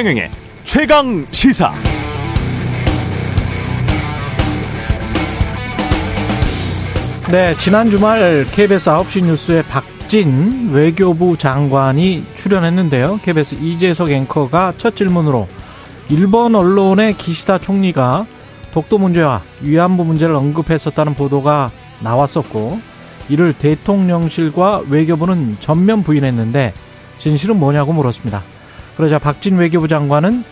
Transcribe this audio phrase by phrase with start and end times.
[0.00, 0.30] 최경영의
[0.64, 1.74] 최강 시사.
[7.30, 13.20] 네, 지난 주말 KBS 9시 뉴스에 박진 외교부 장관이 출연했는데요.
[13.22, 15.46] KBS 이재석 앵커가 첫 질문으로
[16.08, 18.24] 일본 언론의 기시다 총리가
[18.72, 21.70] 독도 문제와 위안부 문제를 언급했었다는 보도가
[22.00, 22.80] 나왔었고
[23.28, 26.72] 이를 대통령실과 외교부는 전면 부인했는데
[27.18, 28.42] 진실은 뭐냐고 물었습니다.
[29.00, 30.44] 그러자 박진 외교부 장관은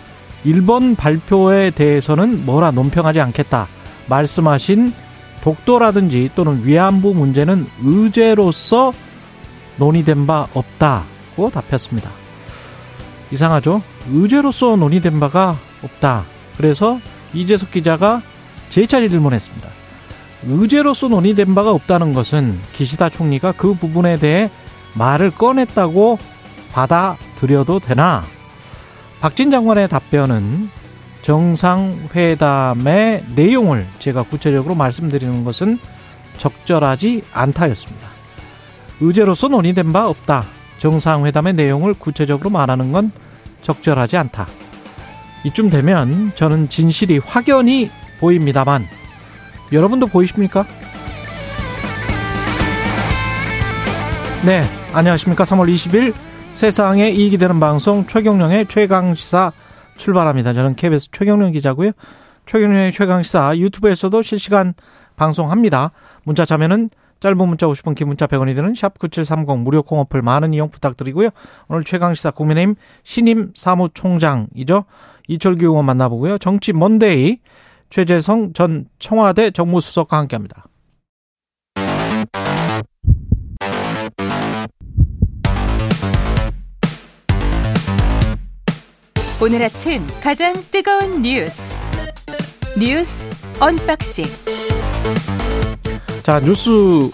[0.43, 3.69] 일본 발표에 대해서는 뭐라 논평하지 않겠다
[4.06, 4.95] 말씀하신
[5.43, 8.95] 독도라든지 또는 위안부 문제는 의제로서
[9.77, 12.11] 논의된 바 없다고 답했습니다.
[13.33, 13.83] 이상하죠?
[14.11, 16.25] 의제로서 논의된 바가 없다.
[16.56, 17.01] 그래서
[17.34, 18.23] 이재석 기자가
[18.70, 19.69] 재차 질문했습니다.
[20.47, 24.51] 의제로서 논의된 바가 없다는 것은 기시다 총리가 그 부분에 대해
[24.95, 26.19] 말을 꺼냈다고
[26.73, 28.25] 받아들여도 되나?
[29.20, 30.70] 박진 장관의 답변은
[31.22, 35.78] 정상회담의 내용을 제가 구체적으로 말씀드리는 것은
[36.38, 38.08] 적절하지 않다였습니다.
[39.00, 40.44] 의제로서 논의된 바 없다.
[40.78, 43.11] 정상회담의 내용을 구체적으로 말하는 건
[43.62, 44.46] 적절하지 않다.
[45.44, 48.86] 이쯤 되면 저는 진실이 확연히 보입니다만
[49.72, 50.64] 여러분도 보이십니까?
[54.44, 55.44] 네, 안녕하십니까?
[55.44, 56.14] 3월 20일
[56.59, 59.53] 세상에 이익이 되는 방송 최경령의 최강시사
[59.97, 60.55] 출발합니다.
[60.55, 61.92] 저는 KBS 최경령 기자고요.
[62.47, 64.75] 최경령의 최강시사 유튜브에서도 실시간
[65.14, 65.92] 방송합니다.
[66.25, 70.69] 문자 자면은 짧은 문자 50원, 긴 문자 100원이 드는 샵 9730 무료 콩어플 많은 이용
[70.69, 71.29] 부탁드리고요.
[71.69, 74.84] 오늘 최강시사 국민의힘 신임 사무총장이죠.
[75.29, 76.39] 이철규 의원 만나보고요.
[76.39, 77.39] 정치 먼데이
[77.91, 80.64] 최재성 전 청와대 정무수석과 함께합니다.
[89.41, 91.79] 오늘 아침 가장 뜨거운 뉴스
[92.77, 93.25] 뉴스
[93.61, 94.25] 언박싱
[96.25, 96.71] 자 뉴스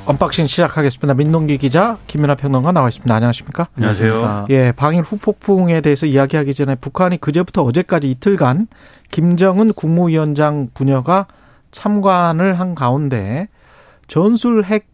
[0.06, 1.12] 언박싱 시작하겠습니다.
[1.12, 3.14] 민동기 기자 김민아 평론가 나와 있습니다.
[3.14, 3.68] 안녕하십니까?
[3.76, 4.46] 안녕하세요.
[4.48, 8.68] 예, 방일 후폭풍에 대해서 이야기하기 전에 북한이 그제부터 어제까지 이틀간
[9.10, 11.26] 김정은 국무위원장 부녀가
[11.72, 13.48] 참관을 한 가운데
[14.08, 14.86] 전술 핵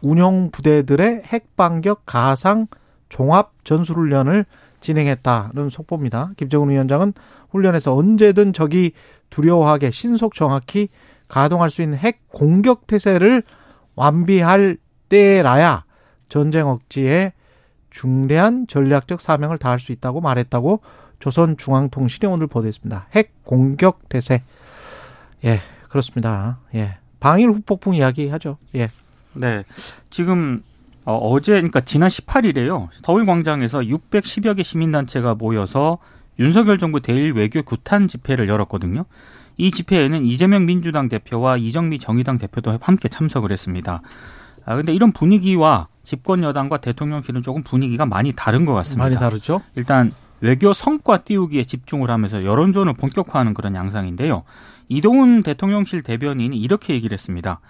[0.00, 2.66] 운용 부대들의 핵 반격 가상
[3.08, 4.46] 종합 전술훈련을
[4.86, 6.30] 진행했다는 속보입니다.
[6.36, 7.12] 김정은 위원장은
[7.50, 8.92] 훈련에서 언제든 적이
[9.30, 10.88] 두려워하게 신속 정확히
[11.26, 13.42] 가동할 수 있는 핵 공격 태세를
[13.96, 14.76] 완비할
[15.08, 15.84] 때라야
[16.28, 17.32] 전쟁 억지에
[17.90, 20.80] 중대한 전략적 사명을 다할 수 있다고 말했다고
[21.18, 23.08] 조선중앙통신이 오늘 보도했습니다.
[23.12, 24.42] 핵 공격 태세.
[25.44, 26.58] 예, 그렇습니다.
[26.74, 26.98] 예.
[27.18, 28.58] 방일 후폭풍 이야기 하죠.
[28.74, 28.88] 예.
[29.32, 29.64] 네.
[30.10, 30.62] 지금
[31.06, 32.88] 어, 제 그러니까 지난 18일에요.
[33.02, 35.98] 서울광장에서 610여 개 시민단체가 모여서
[36.38, 39.04] 윤석열 정부 대일 외교 구탄 집회를 열었거든요.
[39.56, 44.02] 이 집회에는 이재명 민주당 대표와 이정미 정의당 대표도 함께 참석을 했습니다.
[44.66, 49.04] 아 근데 이런 분위기와 집권 여당과 대통령실은 조금 분위기가 많이 다른 것 같습니다.
[49.04, 49.62] 많이 다르죠?
[49.76, 54.42] 일단 외교 성과 띄우기에 집중을 하면서 여론전을 본격화하는 그런 양상인데요.
[54.88, 57.60] 이동훈 대통령실 대변인이 이렇게 얘기를 했습니다.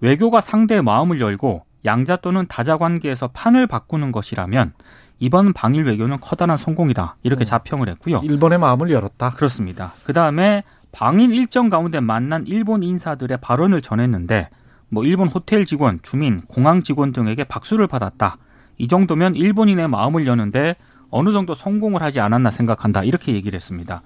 [0.00, 4.72] 외교가 상대의 마음을 열고 양자 또는 다자 관계에서 판을 바꾸는 것이라면
[5.18, 7.16] 이번 방일 외교는 커다란 성공이다.
[7.22, 7.46] 이렇게 음.
[7.46, 8.18] 자평을 했고요.
[8.22, 9.30] 일본의 마음을 열었다.
[9.30, 9.92] 그렇습니다.
[10.04, 14.48] 그 다음에 방일 일정 가운데 만난 일본 인사들의 발언을 전했는데
[14.88, 18.36] 뭐 일본 호텔 직원, 주민, 공항 직원 등에게 박수를 받았다.
[18.78, 20.76] 이 정도면 일본인의 마음을 여는데
[21.08, 23.04] 어느 정도 성공을 하지 않았나 생각한다.
[23.04, 24.02] 이렇게 얘기를 했습니다.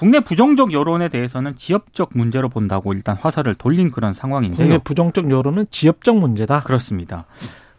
[0.00, 4.56] 국내 부정적 여론에 대해서는 지역적 문제로 본다고 일단 화살을 돌린 그런 상황인데요.
[4.56, 6.62] 국내 부정적 여론은 지역적 문제다.
[6.62, 7.26] 그렇습니다.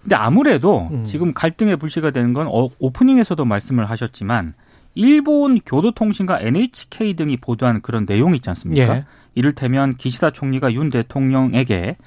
[0.04, 1.04] 근데 아무래도 음.
[1.04, 4.54] 지금 갈등의 불씨가 되는 건 어, 오프닝에서도 말씀을 하셨지만
[4.94, 8.98] 일본 교도통신과 NHK 등이 보도한 그런 내용이 있지 않습니까?
[8.98, 9.06] 예.
[9.34, 11.98] 이를테면 기시다 총리가 윤 대통령에게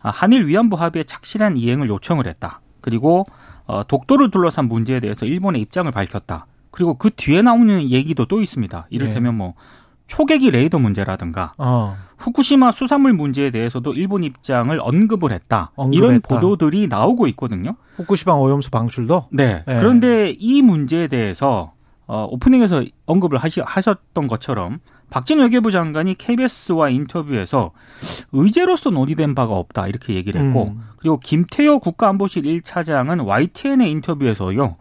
[0.00, 2.60] 한일 위안부 합의에 착실한 이행을 요청을 했다.
[2.82, 3.24] 그리고
[3.64, 6.48] 어, 독도를 둘러싼 문제에 대해서 일본의 입장을 밝혔다.
[6.74, 8.88] 그리고 그 뒤에 나오는 얘기도 또 있습니다.
[8.90, 9.38] 이를테면 네.
[9.38, 9.54] 뭐
[10.08, 11.96] 초계기 레이더 문제라든가 어.
[12.18, 15.70] 후쿠시마 수산물 문제에 대해서도 일본 입장을 언급을 했다.
[15.76, 15.96] 언급했다.
[15.96, 17.76] 이런 보도들이 나오고 있거든요.
[17.94, 19.26] 후쿠시마 오염수 방출도?
[19.30, 19.62] 네.
[19.64, 19.78] 네.
[19.78, 21.74] 그런데 이 문제에 대해서
[22.08, 24.80] 어, 오프닝에서 언급을 하시, 하셨던 것처럼
[25.10, 27.70] 박진 외교부 장관이 KBS와 인터뷰에서
[28.32, 30.82] 의제로서 논의된 바가 없다 이렇게 얘기를 했고 음.
[30.96, 34.76] 그리고 김태효 국가안보실 1차장은 YTN의 인터뷰에서요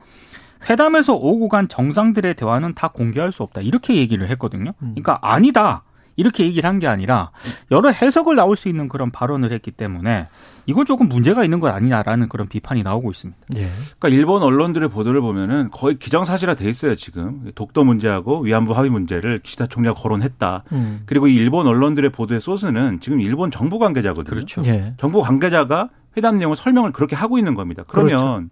[0.69, 3.61] 회담에서 오고 간 정상들의 대화는 다 공개할 수 없다.
[3.61, 4.71] 이렇게 얘기를 했거든요.
[4.81, 4.93] 음.
[4.95, 5.83] 그러니까 아니다.
[6.15, 7.31] 이렇게 얘기를 한 게 아니라
[7.71, 10.27] 여러 해석을 나올 수 있는 그런 발언을 했기 때문에
[10.67, 13.39] 이건 조금 문제가 있는 것 아니냐라는 그런 비판이 나오고 있습니다.
[13.55, 13.67] 예.
[13.97, 19.39] 그러니까 일본 언론들의 보도를 보면은 거의 기정사실화 돼 있어요 지금 독도 문제하고 위안부 합의 문제를
[19.41, 20.65] 기시다 총리가 거론했다.
[20.73, 21.01] 음.
[21.07, 24.35] 그리고 이 일본 언론들의 보도의 소스는 지금 일본 정부 관계자거든요.
[24.35, 24.61] 그렇죠.
[24.65, 24.93] 예.
[24.99, 27.83] 정부 관계자가 회담 내용을 설명을 그렇게 하고 있는 겁니다.
[27.87, 28.43] 그러면 그렇죠.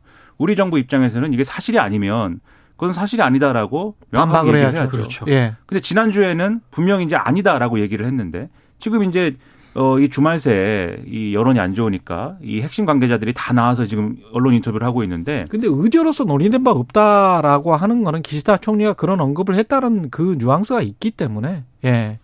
[0.42, 2.40] 우리 정부 입장에서는 이게 사실이 아니면
[2.76, 4.78] 그건 사실이 아니다라고 명확하게 얘기를 해야죠.
[4.78, 4.92] 해야죠.
[4.92, 5.26] 그렇죠.
[5.28, 5.54] 예.
[5.68, 8.50] 근데 지난주에는 분명히 이제 아니다라고 얘기를 했는데
[8.80, 9.36] 지금 이제
[9.76, 14.56] 어, 이 주말 새에 이 여론이 안 좋으니까 이 핵심 관계자들이 다 나와서 지금 언론
[14.56, 15.46] 인터뷰를 하고 있는데.
[15.50, 21.12] 근데 의제로서 논의된 바 없다라고 하는 거는 기시다 총리가 그런 언급을 했다는 그 뉘앙스가 있기
[21.12, 22.20] 때문에, 예.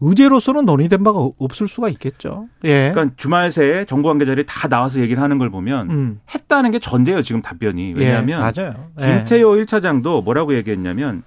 [0.00, 2.48] 의제로서는 논의된 바가 없을 수가 있겠죠.
[2.64, 2.90] 예.
[2.92, 6.20] 그러니까 주말 새에 정부 관계자들이 다 나와서 얘기를 하는 걸 보면 음.
[6.34, 7.92] 했다는 게 전제예요, 지금 답변이.
[7.94, 8.90] 왜냐하면 예, 맞아요.
[9.00, 9.18] 예.
[9.18, 11.22] 김태호 1차장도 뭐라고 얘기했냐면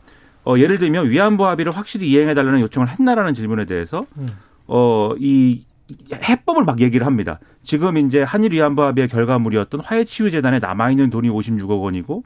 [0.45, 4.29] 어, 예를 들면 위안부 합의를 확실히 이행해 달라는 요청을 했나라는 질문에 대해서 음.
[4.67, 5.65] 어, 이
[6.13, 7.39] 해법을 막 얘기를 합니다.
[7.63, 12.23] 지금 이제 한일 위안부 합의의 결과물이었던 화해치유재단에 남아있는 돈이 56억 원이고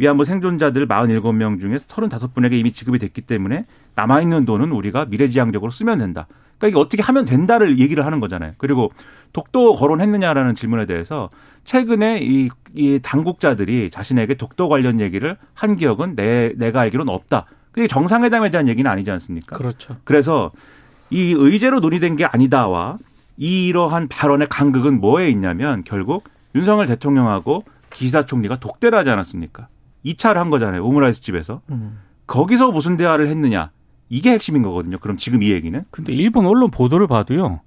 [0.00, 3.66] 위안부 생존자들 47명 중에 35분에게 이미 지급이 됐기 때문에
[3.96, 6.26] 남아있는 돈은 우리가 미래지향적으로 쓰면 된다.
[6.56, 8.54] 그러니까 이게 어떻게 하면 된다를 얘기를 하는 거잖아요.
[8.56, 8.92] 그리고
[9.34, 11.28] 독도 거론했느냐라는 질문에 대해서
[11.64, 17.44] 최근에 이, 이 당국자들이 자신에게 독도 관련 얘기를 한 기억은 내, 내가 알기로는 없다.
[17.70, 19.58] 그게 정상회담에 대한 얘기는 아니지 않습니까?
[19.58, 19.96] 그렇죠.
[20.04, 20.50] 그래서
[21.10, 22.96] 이 의제로 논의된 게 아니다와
[23.36, 26.24] 이러한 발언의 간극은 뭐에 있냐면 결국
[26.54, 29.68] 윤석열 대통령하고 기시다 총리가 독대를 하지 않았습니까?
[30.04, 30.84] 2차를 한 거잖아요.
[30.84, 31.60] 오므라이스 집에서.
[31.70, 31.98] 음.
[32.26, 33.70] 거기서 무슨 대화를 했느냐.
[34.08, 34.98] 이게 핵심인 거거든요.
[34.98, 35.84] 그럼 지금 이 얘기는.
[35.90, 37.60] 근데 일본 언론 보도를 봐도요.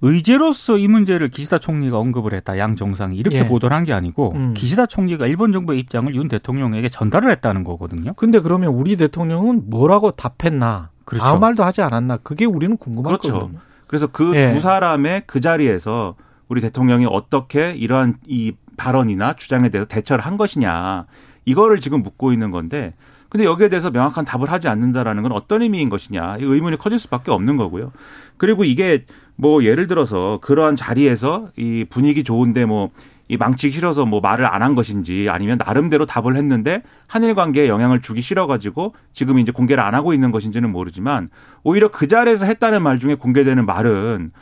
[0.00, 2.56] 의제로서 이 문제를 기시다 총리가 언급을 했다.
[2.58, 3.48] 양 정상이 이렇게 예.
[3.48, 4.54] 보도를 한 게 아니고 음.
[4.54, 8.12] 기시다 총리가 일본 정부의 입장을 윤 대통령에게 전달을 했다는 거거든요.
[8.14, 10.90] 근데 그러면 우리 대통령은 뭐라고 답했나?
[11.04, 11.24] 그렇죠.
[11.24, 12.18] 아무 말도 하지 않았나?
[12.18, 13.38] 그게 우리는 궁금하거든요.
[13.38, 13.50] 그렇죠.
[13.88, 14.54] 그래서 그두 예.
[14.60, 16.14] 사람의 그 자리에서
[16.48, 21.06] 우리 대통령이 어떻게 이러한 이 발언이나 주장에 대해서 대처를 한 것이냐.
[21.48, 22.94] 이거를 지금 묻고 있는 건데
[23.28, 27.30] 근데 여기에 대해서 명확한 답을 하지 않는다라는 건 어떤 의미인 것이냐 이 의문이 커질 수밖에
[27.30, 27.92] 없는 거고요.
[28.36, 29.04] 그리고 이게
[29.36, 32.90] 뭐 예를 들어서 그러한 자리에서 이 분위기 좋은데 뭐
[33.28, 38.00] 이 망치기 싫어서 뭐 말을 안 한 것인지 아니면 나름대로 답을 했는데 한일 관계에 영향을
[38.00, 41.30] 주기 싫어 가지고 지금 이제 공개를 안 하고 있는 것인지는 모르지만
[41.62, 44.32] 오히려 그 자리에서 했다는 말 중에 공개되는 말은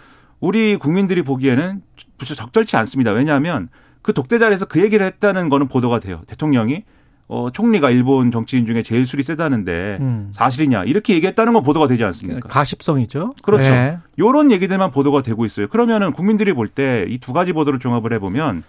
[0.41, 1.82] 우리 국민들이 보기에는
[2.19, 3.11] 적절치 않습니다.
[3.11, 3.69] 왜냐하면
[4.06, 6.20] 그 독대 자리에서 그 얘기를 했다는 거는 보도가 돼요.
[6.29, 6.85] 대통령이
[7.26, 10.29] 어, 총리가 일본 정치인 중에 제일 술이 세다는데 음.
[10.31, 12.47] 사실이냐 이렇게 얘기했다는 건 보도가 되지 않습니까?
[12.49, 13.32] 가십성이죠.
[13.43, 13.64] 그렇죠.
[13.64, 13.99] 네.
[14.17, 15.67] 이런 얘기들만 보도가 되고 있어요.
[15.67, 18.62] 그러면은 국민들이 볼 때 이 두 가지 보도를 종합을 해보면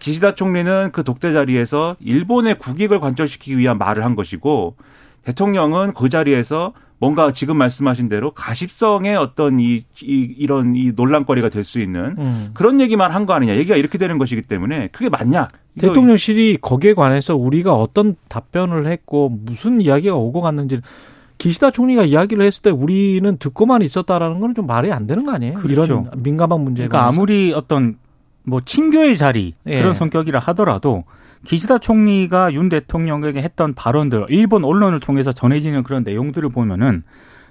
[0.00, 4.74] 기시다 총리는 그 독대 자리에서 일본의 국익을 관철시키기 위한 말을 한 것이고
[5.22, 11.64] 대통령은 그 자리에서 뭔가 지금 말씀하신 대로 가십성의 어떤 이, 이 이런 이 논란거리가 될
[11.64, 12.50] 수 있는 음.
[12.54, 13.56] 그런 얘기만 한 거 아니냐.
[13.56, 15.48] 얘기가 이렇게 되는 것이기 때문에 그게 맞냐?
[15.78, 20.80] 대통령실이 거기에 관해서 우리가 어떤 답변을 했고 무슨 이야기가 오고 갔는지
[21.38, 25.54] 기시다 총리가 이야기를 했을 때 우리는 듣고만 있었다라는 건 좀 말이 안 되는 거 아니에요?
[25.54, 25.84] 그렇죠.
[25.84, 26.88] 이런 민감한 문제가.
[26.88, 27.96] 그러니까 아무리 어떤
[28.42, 29.80] 뭐 친교의 자리 예.
[29.80, 31.04] 그런 성격이라 하더라도
[31.44, 37.02] 기시다 총리가 윤 대통령에게 했던 발언들, 일본 언론을 통해서 전해지는 그런 내용들을 보면은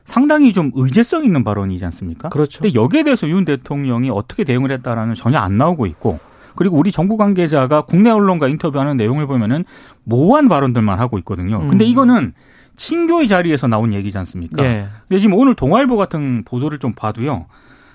[0.05, 2.29] 상당히 좀 의제성 있는 발언이지 않습니까?
[2.29, 2.61] 그렇죠.
[2.61, 6.19] 근데 여기에 대해서 윤 대통령이 어떻게 대응을 했다라는 전혀 안 나오고 있고
[6.55, 9.65] 그리고 우리 정부 관계자가 국내 언론과 인터뷰하는 내용을 보면은
[10.03, 11.59] 모호한 발언들만 하고 있거든요.
[11.59, 11.89] 근데 음.
[11.89, 12.33] 이거는
[12.75, 14.63] 친교의 자리에서 나온 얘기지 않습니까?
[14.63, 14.87] 예.
[15.07, 17.45] 근데 지금 오늘 동아일보 같은 보도를 좀 봐도요.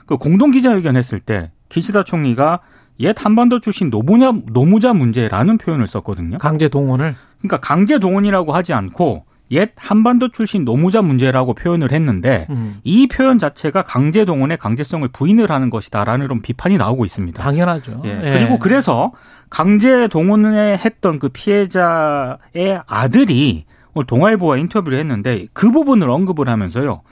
[0.07, 2.61] 그 공동 기자회견 했을 때 기시다 총리가
[3.01, 6.39] 옛 한반도 출신 노무자, 노무자 문제라는 표현을 썼거든요.
[6.39, 7.15] 강제 동원을?
[7.39, 12.79] 그러니까 강제 동원이라고 하지 않고 옛 한반도 출신 노무자 문제라고 표현을 했는데 음.
[12.83, 17.43] 이 표현 자체가 강제 동원의 강제성을 부인을 하는 것이다라는 이런 비판이 나오고 있습니다.
[17.43, 18.03] 당연하죠.
[18.05, 18.21] 예.
[18.25, 18.33] 예.
[18.33, 19.13] 그리고 그래서
[19.51, 27.03] 강제 동원에 했던 그 피해자의 아들이 오늘 동아일보와 인터뷰를 했는데 그 부분을 언급을 하면서요.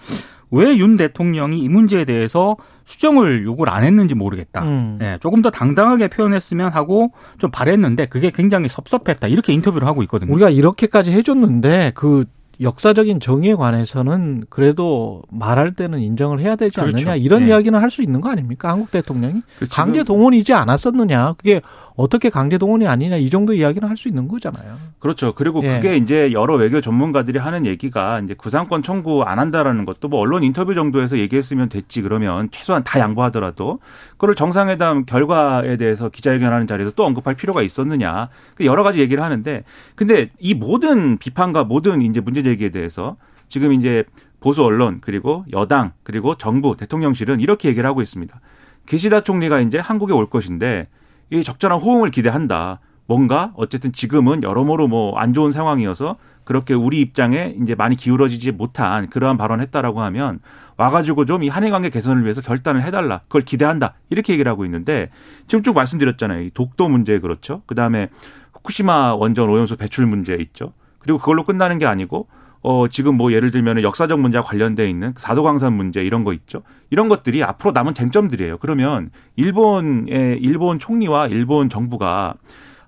[0.52, 4.62] 왜 윤 대통령이 이 문제에 대해서 수정을 요구를 안 했는지 모르겠다.
[4.62, 4.98] 음.
[5.00, 9.28] 예, 조금 더 당당하게 표현했으면 하고 좀 바랬는데 그게 굉장히 섭섭했다.
[9.28, 10.32] 이렇게 인터뷰를 하고 있거든요.
[10.32, 12.24] 우리가 이렇게까지 해줬는데 그
[12.60, 16.96] 역사적인 정의에 관해서는 그래도 말할 때는 인정을 해야 되지 그렇죠.
[16.98, 17.48] 않느냐 이런 네.
[17.48, 21.60] 이야기는 할 수 있는 거 아닙니까 한국 대통령이 그 강제 동원이지 않았었느냐 그게
[21.96, 24.74] 어떻게 강제 동원이 아니냐 이 정도 이야기는 할 수 있는 거잖아요.
[24.98, 25.34] 그렇죠.
[25.34, 25.76] 그리고 예.
[25.76, 30.42] 그게 이제 여러 외교 전문가들이 하는 얘기가 이제 구상권 청구 안 한다라는 것도 뭐 언론
[30.42, 33.80] 인터뷰 정도에서 얘기했으면 됐지 그러면 최소한 다 양보하더라도
[34.12, 39.62] 그걸 정상회담 결과에 대해서 기자회견하는 자리에서 또 언급할 필요가 있었느냐 그 여러 가지 얘기를 하는데
[39.94, 43.16] 근데 이 모든 비판과 모든 이제 문제 제기에 대해서
[43.48, 44.04] 지금 이제
[44.40, 48.40] 보수 언론 그리고 여당 그리고 정부 대통령실은 이렇게 얘기를 하고 있습니다.
[48.86, 50.88] 기시다 총리가 이제 한국에 올 것인데
[51.30, 52.80] 이 적절한 호응을 기대한다.
[53.06, 59.08] 뭔가 어쨌든 지금은 여러모로 뭐 안 좋은 상황이어서 그렇게 우리 입장에 이제 많이 기울어지지 못한
[59.08, 60.40] 그러한 발언했다라고 하면
[60.76, 63.20] 와가지고 좀 이 한일 관계 개선을 위해서 결단을 해달라.
[63.28, 63.94] 그걸 기대한다.
[64.10, 65.10] 이렇게 얘기를 하고 있는데
[65.46, 66.42] 지금 쭉 말씀드렸잖아요.
[66.42, 67.62] 이 독도 문제 그렇죠.
[67.66, 68.08] 그 다음에
[68.54, 70.72] 후쿠시마 원전 오염수 배출 문제 있죠.
[70.98, 72.28] 그리고 그걸로 끝나는 게 아니고
[72.62, 76.62] 어, 지금 뭐 예를 들면 역사적 문제와 관련돼 있는 사도광산 문제 이런 거 있죠.
[76.90, 78.58] 이런 것들이 앞으로 남은 쟁점들이에요.
[78.58, 82.34] 그러면 일본의 일본 총리와 일본 정부가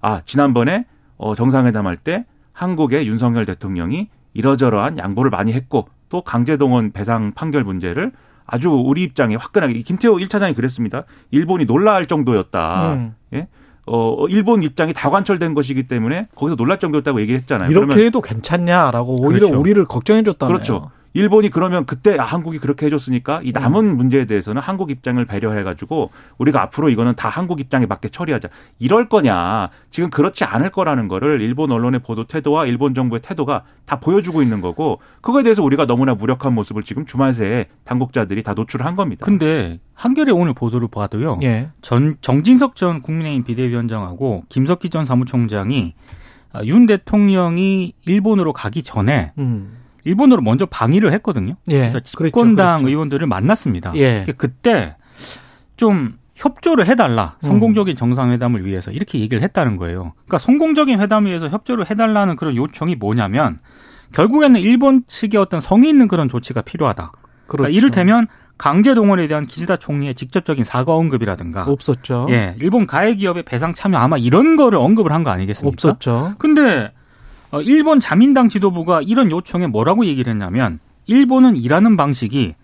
[0.01, 7.33] 아, 지난번에 어, 정상회담 할때 한국의 윤석열 대통령이 이러저러한 양보를 많이 했고 또 강제동원 배상
[7.33, 8.13] 판결 문제를
[8.47, 11.05] 아주 우리 입장에 화끈하게 김태호 1차장이 그랬습니다.
[11.31, 12.93] 일본이 놀라할 정도였다.
[12.95, 13.15] 음.
[13.33, 13.49] 예?
[13.87, 17.71] 어, 일본 입장이 다 관철된 것이기 때문에 거기서 놀랄 정도였다고 얘기했잖아요.
[17.71, 19.61] 이렇게 해도 괜찮냐라고 오히려 그렇죠.
[19.61, 20.91] 우리를 걱정해줬다는 그렇죠.
[21.15, 23.97] 일본이 그러면 그때 아, 한국이 그렇게 해줬으니까 이 남은 음.
[23.97, 28.49] 문제에 대해서는 한국 입장을 배려해가지고 우리가 앞으로 이거는 다 한국 입장에 맞게 처리하자.
[28.81, 29.71] 이럴 거냐.
[29.91, 34.61] 지금 그렇지 않을 거라는 거를 일본 언론의 보도 태도와 일본 정부의 태도가 다 보여주고 있는
[34.61, 39.25] 거고 그거에 대해서 우리가 너무나 무력한 모습을 지금 주말 새에 당국자들이 다 노출한 겁니다.
[39.25, 41.39] 근데 한겨레 오늘 보도를 봐도요.
[41.45, 41.69] 예.
[41.81, 45.95] 전 정진석 전 국민의힘 비대위원장하고 김석기 전 사무총장이
[46.53, 49.84] 아, 윤 대통령이 일본으로 가기 전에 음.
[50.05, 51.57] 일본으로 먼저 방위를 했거든요.
[51.69, 52.89] 예, 그래서 집권당 그렇죠, 그렇죠.
[52.89, 53.93] 의원들을 만났습니다.
[53.97, 54.25] 예.
[54.37, 54.97] 그때
[55.77, 57.47] 좀 협조를 해달라 음.
[57.49, 60.13] 성공적인 정상회담을 위해서 이렇게 얘기를 했다는 거예요.
[60.27, 63.61] 그러니까 성공적인 회담을 위해서 협조를 해달라는 그런 요청이 뭐냐면
[64.13, 67.11] 결국에는 일본 측의 어떤 성의 있는 그런 조치가 필요하다.
[67.13, 67.47] 그러니까 그렇죠.
[67.63, 72.27] 그러니까 이를테면 강제 동원에 대한 기시다 총리의 직접적인 사과 언급이라든가 없었죠.
[72.31, 75.89] 예, 일본 가해 기업의 배상 참여 아마 이런 거를 언급을 한 거 아니겠습니까?
[75.89, 76.35] 없었죠.
[76.39, 76.93] 근데 어,
[77.63, 82.55] 일본 자민당 지도부가 이런 요청에 뭐라고 얘기를 했냐면 일본은 일하는 방식이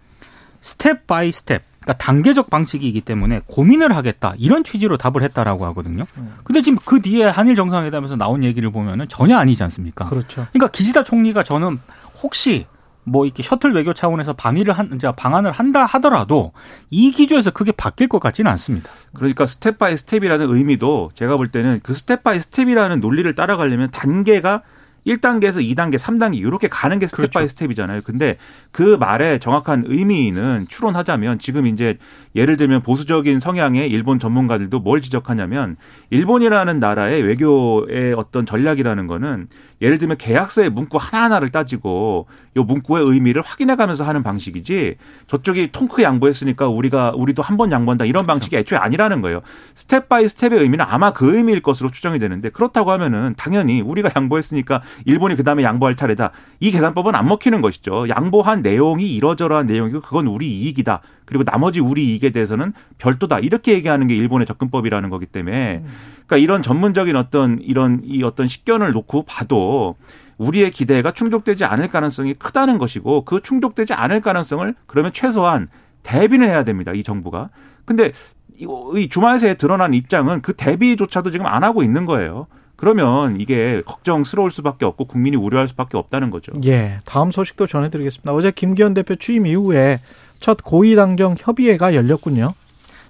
[0.61, 6.04] step by step 그러니까 단계적 방식이기 때문에 고민을 하겠다 이런 취지로 답을 했다라고 하거든요.
[6.18, 6.35] 음.
[6.44, 10.04] 근데 지금 그 뒤에 한일 정상회담에서 나온 얘기를 보면은 전혀 아니지 않습니까?
[10.04, 10.47] 그렇죠.
[10.52, 11.78] 그러니까 기시다 총리가 저는
[12.23, 12.66] 혹시
[13.04, 16.52] 뭐 이렇게 셔틀 외교 차원에서 방위를 한 이제 방한을 한다 하더라도
[16.90, 18.90] 이 기조에서 크게 바뀔 것 같지는 않습니다.
[19.14, 24.62] 그러니까 step by step이라는 의미도 제가 볼 때는 그 step by step이라는 논리를 따라가려면 단계가
[25.07, 27.38] 1단계에서 2단계, 3단계 이렇게 가는 게 스텝 그렇죠.
[27.38, 28.02] by step이잖아요.
[28.02, 28.37] 근데
[28.71, 31.99] 그 말의 정확한 의미는 추론하자면 지금 이제
[32.35, 35.76] 예를 들면 보수적인 성향의 일본 전문가들도 뭘 지적하냐면
[36.11, 39.49] 일본이라는 나라의 외교의 어떤 전략이라는 거는
[39.81, 44.97] 예를 들면 계약서의 문구 하나하나를 따지고 요 문구의 의미를 확인해 가면서 하는 방식이지
[45.29, 48.39] 저쪽이 통 크게 양보했으니까 우리가 우리도 한 번 양보한다 이런 그렇죠.
[48.39, 49.43] 방식이 애초에 아니라는 거예요.
[49.75, 54.83] step by step의 의미는 아마 그 의미일 것으로 추정이 되는데 그렇다고 하면은 당연히 우리가 양보했으니까
[55.05, 56.31] 일본이 그다음에 양보할 차례다.
[56.61, 58.09] 이 계산법은 안 먹히는 것이죠.
[58.09, 61.01] 양보한 내용이 이러저러한 내용이고 그건 우리 이익이다.
[61.31, 63.39] 그리고 나머지 우리 이익에 대해서는 별도다.
[63.39, 65.85] 이렇게 얘기하는 게 일본의 접근법이라는 거기 때문에
[66.27, 69.95] 그러니까 이런 전문적인 어떤 이런 이 어떤 식견을 놓고 봐도
[70.39, 75.69] 우리의 기대가 충족되지 않을 가능성이 크다는 것이고 그 충족되지 않을 가능성을 그러면 최소한
[76.03, 76.91] 대비는 해야 됩니다.
[76.93, 77.51] 이 정부가.
[77.85, 78.11] 근데
[78.57, 82.49] 이 주말 새에 드러난 입장은 그 대비조차도 지금 안 하고 있는 거예요.
[82.75, 86.53] 그러면 이게 걱정스러울 수밖에 없고 국민이 우려할 수밖에 없다는 거죠.
[86.65, 86.99] 예.
[87.05, 88.33] 다음 소식도 전해드리겠습니다.
[88.33, 90.01] 어제 김기현 대표 취임 이후에
[90.40, 92.54] 첫 고위 당정 협의회가 열렸군요.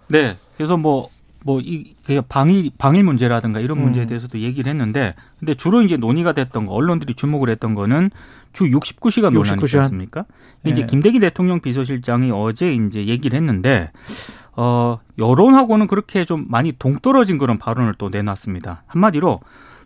[0.09, 0.37] 네.
[0.57, 1.09] 그래서 뭐
[1.45, 4.09] 뭐이 그 방일 방일 문제라든가 이런 문제에 음.
[4.09, 8.11] 대해서도 얘기를 했는데 근데 주로 이제 논의가 됐던 거 언론들이 주목을 했던 거는
[8.53, 10.27] 주 69시간 논란이지 않습니까?
[10.63, 10.73] 네.
[10.73, 13.91] 이제 김대기 대통령 비서실장이 어제 이제 얘기를 했는데
[14.53, 18.83] 어 여론하고는 그렇게 좀 많이 동떨어진 그런 발언을 또 내놨습니다.
[18.87, 19.41] 한마디로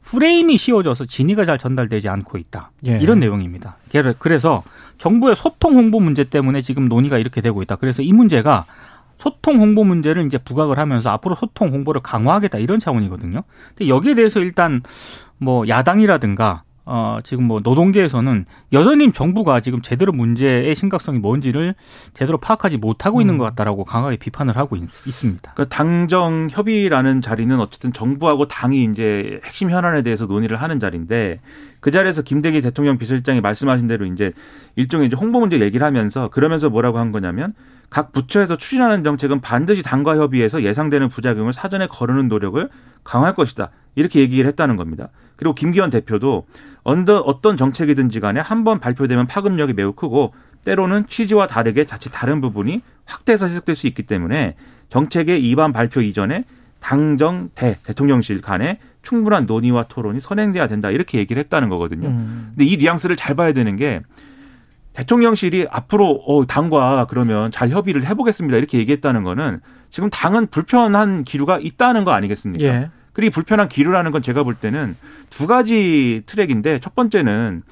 [0.05, 2.71] 프레임이 씌워져서 진위가 잘 전달되지 않고 있다.
[2.87, 2.99] 예.
[2.99, 3.77] 이런 내용입니다.
[4.19, 4.63] 그래서
[4.99, 7.77] 정부의 소통 홍보 문제 때문에 지금 논의가 이렇게 되고 있다.
[7.77, 8.67] 그래서 이 문제가
[9.17, 13.45] 소통 홍보 문제를 이제 부각을 하면서 앞으로 소통 홍보를 강화하겠다 이런 차원이거든요.
[13.69, 14.83] 근데 여기에 대해서 일단
[15.39, 21.75] 뭐 야당이라든가 어, 지금 뭐 노동계에서는 여전히 정부가 지금 제대로 문제의 심각성이 뭔지를
[22.13, 23.39] 제대로 파악하지 못하고 있는 음.
[23.39, 29.41] 것 같다라고 강하게 비판을 하고 있, 습니다 그러니까 당정 협의라는 자리는 어쨌든 정부하고 당이 이제
[29.45, 31.41] 핵심 현안에 대해서 논의를 하는 자리인데
[31.81, 34.33] 그 자리에서 김대기 대통령 비서실장이 말씀하신 대로 이제
[34.77, 37.55] 일종의 이제 홍보 문제 얘기를 하면서 그러면서 뭐라고 한 거냐면
[37.89, 42.69] 각 부처에서 추진하는 정책은 반드시 당과 협의해서 예상되는 부작용을 사전에 거르는 노력을
[43.05, 43.71] 강화할 것이다.
[43.95, 45.11] 이렇게 얘기를 했다는 겁니다.
[45.37, 46.47] 그리고 김기현 대표도
[46.85, 50.33] 언더 어떤 정책이든지 간에 한 번 발표되면 파급력이 매우 크고
[50.65, 54.55] 때로는 취지와 다르게 자칫 다른 부분이 확대해서 해석될 수 있기 때문에
[54.91, 56.45] 정책의 입안 발표 이전에
[56.81, 62.09] 당정 대 대통령실 간에 충분한 논의와 토론이 선행돼야 된다 이렇게 얘기를 했다는 거거든요.
[62.09, 62.53] 음.
[62.57, 64.01] 근데 이 뉘앙스를 잘 봐야 되는 게
[64.95, 69.61] 대통령실이 앞으로 어, 당과 그러면 잘 협의를 해보겠습니다 이렇게 얘기했다는 거는
[69.91, 72.65] 지금 당은 불편한 기류가 있다는 거 아니겠습니까?
[72.65, 72.91] 예.
[73.15, 74.97] 그리고 이 불편한 기류라는 건 제가 볼 때는
[75.31, 77.63] 두 가지 트랙인데 첫 번째는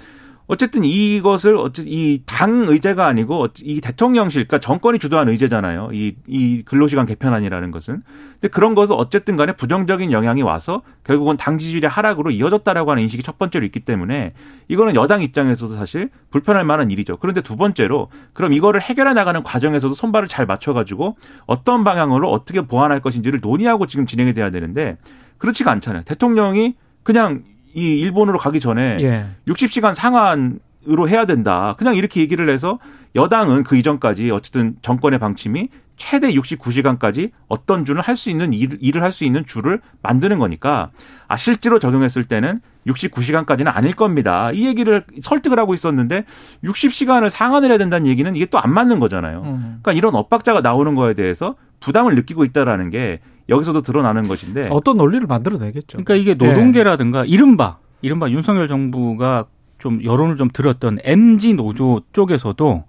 [0.52, 5.90] 어쨌든 이것을 어쨌든 이당 의제가 아니고 이 대통령실, 그러니까 정권이 주도한 의제잖아요.
[5.92, 8.02] 이, 이 근로시간 개편안이라는 것은.
[8.34, 13.22] 근데 그런 것은 어쨌든 간에 부정적인 영향이 와서 결국은 당 지지율의 하락으로 이어졌다라고 하는 인식이
[13.22, 14.34] 첫 번째로 있기 때문에
[14.68, 17.16] 이거는 여당 입장에서도 사실 불편할 만한 일이죠.
[17.18, 22.60] 그런데 두 번째로 그럼 이거를 해결해 나가는 과정에서도 손발을 잘 맞춰 가지고 어떤 방향으로 어떻게
[22.62, 24.98] 보완할 것인지를 논의하고 지금 진행이 돼야 되는데
[25.42, 26.04] 그렇지가 않잖아요.
[26.04, 27.42] 대통령이 그냥
[27.74, 29.26] 이 일본으로 가기 전에 예.
[29.48, 31.74] 60시간 상한으로 해야 된다.
[31.78, 32.78] 그냥 이렇게 얘기를 해서
[33.16, 39.02] 여당은 그 이전까지 어쨌든 정권의 방침이 최대 69시간까지 어떤 주는 할 수 있는 일, 일을
[39.02, 40.90] 할 수 있는 주를 만드는 거니까
[41.28, 44.50] 아 실제로 적용했을 때는 69시간까지는 아닐 겁니다.
[44.52, 46.24] 이 얘기를 설득을 하고 있었는데
[46.64, 49.42] 60시간을 상한을 해야 된다는 얘기는 이게 또 안 맞는 거잖아요.
[49.44, 49.60] 음.
[49.82, 55.26] 그러니까 이런 엇박자가 나오는 거에 대해서 부담을 느끼고 있다라는 게 여기서도 드러나는 것인데 어떤 논리를
[55.26, 55.98] 만들어내겠죠.
[56.04, 59.46] 그러니까 이게 노동계라든가 이른바 이른바 윤석열 정부가
[59.78, 62.84] 좀 여론을 좀 들었던 MG 노조 쪽에서도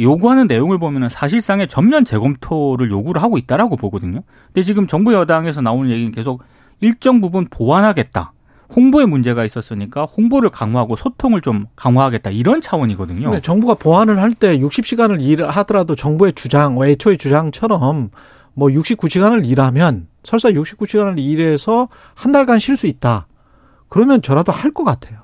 [0.00, 4.22] 요구하는 내용을 보면은 사실상의 전면 재검토를 요구를 하고 있다라고 보거든요.
[4.46, 6.42] 근데 지금 정부 여당에서 나오는 얘기는 계속
[6.80, 8.32] 일정 부분 보완하겠다.
[8.76, 13.40] 홍보에 문제가 있었으니까 홍보를 강화하고 소통을 좀 강화하겠다 이런 차원이거든요.
[13.40, 18.10] 정부가 보완을 할 때 60시간을 일하더라도 정부의 주장, 애초의 주장처럼
[18.58, 23.28] 뭐 69시간을 일하면 설사 69시간을 일해서 한 달간 쉴 수 있다.
[23.88, 25.20] 그러면 저라도 할 것 같아요.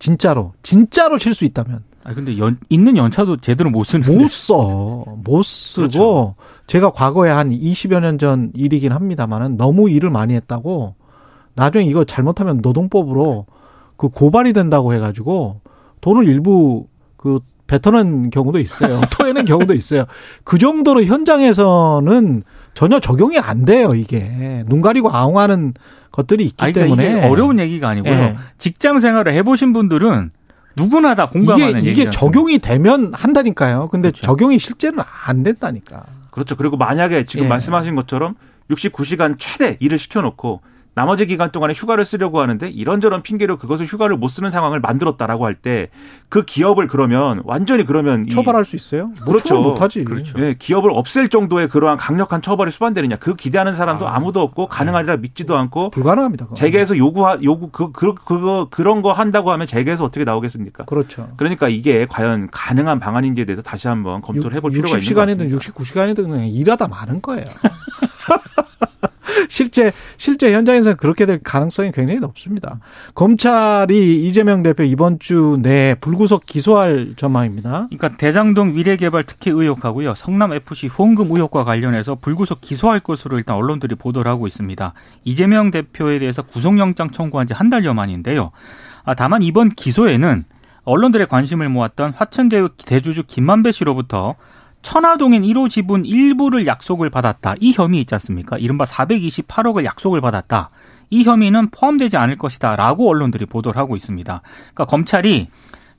[0.00, 0.52] 진짜로.
[0.64, 1.84] 진짜로 쉴 수 있다면.
[2.02, 4.12] 아 근데 연, 있는 연차도 제대로 못 쓰는데.
[4.20, 5.04] 못 써.
[5.24, 6.34] 못 쓰고 그렇죠.
[6.66, 10.96] 제가 과거에 한 20여 년 전 일이긴 합니다만은 너무 일을 많이 했다고
[11.54, 13.46] 나중에 이거 잘못하면 노동법으로
[13.96, 15.60] 그 고발이 된다고 해가지고
[16.00, 19.00] 돈을 일부 그 뱉어낸 경우도 있어요.
[19.16, 20.04] 토해낸 경우도 있어요.
[20.44, 22.42] 그 정도로 현장에서는
[22.76, 24.62] 전혀 적용이 안 돼요, 이게.
[24.66, 25.72] 눈 가리고 아웅하는
[26.12, 27.26] 것들이 있기 아니, 그러니까 때문에.
[27.28, 28.12] 어려운 얘기가 아니고요.
[28.12, 28.36] 예.
[28.58, 30.30] 직장 생활을 해보신 분들은
[30.76, 31.90] 누구나 다 공감하는 이게.
[31.90, 33.88] 이게 적용이 되면 한다니까요.
[33.88, 34.22] 근데 그렇죠.
[34.22, 36.04] 적용이 실제는 안 된다니까.
[36.30, 36.54] 그렇죠.
[36.54, 37.48] 그리고 만약에 지금 예.
[37.48, 38.34] 말씀하신 것처럼
[38.70, 40.60] 69시간 최대 일을 시켜놓고
[40.96, 45.54] 나머지 기간 동안에 휴가를 쓰려고 하는데 이런저런 핑계로 그것을 휴가를 못 쓰는 상황을 만들었다라고 할
[45.62, 45.88] 때
[46.28, 49.06] 그 기업을 그러면 완전히 그러면 이- 처벌할 수 있어요?
[49.24, 49.60] 뭐 그렇죠.
[49.62, 50.02] 못하지.
[50.04, 50.36] 그렇죠.
[50.42, 54.18] 예, 기업을 없앨 정도의 그러한 강력한 처벌이 수반되느냐 그 기대하는 사람도 아.
[54.18, 56.46] 무도 없고 가능하리라 믿지도 않고 불가능합니다.
[56.46, 56.56] 그건.
[56.56, 60.84] 재계에서 요구하 요구 그, 그 그거 그런 거 한다고 하면 재계에서 어떻게 나오겠습니까?
[60.86, 61.28] 그렇죠.
[61.36, 65.58] 그러니까 이게 과연 가능한 방안인지에 대해서 다시 한번 검토를 해볼 필요가 있는 것 60시간이든 같습니다.
[65.58, 67.44] 69시간이든 그냥 일하다 마는 거예요.
[69.48, 72.78] 실제 실제 현장에서 그렇게 될 가능성이 굉장히 높습니다.
[73.14, 77.88] 검찰이 이재명 대표 이번 주 내에 불구속 기소할 전망입니다.
[77.90, 80.14] 그러니까 대장동 위례개발 특혜 의혹하고요.
[80.14, 84.92] 성남 FC 후원금 의혹과 관련해서 불구속 기소할 것으로 일단 언론들이 보도를 하고 있습니다.
[85.24, 88.50] 이재명 대표에 대해서 구속영장 청구한 지 한 달여 만인데요.
[89.04, 90.44] 아, 다만 이번 기소에는
[90.84, 94.34] 언론들의 관심을 모았던 화천대유 대주주 김만배 씨로부터
[94.86, 97.56] 천화동인 1호 지분 일부를 약속을 받았다.
[97.58, 98.56] 이 혐의 있지 않습니까?
[98.56, 100.70] 이른바 428억을 약속을 받았다.
[101.10, 102.76] 이 혐의는 포함되지 않을 것이다.
[102.76, 104.42] 라고 언론들이 보도를 하고 있습니다.
[104.44, 105.48] 그러니까 검찰이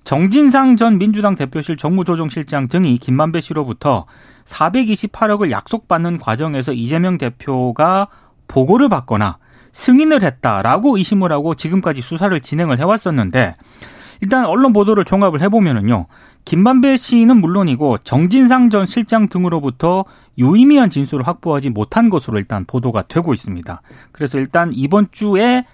[0.06, 4.06] 정진상 전 민주당 대표실 정무조정실장 등이 김만배 씨로부터
[4.46, 8.08] 428억을 약속받는 과정에서 이재명 대표가
[8.48, 9.38] 보고를 받거나
[9.74, 13.54] 승인을 했다라고 의심을 하고 지금까지 수사를 진행을 해왔었는데
[14.22, 16.08] 일단 언론 보도를 종합을 해보면은요.
[16.46, 20.06] 김만배 씨는 물론이고 정진상 전 실장 등으로부터
[20.38, 23.82] 유의미한 진술을 확보하지 못한 것으로 일단 보도가 되고 있습니다.
[24.12, 25.66] 그래서 일단 이번 주에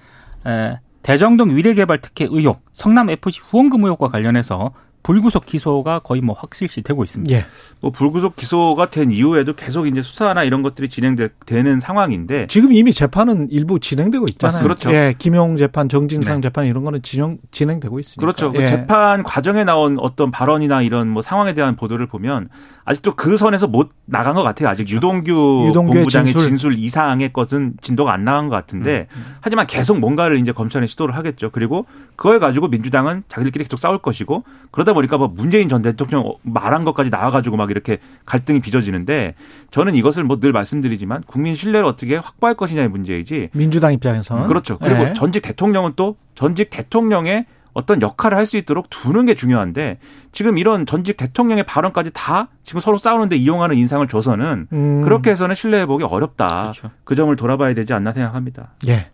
[0.45, 4.71] 에, 대정동 위례개발 특혜 의혹, 성남 FC 후원금 의혹과 관련해서
[5.03, 7.35] 불구속 기소가 거의 뭐 확실시 되고 있습니다.
[7.35, 7.45] 예.
[7.81, 13.49] 뭐 불구속 기소가 된 이후에도 계속 이제 수사나 이런 것들이 진행되는 상황인데 지금 이미 재판은
[13.51, 14.53] 일부 진행되고 있잖아요.
[14.53, 14.89] 맞습니다.
[14.89, 14.97] 그렇죠.
[14.97, 16.47] 예, 김용 재판, 정진상 네.
[16.47, 18.21] 재판 이런 거는 진행 진행되고 있습니다.
[18.21, 18.51] 그렇죠.
[18.53, 18.67] 그 예.
[18.67, 22.47] 재판 과정에 나온 어떤 발언이나 이런 뭐 상황에 대한 보도를 보면
[22.85, 24.69] 아직도 그 선에서 못 나간 것 같아요.
[24.69, 26.49] 아직 유동규 유동규의 본부장의 진술.
[26.49, 26.77] 진술.
[26.77, 29.07] 이상의 것은 진도가 안 나간 것 같은데
[29.41, 31.49] 하지만 계속 뭔가를 이제 검찰에 시도를 하겠죠.
[31.51, 31.85] 그리고
[32.15, 37.09] 그걸 가지고 민주당은 자기들끼리 계속 싸울 것이고 그러다 보니까 뭐 문재인 전 대통령 말한 것까지
[37.09, 39.35] 나와가지고 막 이렇게 갈등이 빚어지는데
[39.71, 44.77] 저는 이것을 뭐 늘 말씀드리지만 국민 신뢰를 어떻게 확보할 것이냐의 문제이지 민주당 입장에서는 그렇죠.
[44.77, 45.13] 그리고 예.
[45.13, 49.99] 전직 대통령은 또 전직 대통령의 어떤 역할을 할 수 있도록 두는 게 중요한데
[50.33, 55.01] 지금 이런 전직 대통령의 발언까지 다 지금 서로 싸우는데 이용하는 인상을 줘서는 음.
[55.03, 56.71] 그렇게 해서는 신뢰 회복이 어렵다.
[56.73, 56.91] 그렇죠.
[57.05, 58.71] 그 점을 돌아봐야 되지 않나 생각합니다.
[58.87, 59.07] 예.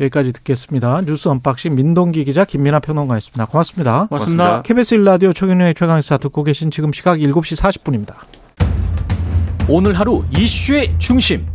[0.00, 1.02] 여기까지 듣겠습니다.
[1.02, 3.44] 뉴스 언박싱 민동기 기자 김민아 평론가였습니다.
[3.46, 4.06] 고맙습니다.
[4.08, 4.44] 고맙습니다.
[4.44, 4.62] 고맙습니다.
[4.62, 8.14] KBS 일라디오 최경영의 최강시사 듣고 계신 지금 시각 7시 40분입니다.
[9.68, 11.46] 오늘 하루 이슈의 중심.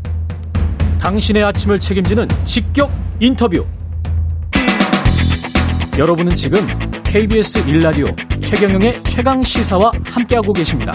[0.99, 3.65] 당신의 아침을 책임지는 직격 인터뷰.
[5.97, 6.59] 여러분은 지금
[7.03, 8.05] KBS 일라디오
[8.39, 10.91] 최경영의 최강 시사와 함께하고 계십니다.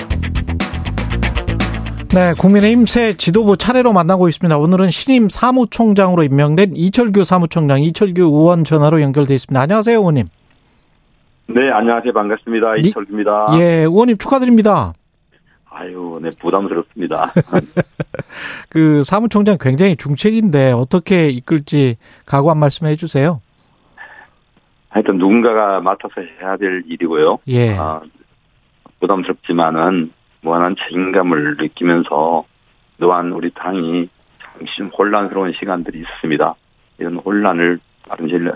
[2.10, 4.56] 네, 국민의힘 새 지도부 차례로 만나고 있습니다.
[4.56, 9.60] 오늘은 신임 사무총장으로 임명된 이철규 사무총장, 이철규 의원 전화로 연결돼 있습니다.
[9.60, 10.28] 안녕하세요, 의원님.
[11.48, 12.12] 네, 안녕하세요.
[12.12, 12.76] 반갑습니다.
[12.76, 13.48] 이철규입니다.
[13.58, 14.92] 예, 의원님 축하드립니다.
[15.68, 17.32] 아유, 네, 부담스럽습니다.
[18.70, 23.40] 그 사무총장 굉장히 중책인데 어떻게 이끌지 각오 한 말씀 해주세요.
[24.92, 27.38] 하여튼 누군가가 맡아서 해야 될 일이고요.
[27.48, 27.76] 예.
[27.78, 28.02] 아,
[29.00, 32.44] 부담스럽지만은 무한한 책임감을 느끼면서
[33.00, 34.08] 또한 우리 당이
[34.42, 36.54] 잠시 혼란스러운 시간들이 있습니다.
[36.98, 37.80] 이런 혼란을
[38.28, 38.52] 질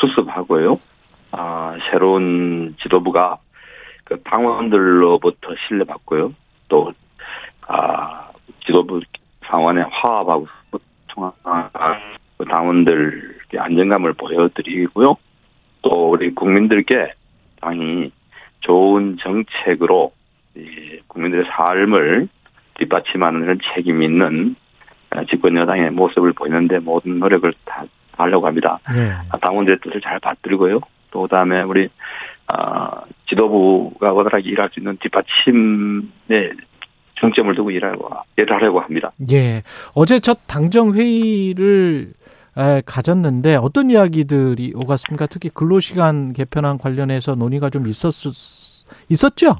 [0.00, 0.78] 수습하고요.
[1.32, 3.38] 아, 새로운 지도부가
[4.04, 6.32] 그 당원들로부터 신뢰받고요.
[6.68, 6.92] 또,
[7.66, 8.30] 아,
[8.64, 9.00] 지도부
[9.44, 10.46] 상원에 화합하고
[11.08, 11.34] 통합,
[12.38, 15.16] 그 당원들께 안정감을 보여드리고요.
[15.82, 17.12] 또 우리 국민들께
[17.60, 18.12] 당이
[18.60, 20.12] 좋은 정책으로
[21.08, 22.28] 국민들의 삶을
[22.78, 24.56] 뒷받침하는 그런 책임 있는
[25.28, 27.84] 집권 여당의 모습을 보이는데 모든 노력을 다
[28.16, 28.78] 하려고 합니다.
[28.92, 29.10] 네.
[29.40, 30.80] 당원들의 뜻을 잘 받들고요.
[31.10, 31.88] 또 그다음에 우리
[32.52, 36.52] 어, 지도부가 원활하게 일할 수 있는 뒷받침에
[37.14, 39.12] 중점을 두고 일하고 일을 하려고 합니다.
[39.30, 39.62] 예.
[39.94, 42.12] 어제 첫 당정 회의를
[42.84, 45.26] 가졌는데 어떤 이야기들이 오갔습니까?
[45.26, 48.12] 특히 근로시간 개편안 관련해서 논의가 좀 있었
[49.08, 49.56] 있었죠?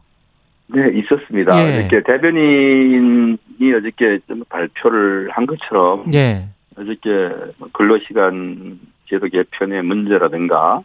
[0.68, 1.56] 네, 있었습니다.
[1.58, 1.78] 예.
[1.78, 3.38] 어저께 대변인이
[3.76, 6.48] 어저께 좀 발표를 한 것처럼 예.
[6.76, 7.30] 어저께
[7.72, 10.82] 근로시간 제도 개편의 문제라든가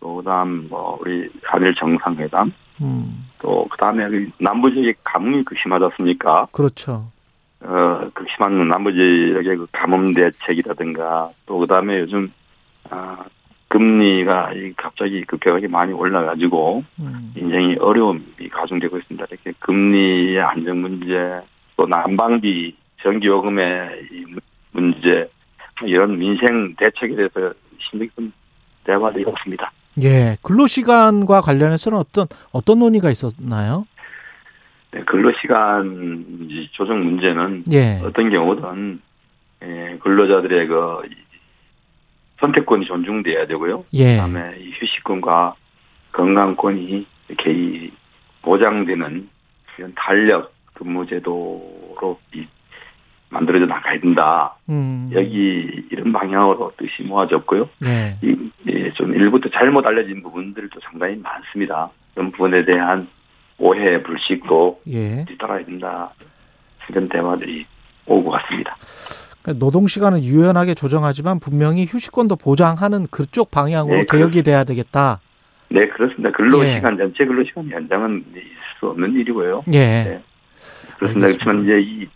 [0.00, 3.26] 또 그다음 뭐 우리 한일 정상회담 음.
[3.38, 6.48] 또 그다음에 그 남부 지역의 가뭄이 극심하지 않습니까?
[6.52, 7.06] 그렇죠.
[7.62, 12.32] 어, 극심한 남부 지역의 그 가뭄 대책이라든가 또 그다음에 요즘
[12.88, 13.24] 아
[13.68, 17.32] 금리가 갑자기 급격하게 많이 올라가지고 음.
[17.36, 19.26] 인생이 어려움이 가중되고 있습니다.
[19.30, 21.40] 이렇게 금리의 안정 문제,
[21.76, 24.08] 또 난방비, 전기요금의
[24.72, 25.30] 문제
[25.84, 28.32] 이런 민생 대책에 대해서 깊은
[28.84, 29.70] 대화를 이뤘습니다.
[30.02, 33.86] 예, 근로시간과 관련해서는 어떤 어떤 논의가 있었나요?
[34.92, 38.00] 네, 근로시간 조정 문제는 예.
[38.02, 39.00] 어떤 경우든
[39.62, 41.02] 예, 근로자들의 그
[42.40, 43.84] 선택권이 존중돼야 되고요.
[43.92, 44.16] 예.
[44.16, 45.54] 그다음에 휴식권과
[46.12, 47.90] 건강권이 이렇게
[48.42, 49.28] 보장되는
[49.78, 52.18] 이런 탄력 근무제도로
[53.28, 54.56] 만들어져 나가야 된다.
[54.68, 55.08] 음.
[55.12, 57.68] 여기 이런 방향으로 뜻이 모아졌고요.
[57.80, 58.18] 네.
[58.22, 58.36] 이,
[58.68, 61.90] 예, 좀 일부터 잘못 알려진 부분들도 상당히 많습니다.
[62.14, 63.08] 그런 부분에 대한
[63.60, 65.24] 오해 불식도 예.
[65.26, 66.12] 뒤따라야 된다.
[66.88, 67.66] 이런 대화들이
[68.06, 68.76] 오고 갔습니다.
[69.42, 75.20] 그러니까 노동 시간은 유연하게 조정하지만 분명히 휴식권도 보장하는 그쪽 방향으로 네, 개혁이 돼야 되겠다.
[75.68, 76.32] 네, 그렇습니다.
[76.32, 76.74] 근로 예.
[76.74, 78.42] 시간 전체 근로 시간 연장은 있을
[78.80, 79.64] 수 없는 일이고요.
[79.72, 79.78] 예.
[79.78, 80.22] 네.
[80.98, 81.26] 그렇습니다.
[81.28, 82.08] 그렇지만 이제 이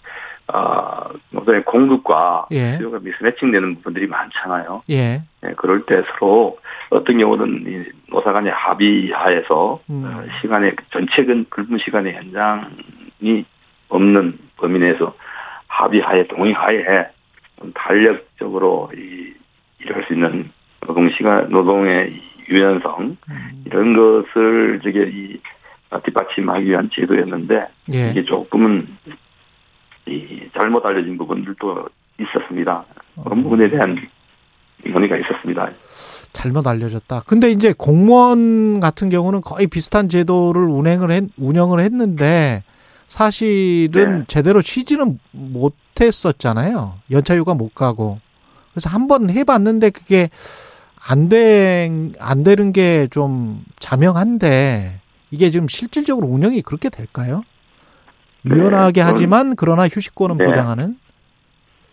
[0.49, 2.77] 아, 노동의 공급과 예.
[2.77, 4.83] 수요가 미스매칭되는 부분들이 많잖아요.
[4.91, 5.23] 예.
[5.41, 6.59] 네, 그럴 때 서로
[6.91, 10.05] 어떤 경우는 이 노사 간의 합의하에서 음.
[10.05, 13.45] 어, 시간의 전체 근무 시간의 연장이
[13.89, 15.15] 없는 범위 내에서
[15.69, 17.07] 합의하에 동의하에
[17.75, 19.33] 탄력적으로 이
[19.81, 23.63] 일할 수 있는 노동 시간 노동의 유연성 음.
[23.65, 25.41] 이런 것을 저게 이
[26.05, 28.11] 뒷받침하기 위한 제도였는데 예.
[28.11, 28.89] 이게 조금은
[30.07, 31.89] 이 잘못 알려진 부분들도
[32.21, 32.85] 있었습니다.
[33.23, 33.97] 그런 부분에 대한
[34.87, 35.71] 논의가 있었습니다.
[36.33, 37.23] 잘못 알려졌다.
[37.27, 42.63] 근데 이제 공무원 같은 경우는 거의 비슷한 제도를 운행을 했, 운영을 했는데
[43.09, 44.25] 사실은 네.
[44.29, 46.95] 제대로 쉬지는 못했었잖아요.
[47.11, 48.19] 연차휴가 못 가고.
[48.73, 50.29] 그래서 한 번 해봤는데 그게
[51.09, 57.43] 안 된, 안 되는 게 좀 자명한데 이게 지금 실질적으로 운영이 그렇게 될까요?
[58.45, 60.47] 네, 유연하게 네, 하지만 그러나 휴식권은 네.
[60.47, 60.97] 보장하는?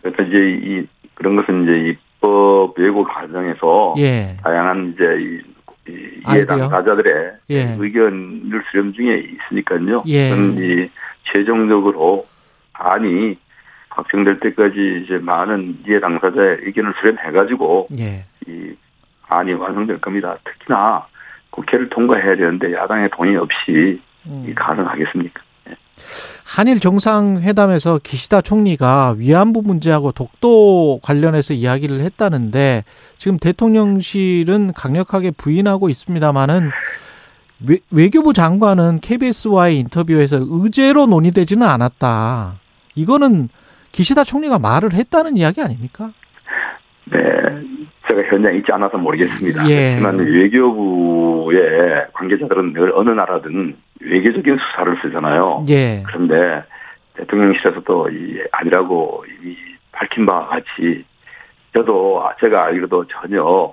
[0.02, 4.36] 그래서 이제 이, 그런 것은 이제 입법 예고 과정에서 예.
[4.42, 7.76] 다양한 이제 이, 이 해당자들의 예.
[7.78, 10.02] 의견을 수렴 중에 있으니까요.
[10.08, 10.30] 예.
[10.30, 10.88] 이
[11.24, 12.26] 최종적으로
[12.74, 13.38] 안이
[13.88, 18.24] 확정될 때까지 이제 많은 이해 당사자의 의견을 수렴해가지고 예.
[18.46, 18.74] 이
[19.28, 20.36] 안이 완성될 겁니다.
[20.44, 21.06] 특히나
[21.50, 24.46] 국회를 통과해야 되는데 야당의 동의 없이 음.
[24.48, 25.42] 이 가능하겠습니까?
[26.44, 32.84] 한일 정상회담에서 기시다 총리가 위안부 문제하고 독도 관련해서 이야기를 했다는데
[33.16, 36.70] 지금 대통령실은 강력하게 부인하고 있습니다만은
[37.90, 42.54] 외, 교부 장관은 KBS와의 인터뷰에서 의제로 논의되지는 않았다.
[42.96, 43.48] 이거는
[43.92, 46.12] 기시다 총리가 말을 했다는 이야기 아닙니까?
[47.04, 47.18] 네,
[48.08, 49.68] 제가 현장에 있지 않아서 모르겠습니다.
[49.70, 49.92] 예.
[49.92, 55.64] 하지만 외교부의 관계자들은 늘 어느 나라든 외교적인 수사를 쓰잖아요.
[55.68, 56.02] 예.
[56.06, 56.64] 그런데
[57.14, 59.56] 대통령실에서도 이 아니라고 이미
[59.92, 61.04] 밝힌 바와 같이
[61.74, 63.72] 저도 제가 알기로도 전혀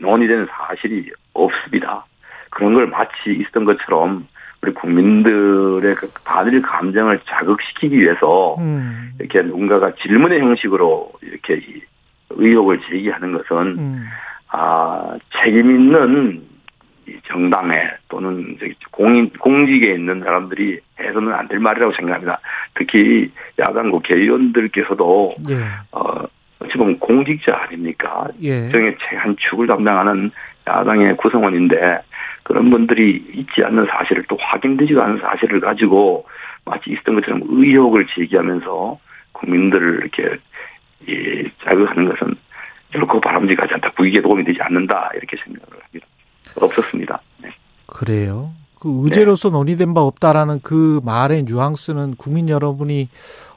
[0.00, 2.04] 논의된, 사실이 없습니다.
[2.50, 4.26] 그런 걸 마치 있었던 것처럼
[4.62, 9.12] 우리 국민들의 그 반일 감정을 자극시키기 위해서 음.
[9.18, 11.82] 이렇게 누군가가 질문의 형식으로 이렇게 이
[12.30, 14.06] 의혹을 제기하는 것은 음.
[14.48, 16.55] 아 책임 있는 이
[17.26, 18.58] 정당에 또는
[18.90, 22.40] 공인 공직에 있는 사람들이 해서는 안 될 말이라고 생각합니다.
[22.74, 25.54] 특히 야당 국회의원들께서도 예.
[25.92, 26.24] 어
[26.58, 28.28] 어찌 보면 공직자 아닙니까?
[28.42, 28.68] 예.
[28.70, 30.30] 정의 한 축을 담당하는
[30.66, 32.00] 야당의 구성원인데
[32.42, 36.26] 그런 분들이 있지 않는 사실을 또 확인되지도 않은 사실을 가지고
[36.64, 38.98] 마치 있었던 것처럼 의혹을 제기하면서
[39.32, 40.36] 국민들을 이렇게
[41.06, 42.34] 이 자극하는 것은
[42.90, 43.90] 결코 바람직하지 않다.
[43.90, 45.10] 국익에 도움이 되지 않는다.
[45.14, 46.06] 이렇게 생각을 합니다.
[46.60, 47.20] 없었습니다.
[47.42, 47.50] 네.
[47.86, 48.50] 그래요.
[48.78, 53.08] 그 의제로서 논의된 바 없다라는 그 말의 뉘앙스는 국민 여러분이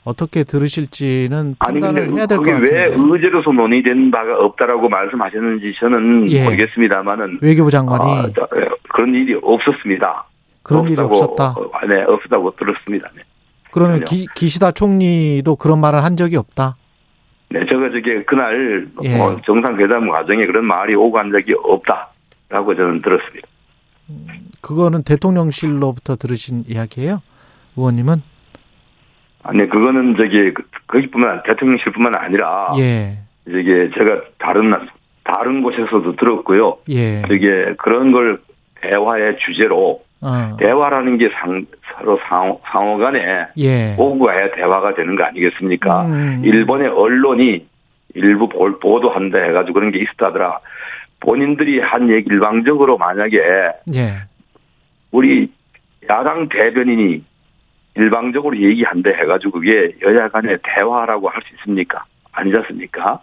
[0.05, 2.95] 어떻게 들으실지는 아니 판단을 근데 해야 될 것 같은데.
[2.97, 6.43] 의제로서 논의된 바가 없다라고 말씀하셨는지 저는 예.
[6.45, 10.25] 모르겠습니다만은 외교부 장관이 아, 저, 예, 그런 일이 없었습니다.
[10.63, 11.49] 그런 일이 없다고, 없었다.
[11.59, 13.09] 어, 네, 없다고 들었습니다.
[13.15, 13.21] 네.
[13.71, 14.03] 그러면.
[14.05, 16.75] 기, 기시다 총리도 그런 말을 한 적이 없다.
[17.51, 19.19] 네, 제가 저게 그날 예.
[19.19, 22.09] 어, 정상회담 과정에 그런 말이 오고 간 적이 없다
[22.49, 23.47] 라고 저는 들었습니다.
[24.62, 27.21] 그거는 대통령실로부터 들으신 이야기예요?
[27.77, 28.21] 의원님은?
[29.43, 33.19] 아니 그거는 저기 그- 거기뿐만 대통령실뿐만 아니라 예.
[33.45, 34.85] 저게 제가 다른 나-
[35.23, 36.77] 다른 곳에서도 들었고요.
[36.89, 37.21] 예.
[37.21, 38.41] 저게 그런 걸
[38.81, 40.57] 대화의 주제로 어.
[40.59, 43.95] 대화라는 게 상, 서로 상호, 상호 간에 예.
[43.97, 46.05] 오고 가야 대화가 되는 거 아니겠습니까?
[46.07, 46.41] 음.
[46.43, 47.67] 일본의 언론이
[48.15, 50.59] 일부 볼- 보도한다 해가지고 그런 게 있었다더라.
[51.19, 53.38] 본인들이 한 얘기 일방적으로 만약에
[53.95, 54.15] 예.
[55.12, 55.51] 우리
[56.10, 57.23] 야당 대변인이
[57.95, 62.03] 일방적으로 얘기한다 해가지고 그게 여야 간의 대화라고 할 수 있습니까?
[62.32, 63.21] 아니지 않습니까?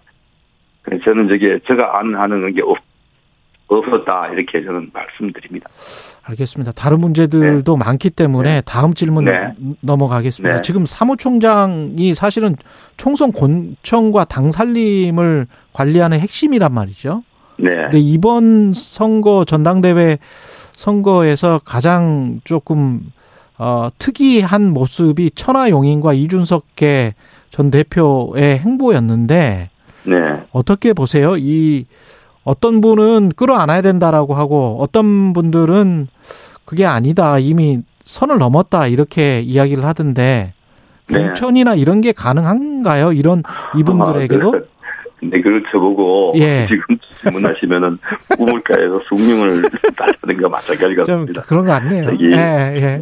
[0.83, 2.77] 그래서 저는 저게 제가 안 하는 게 없,
[3.69, 5.69] 없었다 이렇게 저는 말씀드립니다.
[6.23, 6.73] 알겠습니다.
[6.73, 9.53] 다른 문제들도 많기 때문에 다음 질문 네.
[9.81, 10.57] 넘어가겠습니다.
[10.57, 10.63] 네.
[10.63, 12.57] 지금 사무총장이 사실은
[12.97, 17.23] 총선 권청과 당 살림을 관리하는 핵심이란 말이죠.
[17.59, 17.71] 네.
[17.83, 20.19] 근데 이번 선거 전당대회
[20.77, 23.13] 선거에서 가장 조금
[23.59, 27.15] 어, 특이한 모습이 천하용인과 이준석계
[27.51, 29.71] 전 대표의 행보였는데
[30.05, 30.15] 네.
[30.53, 31.37] 어떻게 보세요?
[31.37, 31.87] 이
[32.45, 36.09] 어떤 분은 끌어안아야 된다라고 하고 어떤 분들은
[36.65, 40.53] 그게 아니다 이미 선을 넘었다 이렇게 이야기를 하던데
[41.09, 41.19] 네.
[41.19, 43.13] 공천이나 이런 게 가능한가요?
[43.13, 43.43] 이런
[43.77, 44.69] 이분들에게도 아, 그
[45.21, 45.21] 래.
[45.21, 46.67] 근데 그걸 저보고 예.
[46.69, 47.99] 지금 질문하시면은
[48.39, 49.63] 우물가에서 숭늉을
[49.97, 51.43] 딸다는 거 마찬가지 좀 같습니다.
[51.43, 52.11] 그런 것 같네요.
[52.21, 52.37] 예,
[52.77, 53.01] 예,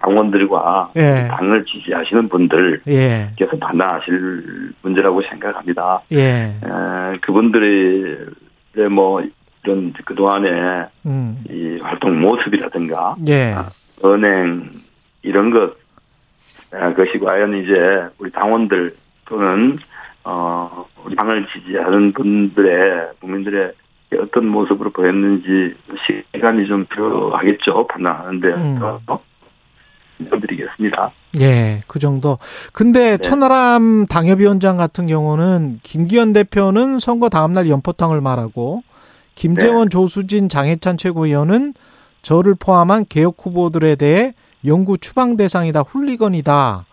[0.00, 1.28] 당원들과 예.
[1.30, 6.02] 당을 지지하시는 분들께서 예, 판단하실 문제라고 생각합니다.
[6.12, 8.28] 예, 에, 그분들의
[8.90, 9.22] 뭐
[9.64, 13.54] 이런 그 동안에 음, 이 활동 모습이라든가 예,
[14.04, 14.70] 은행
[15.22, 15.74] 이런 것
[16.74, 17.72] 아, 그것이 과연 이제
[18.18, 18.94] 우리 당원들
[19.26, 19.78] 또는
[20.24, 23.72] 어 우리 당을 지지하는 분들의 국민들의
[24.20, 25.74] 어떤 모습으로 보였는지
[26.32, 28.78] 시간이 좀 필요하겠죠 판단하는데 음.
[29.06, 29.20] 어,
[30.18, 31.12] 드리겠습니다.
[31.40, 32.38] 예, 그 정도.
[32.72, 33.18] 근데 네.
[33.18, 38.82] 천하람 당협위원장 같은 경우는 김기현 대표는 선거 다음날 연포탕을 말하고
[39.34, 41.74] 김재원, 조수진, 장해찬 최고위원은
[42.22, 44.34] 저를 포함한 개혁 후보들에 대해
[44.64, 46.86] 영구 추방 대상이다, 훌리건이다.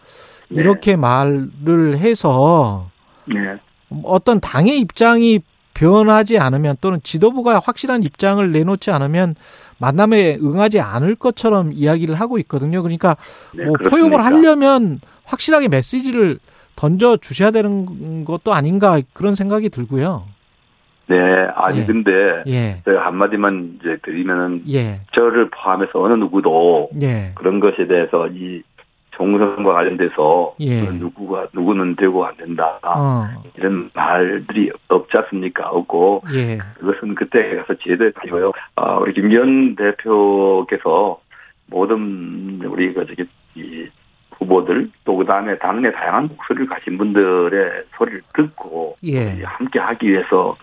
[0.49, 0.61] 네.
[0.61, 2.89] 이렇게 말을 해서
[3.33, 3.57] 네.
[4.03, 5.39] 어떤 당의 입장이
[5.73, 9.35] 변하지 않으면 또는 지도부가 확실한 입장을 내놓지 않으면
[9.79, 12.83] 만남에 응하지 않을 것처럼 이야기를 하고 있거든요.
[12.83, 13.17] 그러니까
[13.55, 13.73] 네, 뭐?
[13.89, 16.39] 포용을 하려면 확실하게 메시지를
[16.75, 20.25] 던져 주셔야 되는 것도 아닌가 그런 생각이 들고요.
[21.07, 21.17] 네,
[21.55, 21.85] 아니 예.
[21.85, 22.81] 근데 예.
[22.85, 25.01] 제가 한마디만 이제 드리면은 예.
[25.11, 27.33] 저를 포함해서 어느 누구도 예.
[27.35, 28.61] 그런 것에 대해서 이
[29.11, 30.81] 총선과 관련돼서 예.
[30.83, 33.27] 누구가 누구는 되고 안 된다 어.
[33.57, 35.69] 이런 말들이 없지 않습니까?
[35.69, 36.57] 없고 예.
[36.75, 38.51] 그것은 그때 가서 제대로 아니고요.
[38.75, 41.19] 아, 우리 김기현 대표께서
[41.67, 43.87] 모든 우리 그 저기 이
[44.31, 49.43] 후보들 또 그다음에 당내 다양한 목소리를 가진 분들의 소리를 듣고 예.
[49.43, 50.55] 함께 하기 위해서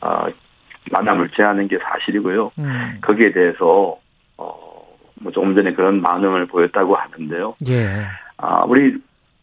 [0.00, 0.28] 아,
[0.90, 2.52] 만남을 제하는 게 사실이고요.
[2.58, 2.98] 음.
[3.02, 3.98] 거기에 대해서
[4.36, 4.67] 어
[5.20, 7.54] 뭐 조금 전에 그런 반응을 보였다고 하는데요.
[7.68, 7.86] 예.
[8.36, 8.96] 아, 우리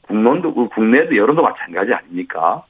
[0.03, 2.63] 국론도, 국내도 여론도 마찬가지 아닙니까?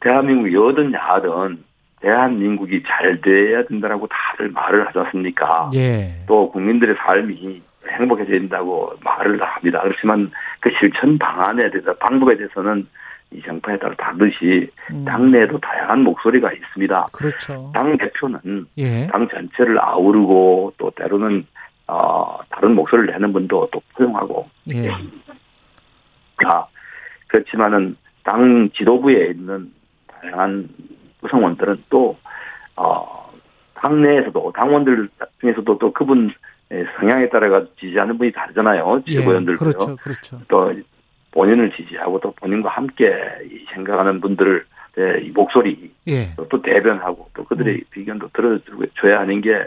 [0.00, 1.62] 대한민국 여든 야든
[2.00, 5.70] 대한민국이 잘 돼야 된다라고 다들 말을 하지 않습니까?
[5.74, 6.24] 예.
[6.26, 9.80] 또 국민들의 삶이 행복해져야 된다고 말을 합니다.
[9.82, 12.86] 그렇지만 그 실천 방안에 대해서, 방법에 대해서는
[13.32, 15.04] 이 정파에 따라 다르듯이 음.
[15.04, 17.08] 당내에도 다양한 목소리가 있습니다.
[17.12, 17.70] 그렇죠.
[17.72, 19.06] 당 대표는 예.
[19.06, 21.46] 당 전체를 아우르고 또 때로는
[21.90, 24.90] 어, 다른 목소리를 내는 분도 또 포용하고 예.
[26.46, 26.64] 아,
[27.26, 29.72] 그렇지만은 당 지도부에 있는
[30.06, 30.68] 다양한
[31.20, 32.16] 구성원들은 또,
[32.76, 33.30] 어,
[33.74, 35.08] 당내에서도, 당원들
[35.40, 36.32] 중에서도 또 그분
[36.98, 39.02] 성향에 따라가 지지하는 분이 다르잖아요.
[39.06, 39.58] 지도부원들도요.
[39.58, 39.96] 그렇죠.
[39.96, 40.40] 그렇죠.
[40.48, 40.72] 또
[41.32, 43.12] 본인을 지지하고 또 본인과 함께
[43.44, 44.62] 이 생각하는 분들의
[45.22, 46.34] 이 목소리 예.
[46.36, 49.66] 또, 또 대변하고 또 그들의 비견도 들어줘야 하는 게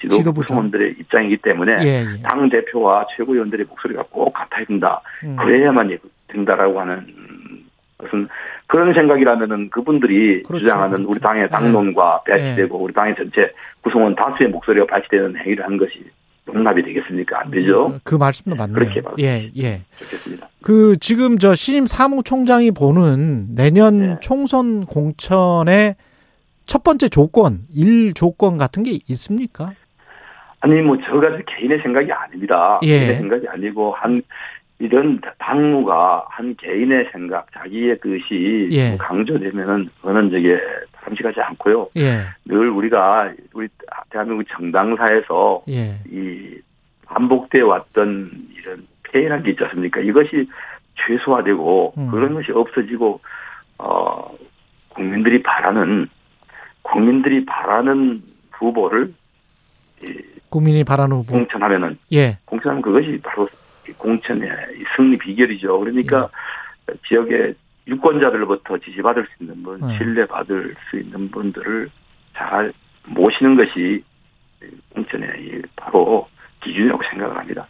[0.00, 0.46] 지도부 지도부죠.
[0.46, 2.06] 구성원들의 입장이기 때문에 예.
[2.16, 2.22] 예.
[2.22, 5.00] 당 대표와 최고위원들의 목소리가 꼭 같아야 된다.
[5.24, 5.36] 음.
[5.36, 5.98] 그래야만
[6.28, 7.06] 된다라고 하는
[7.98, 8.28] 것은
[8.66, 11.10] 그런 생각이라면은 그분들이 그렇죠, 주장하는 그렇죠.
[11.10, 12.32] 우리 당의 당론과 네.
[12.34, 16.04] 배치되고 우리 당의 전체 구성원 다수의 목소리가 배치되는 행위를 하는 것이
[16.48, 17.40] 용납이 되겠습니까?
[17.40, 18.00] 안 되죠.
[18.02, 18.74] 그 말씀도 맞네요.
[18.74, 19.82] 그렇게 봐도 예, 예.
[19.96, 20.48] 좋겠습니다.
[20.62, 24.16] 그 지금 저 신임 사무총장이 보는 내년 네.
[24.20, 25.96] 총선 공천의
[26.72, 29.74] 첫 번째 조건, 일 조건 같은 게 있습니까?
[30.60, 32.80] 아니 뭐 저가 개인의 생각이 아닙니다.
[32.82, 32.98] 예.
[32.98, 34.22] 개인의 생각이 아니고 한
[34.78, 38.96] 이런 당무가 한 개인의 생각, 자기의 뜻이 예.
[38.96, 40.58] 강조되면은 그거는 저게
[40.92, 41.90] 바람직하지 않고요.
[41.98, 43.68] 예, 늘 우리가 우리
[44.08, 46.58] 대한민국 정당사에서 예, 이
[47.04, 50.00] 반복돼 왔던 이런 폐해란 게 있지 않습니까?
[50.00, 50.48] 이것이
[51.06, 52.10] 최소화되고 음.
[52.10, 53.20] 그런 것이 없어지고
[53.76, 54.34] 어
[54.88, 56.08] 국민들이 바라는
[56.82, 59.14] 국민들이 바라는 후보를
[60.02, 61.32] 이 국민이 바라는 후보.
[61.32, 63.48] 공천하면은 예, 공천하면 그것이 바로
[63.88, 65.78] 이 공천의 이 승리 비결이죠.
[65.80, 66.28] 그러니까
[67.08, 67.54] 지역의
[67.86, 69.96] 유권자들로부터 지지받을 수 있는 분, 네.
[69.98, 71.90] 신뢰받을 수 있는 분들을
[72.36, 72.72] 잘
[73.06, 74.04] 모시는 것이
[74.90, 76.28] 공천의 이 바로
[76.62, 77.66] 기준이라고 생각을 합니다.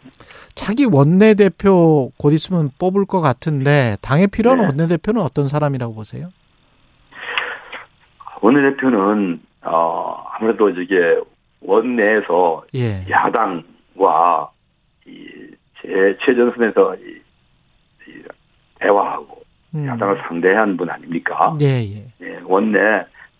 [0.53, 4.65] 차기 원내대표 곧 있으면 뽑을 것 같은데 당에 필요한 네.
[4.67, 6.29] 원내대표는 어떤 사람이라고 보세요?
[8.47, 11.17] 원내대표는 어 아무래도 저게
[11.61, 14.49] 원내에서 예, 야당과
[15.07, 17.21] 이 제 최전선에서 이,
[18.07, 18.23] 이
[18.79, 19.41] 대화하고
[19.75, 19.85] 음.
[19.85, 21.57] 야당을 상대한 분 아닙니까?
[21.59, 22.79] 예, 예, 예, 원내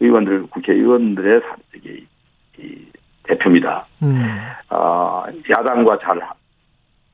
[0.01, 2.05] 의원들 국회의원들의 사- 저기
[2.59, 2.85] 이
[3.23, 3.85] 대표입니다.
[4.03, 4.21] 음,
[4.67, 6.19] 아 야당과 잘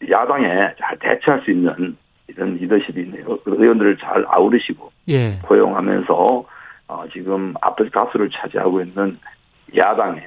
[0.10, 0.48] 야당에
[0.80, 1.96] 잘 대처할 수 있는
[2.28, 3.38] 이런 리더십이 있네요.
[3.44, 6.44] 그 의원들을 잘 아우르시고 예, 포용하면서
[6.90, 9.18] 어, 지금 압도적 다수를 차지하고 있는
[9.78, 10.22] 야당에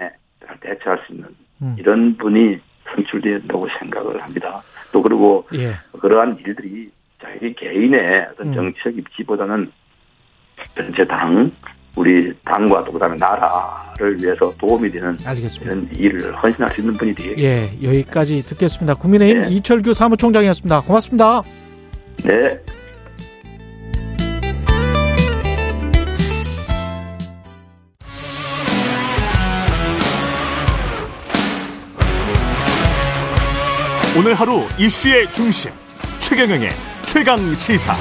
[0.46, 1.28] 잘 대처할 수 있는
[1.60, 1.74] 음.
[1.76, 2.58] 이런 분이
[2.94, 4.62] 선출된다고 생각을 합니다.
[4.92, 6.88] 또 그리고 예, 그러한 일들이
[7.20, 8.54] 자기 개인의 어떤 음.
[8.54, 9.72] 정치적 입지보다는
[10.76, 11.50] 전체 당,
[11.96, 15.72] 우리 당과 또 그다음에 나라를 위해서 도움이 되는 알겠습니다.
[15.72, 18.94] 이런 일을 헌신할 수 있는 분이 되겠 예, 여기까지 듣겠습니다.
[18.94, 19.48] 국민의힘 네.
[19.48, 20.82] 이철규 사무총장이었습니다.
[20.82, 21.42] 고맙습니다.
[22.24, 22.60] 네.
[34.14, 35.70] 오늘 하루 이슈의 중심
[36.20, 36.68] 최경영의
[37.06, 37.96] 최강 시사.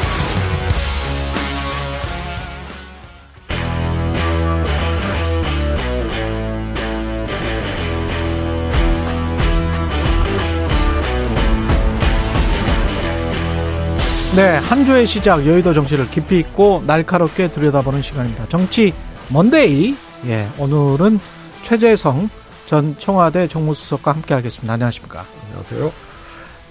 [14.36, 18.50] 네, 한 주의 시작 여의도 정치를 깊이 있고 날카롭게 들여다보는 시간입니다.
[18.50, 18.94] 정치
[19.30, 19.96] 먼데이.
[20.26, 21.22] 예, 오늘은
[21.64, 22.30] 최재성
[22.72, 24.72] 전 청와대 정무수석과 함께하겠습니다.
[24.72, 25.26] 안녕하십니까?
[25.44, 25.92] 안녕하세요.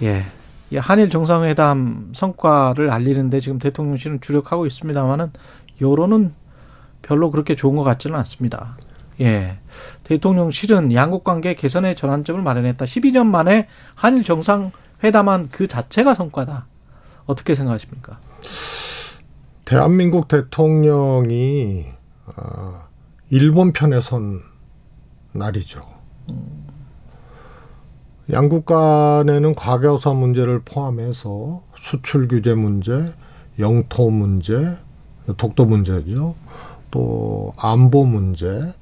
[0.04, 0.24] 예.
[0.70, 5.30] 이 한일 정상회담 성과를 알리는데 지금 대통령실은 주력하고 있습니다만은
[5.82, 6.32] 여론은
[7.02, 8.78] 별로 그렇게 좋은 것 같지는 않습니다.
[9.20, 9.58] 예.
[10.04, 12.82] 대통령실은 양국 관계 개선의 전환점을 마련했다.
[12.82, 14.72] 12년 만에 한일 정상
[15.04, 16.66] 회담한 그 자체가 성과다.
[17.26, 18.18] 어떻게 생각하십니까?
[19.66, 21.88] 대한민국 대통령이
[22.36, 22.86] 아,
[23.28, 24.40] 일본 편에 선
[25.32, 25.89] 날이죠.
[28.32, 33.12] 양국 간에는 과거사 문제를 포함해서 수출 규제 문제,
[33.58, 34.76] 영토 문제,
[35.36, 36.34] 독도 문제죠.
[36.90, 38.72] 또 안보 문제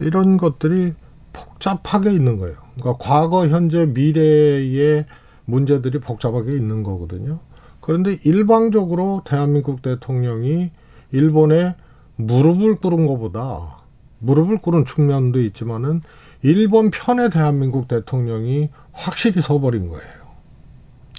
[0.00, 0.94] 이런 것들이
[1.32, 2.56] 복잡하게 있는 거예요.
[2.74, 5.06] 그러니까 과거, 현재, 미래의
[5.44, 7.38] 문제들이 복잡하게 있는 거거든요.
[7.80, 10.70] 그런데 일방적으로 대한민국 대통령이
[11.10, 11.74] 일본에
[12.16, 13.82] 무릎을 꿇은 것보다
[14.18, 16.02] 무릎을 꿇은 측면도 있지만은
[16.42, 20.22] 일본 편에 대한민국 대통령이 확실히 서버린 거예요.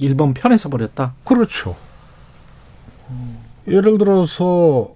[0.02, 1.16] 일본 편에 서버렸다?
[1.24, 1.76] 그렇죠.
[3.68, 4.96] 예를 들어서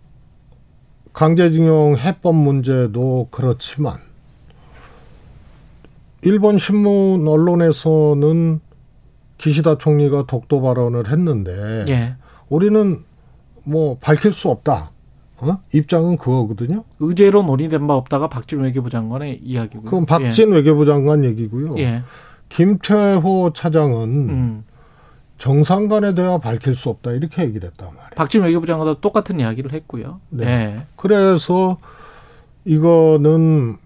[1.13, 3.99] 강제징용 해법 문제도 그렇지만
[6.21, 8.59] 일본 신문 언론에서는
[9.38, 12.15] 기시다 총리가 독도 발언을 했는데 예.
[12.49, 13.03] 우리는
[13.63, 14.91] 뭐 밝힐 수 없다.
[15.39, 15.59] 어?
[15.73, 16.83] 입장은 그거거든요.
[16.99, 19.83] 의제로 논의된 바 없다가 박진 외교부 장관의 이야기고요.
[19.83, 21.75] 그건 박진 외교부 장관 얘기고요.
[21.77, 21.81] 예.
[21.81, 22.03] 예.
[22.49, 24.63] 김태호 차장은 음.
[25.38, 28.09] 정상 간에 대화 밝힐 수 없다 이렇게 얘기를 했단 말이에요.
[28.15, 30.19] 박진 외교부 장관도 똑같은 이야기를 했고요.
[30.29, 30.45] 네.
[30.45, 30.85] 예.
[30.95, 31.77] 그래서
[32.65, 33.77] 이거는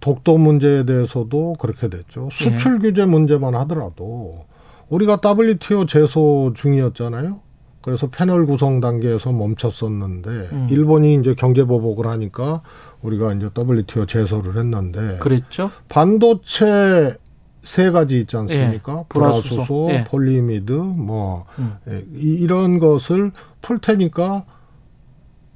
[0.00, 2.28] 독도 문제에 대해서도 그렇게 됐죠.
[2.32, 2.34] 예.
[2.34, 4.46] 수출 규제 문제만 하더라도
[4.88, 7.40] 우리가 WTO 제소 중이었잖아요.
[7.84, 10.66] 그래서 패널 구성 단계에서 멈췄었는데 음.
[10.70, 12.62] 일본이 이제 경제 보복을 하니까
[13.02, 15.70] 우리가 이제 WTO 제소를 했는데 그랬죠.
[15.90, 17.14] 반도체
[17.62, 19.00] 세 가지 있지 않습니까?
[19.00, 19.88] 예, 불화수소.
[19.90, 20.04] 예.
[20.04, 21.74] 폴리이미드, 뭐 음.
[21.90, 24.44] 예, 이- 이런 것을 풀 테니까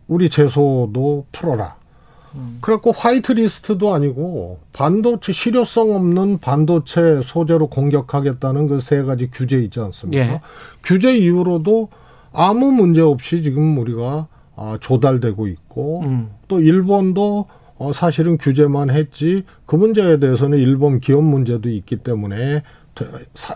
[0.06, 1.76] 우리 제소도 풀어라.
[2.34, 2.58] 음.
[2.60, 9.80] 그래갖고 화이트 리스트도 아니고 반도체 실효성 없는 반도체 소재로 공격하겠다는 그 세 가지 규제 있지
[9.80, 10.22] 않습니까?
[10.24, 10.40] 예.
[10.84, 11.88] 규제 이후로도
[12.38, 16.30] 아무 문제 없이 지금 우리가 아, 조달되고 있고 음.
[16.46, 17.46] 또 일본도
[17.78, 22.62] 어, 사실은 규제만 했지 그 문제에 대해서는 일본 기업 문제도 있기 때문에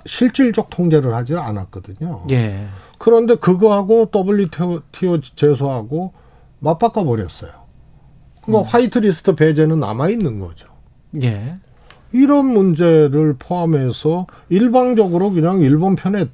[0.05, 2.24] 실질적 통제를 하지 않았거든요.
[2.30, 2.66] 예.
[2.99, 6.12] 그런데 그거하고 WTO 제소하고
[6.59, 7.51] 맞바꿔 버렸어요.
[8.43, 10.68] 그러니까 화이트리스트 배제는 남아 있는 거죠.
[11.22, 11.57] 예.
[12.12, 16.26] 이런 문제를 포함해서 일방적으로 그냥 일본 편에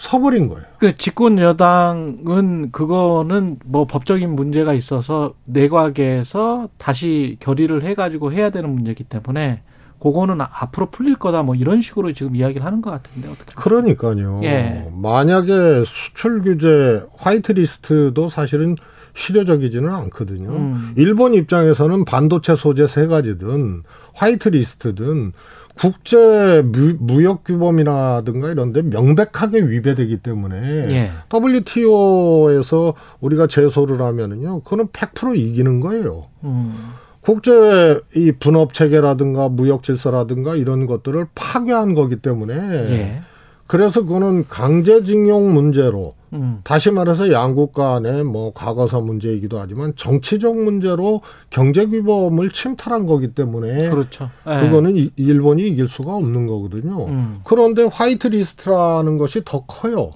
[0.00, 0.64] 서버린 거예요.
[0.78, 9.04] 그 집권 여당은 그거는 뭐 법적인 문제가 있어서 내각에서 다시 결의를 해가지고 해야 되는 문제이기
[9.04, 9.60] 때문에
[10.00, 13.54] 그거는 앞으로 풀릴 거다 뭐 이런 식으로 지금 이야기를 하는 것 같은데 어떻게?
[13.54, 14.40] 그러니까요.
[14.42, 14.88] 예.
[14.90, 18.76] 만약에 수출 규제 화이트리스트도 사실은
[19.12, 20.48] 실효적이지는 않거든요.
[20.48, 20.94] 음.
[20.96, 23.82] 일본 입장에서는 반도체 소재 세 가지든
[24.14, 25.32] 화이트리스트든
[25.80, 30.56] 국제 무, 무역 규범이라든가 이런 데 명백하게 위배되기 때문에
[30.90, 31.10] 예.
[31.32, 34.60] WTO에서 우리가 제소를 하면은요.
[34.60, 36.26] 그거는 100% 이기는 거예요.
[36.44, 36.90] 음.
[37.22, 43.22] 국제 이 분업 체계라든가 무역 질서라든가 이런 것들을 파괴한 거기 때문에 예.
[43.66, 46.60] 그래서 그거는 강제징용 문제로 음.
[46.64, 51.20] 다시 말해서 양국 간의 뭐 과거사 문제이기도 하지만 정치적 문제로
[51.50, 54.30] 경제 규범을 침탈한 거기 때문에 그렇죠.
[54.46, 54.60] 예.
[54.60, 57.04] 그거는 이- 일본이 이길 수가 없는 거거든요.
[57.06, 57.40] 음.
[57.44, 60.12] 그런데 화이트 리스트라는 것이 더 커요.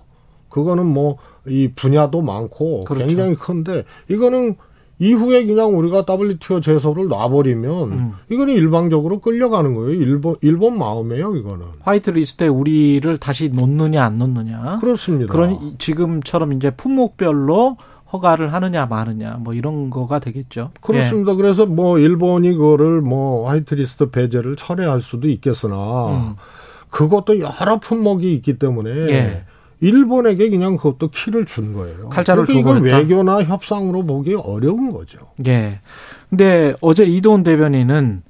[0.49, 3.07] 그거는 뭐 이 분야도 많고 그렇죠.
[3.07, 4.57] 굉장히 큰데 이거는
[4.99, 8.13] 이후에 그냥 우리가 WTO 제소를 놔버리면 음.
[8.31, 9.91] 이거는 일방적으로 끌려가는 거예요.
[9.91, 11.37] 일본 일본 마음이에요.
[11.37, 14.79] 이거는 화이트 리스트에 우리를 다시 놓느냐 안 놓느냐.
[14.81, 15.33] 그렇습니다.
[15.33, 17.77] 그런 지금처럼 이제 품목별로
[18.13, 20.71] 허가를 하느냐 마느냐 뭐 이런 거가 되겠죠.
[20.81, 21.35] 그렇습니다.
[21.35, 25.75] 그래서 뭐 일본이 그거를 뭐 화이트 리스트 배제를 철회할 수도 있겠으나
[26.11, 26.35] 음.
[26.91, 29.45] 그것도 여러 품목이 있기 때문에 예.
[29.85, 32.09] 일본에게 그냥 그것도 키를 준 거예요.
[32.09, 32.99] 칼자를 그러니까 이건 줘버렸다.
[32.99, 35.19] 외교나 협상으로 보기 어려운 거죠.
[35.47, 35.51] 예.
[35.51, 35.81] 예.
[36.31, 38.23] 근데 어제 이도훈 대변인은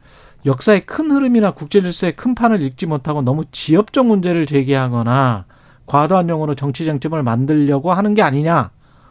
[0.46, 5.46] 역사의 큰 흐름이나 국제 질서의 큰 판을 읽지 못하고 너무 지엽적 문제를 제기하거나
[5.86, 8.70] 과도한 용어로 정치 쟁점을 만들려고 하는 게 아니냐.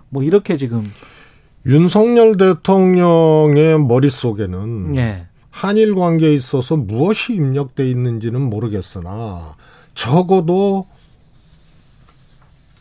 [0.09, 0.83] 뭐 이렇게 지금
[1.65, 5.27] 윤석열 대통령의 머릿속에는 예.
[5.49, 9.55] 한일 관계에 있어서 무엇이 입력돼 있는지는 모르겠으나
[9.95, 10.87] 적어도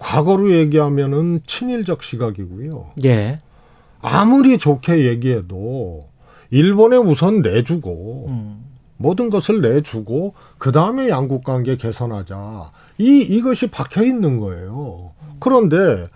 [0.02, 2.90] 과거로 얘기하면은 친일적 시각이고요.
[3.04, 3.38] 예.
[4.00, 6.08] 아무리 좋게 얘기해도
[6.50, 8.64] 일본에 우선 내주고 음.
[8.96, 12.72] 모든 것을 내주고 그 다음에 양국 관계 개선하자.
[12.98, 15.12] 이 이것이 박혀 있는 거예요.
[15.38, 16.08] 그런데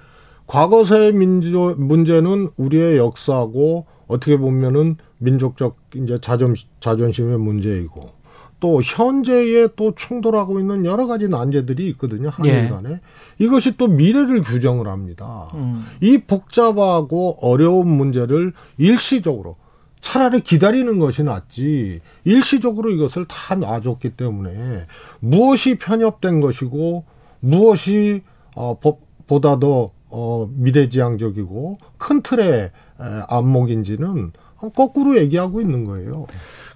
[0.47, 8.16] 과거사의 민족 문제는 우리의 역사고 어떻게 보면은 민족적 이제 자존 자존심의 문제이고
[8.59, 12.69] 또 현재에 또 충돌하고 있는 여러 가지 난제들이 있거든요 한일 예.
[12.69, 13.01] 간에
[13.39, 15.51] 이것이 또 미래를 규정을 합니다.
[15.55, 15.85] 음.
[16.01, 19.57] 이 복잡하고 어려운 문제를 일시적으로
[20.01, 24.87] 차라리 기다리는 것이 낫지 일시적으로 이것을 다 놔줬기 때문에
[25.21, 27.05] 무엇이 편협된 것이고
[27.41, 28.23] 무엇이
[28.55, 28.79] 어,
[29.27, 34.33] 보다 더 어, 미래지향적이고 큰 틀의 안목인지는
[34.75, 36.27] 거꾸로 얘기하고 있는 거예요.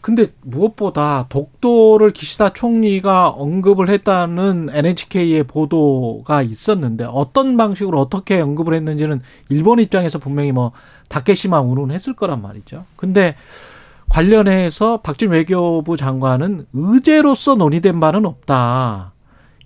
[0.00, 9.20] 근데 무엇보다 독도를 기시다 총리가 언급을 했다는 NHK의 보도가 있었는데 어떤 방식으로 어떻게 언급을 했는지는
[9.50, 10.72] 일본 입장에서 분명히 뭐
[11.08, 12.84] 다케시마 운운 했을 거란 말이죠.
[12.96, 13.34] 근데
[14.08, 19.12] 관련해서 박진 외교부 장관은 의제로서 논의된 바는 없다.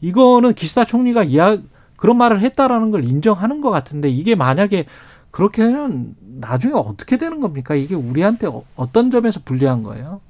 [0.00, 1.58] 이거는 기시다 총리가 이야
[1.96, 4.86] 그런 말을 했다라는 걸 인정하는 것 같은데 이게 만약에
[5.30, 7.74] 그렇게 되면 나중에 어떻게 되는 겁니까?
[7.74, 10.20] 이게 우리한테 어, 어떤 점에서 불리한 거예요?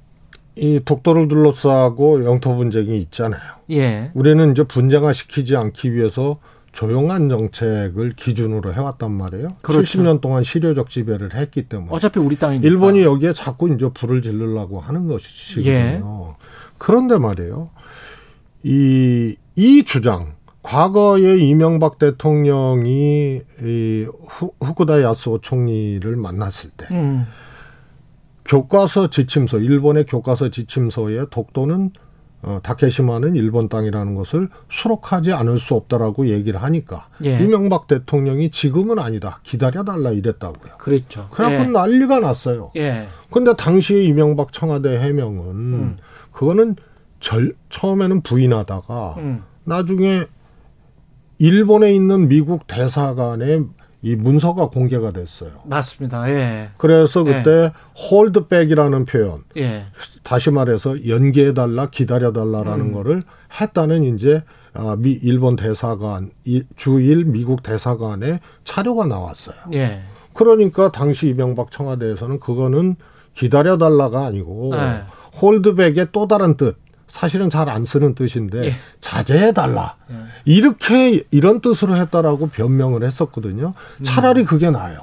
[0.55, 3.41] 이 독도를 둘러싸고 영토 분쟁이 있잖아요.
[3.71, 4.11] 예.
[4.13, 6.39] 우리는 이제 분쟁화 시키지 않기 위해서
[6.71, 9.53] 조용한 정책을 기준으로 해왔단 말이에요.
[9.61, 9.99] 그렇죠.
[9.99, 11.89] 70년 동안 실효적 지배를 했기 때문에.
[11.91, 12.67] 어차피 우리 땅이니까.
[12.67, 15.71] 일본이 여기에 자꾸 이제 불을 지르려고 하는 것이거든요.
[15.71, 16.01] 예.
[16.77, 17.67] 그런데 말이에요.
[18.63, 20.33] 이, 이 주장,
[20.63, 27.25] 과거에 이명박 대통령이 이 후, 후쿠다 야스오 총리를 만났을 때 음.
[28.45, 31.91] 교과서 지침서 일본의 교과서 지침서에 독도는
[32.43, 37.39] 어, 다케시마는 일본 땅이라는 것을 수록하지 않을 수 없다라고 얘기를 하니까 예.
[37.39, 40.77] 이명박 대통령이 지금은 아니다 기다려달라 이랬다고요.
[40.77, 41.27] 그렇죠.
[41.31, 41.67] 그래갖고 예.
[41.71, 42.71] 난리가 났어요.
[42.75, 43.07] 예.
[43.31, 45.97] 근데 당시에 이명박 청와대 해명은 음.
[46.31, 46.75] 그거는
[47.19, 49.43] 절, 처음에는 부인하다가 음.
[49.63, 50.25] 나중에
[51.39, 53.65] 일본에 있는 미국 대사관의
[54.05, 55.49] 이 문서가 공개가 됐어요.
[55.65, 56.29] 맞습니다.
[56.29, 56.69] 예.
[56.77, 57.71] 그래서 그때 예.
[57.99, 59.85] 홀드백이라는 표현, 예.
[60.21, 62.93] 다시 말해서 연기해달라, 기다려달라라는 음.
[62.93, 63.23] 거를
[63.59, 64.43] 했다는 이제
[64.75, 66.29] 아, 미 일본 대사관
[66.75, 69.55] 주일 미국 대사관의 자료가 나왔어요.
[69.73, 70.03] 예.
[70.33, 72.97] 그러니까 당시 이명박 청와대에서는 그거는
[73.33, 75.01] 기다려달라가 아니고 예.
[75.41, 76.77] 홀드백의 또 다른 뜻.
[77.07, 78.71] 사실은 잘 안 쓰는 뜻인데 예.
[79.01, 80.15] 자제해 달라 예.
[80.45, 83.73] 이렇게 이런 뜻으로 했다라고 변명을 했었거든요.
[84.03, 84.45] 차라리 음.
[84.45, 84.99] 그게 나아요.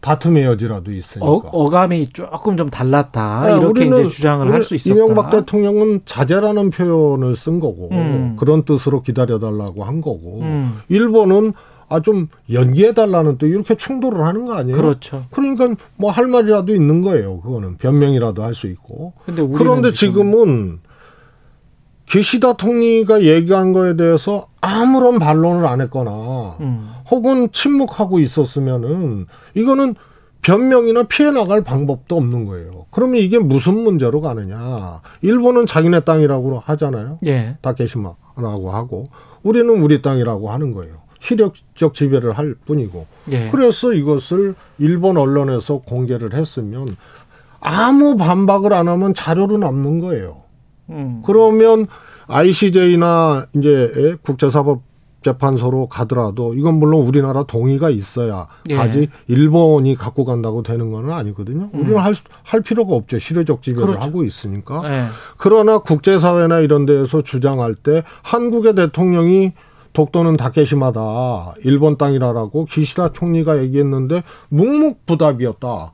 [0.00, 1.26] 다툼의 여지라도 있으니까.
[1.28, 3.46] 어, 감이 조금 좀 달랐다.
[3.46, 4.94] 네, 이렇게 이제 주장을 할 수 있었다.
[4.94, 8.36] 이명박 대통령은 자제라는 표현을 쓴 거고 음.
[8.38, 10.78] 그런 뜻으로 기다려 달라고 한 거고 음.
[10.88, 11.52] 일본은
[11.88, 14.76] 아 좀 연기해 달라는 또 이렇게 충돌을 하는 거 아니에요?
[14.76, 15.24] 그렇죠.
[15.30, 17.40] 그러니까 뭐 할 말이라도 있는 거예요.
[17.40, 19.12] 그거는 변명이라도 할 수 있고.
[19.24, 20.80] 그런데 지금은
[22.06, 26.90] 기시다 통리가 얘기한 거에 대해서 아무런 반론을 안 했거나 음.
[27.10, 29.94] 혹은 침묵하고 있었으면은 이거는
[30.42, 32.86] 변명이나 피해 나갈 방법도 없는 거예요.
[32.90, 35.00] 그러면 이게 무슨 문제로 가느냐?
[35.22, 37.18] 일본은 자기네 땅이라고 하잖아요.
[37.26, 37.56] 예.
[37.62, 39.08] 다케시마라고 하고
[39.42, 40.98] 우리는 우리 땅이라고 하는 거예요.
[41.18, 43.06] 실력적 지배를 할 뿐이고.
[43.32, 43.50] 예.
[43.50, 46.94] 그래서 이것을 일본 언론에서 공개를 했으면
[47.58, 50.45] 아무 반박을 안 하면 자료로 남는 거예요.
[50.90, 51.22] 음.
[51.24, 51.86] 그러면
[52.28, 54.82] ICJ나 이제 예, 국제사법
[55.26, 58.76] 재판소로 가더라도 이건 물론 우리나라 동의가 있어야 예.
[58.76, 61.70] 가지 일본이 갖고 간다고 되는 건 아니거든요.
[61.74, 61.80] 음.
[61.80, 62.14] 우리는 할,
[62.44, 63.18] 할 필요가 없죠.
[63.18, 64.06] 실효적 지배를 그렇죠.
[64.06, 64.82] 하고 있으니까.
[64.84, 65.06] 예.
[65.36, 69.52] 그러나 국제사회나 이런 데에서 주장할 때 한국의 대통령이
[69.92, 75.92] 독도는 다케시마다 일본 땅이라라고 기시다 총리가 얘기했는데 묵묵부답이었다.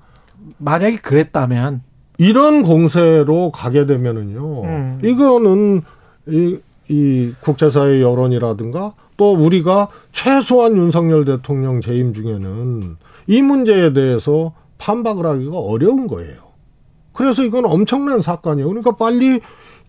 [0.59, 1.82] 만약에 그랬다면
[2.23, 4.62] 이런 공세로 가게 되면은요.
[4.62, 5.01] 음.
[5.03, 5.83] 이거는
[6.29, 6.57] 이,
[6.89, 12.97] 이 국제사회 여론이라든가 또 우리가 최소한 윤석열 대통령 재임 중에는
[13.27, 16.37] 이 문제에 대해서 판박을 하기가 어려운 거예요.
[17.12, 18.68] 그래서 이건 엄청난 사건이에요.
[18.68, 19.41] 그러니까 빨리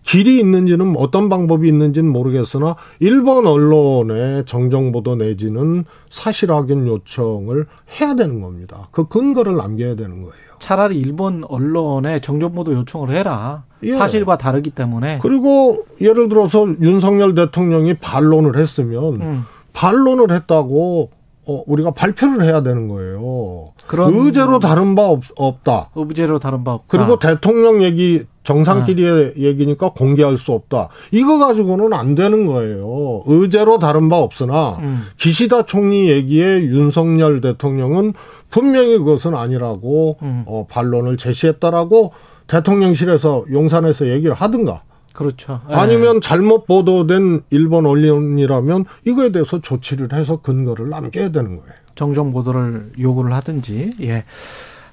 [0.02, 7.66] 길이 있는지는 어떤 방법이 있는지는 모르겠으나 일본 언론의 정정보도 내지는 사실 확인 요청을
[8.00, 8.88] 해야 되는 겁니다.
[8.90, 10.43] 그 근거를 남겨야 되는 거예요.
[10.64, 13.64] 차라리 일본 언론에 정정보도 요청을 해라.
[13.82, 13.92] 예.
[13.92, 15.18] 사실과 다르기 때문에.
[15.20, 19.44] 그리고 예를 들어서 윤석열 대통령이 반론을 했으면 음.
[19.74, 21.10] 반론을 했다고
[21.46, 23.72] 어, 우리가 발표를 해야 되는 거예요.
[24.12, 25.90] 의제로 다른 바 없, 없다.
[25.94, 26.86] 의제로 다른 바 없다.
[26.88, 29.42] 그리고 대통령 얘기 정상끼리의 네.
[29.42, 30.90] 얘기니까 공개할 수 없다.
[31.10, 33.22] 이거 가지고는 안 되는 거예요.
[33.26, 35.04] 의제로 다른 바 없으나 음.
[35.16, 38.12] 기시다 총리 얘기에 윤석열 대통령은
[38.50, 40.44] 분명히 그것은 아니라고 음.
[40.46, 42.12] 어, 반론을 제시했다라고
[42.46, 44.82] 대통령실에서 용산에서 얘기를 하든가.
[45.14, 45.60] 그렇죠.
[45.70, 45.74] 예.
[45.74, 51.72] 아니면 잘못 보도된 일본 언론이라면 이거에 대해서 조치를 해서 근거를 남겨야 되는 거예요.
[51.94, 53.92] 정정 보도를 요구를 하든지.
[54.02, 54.24] 예.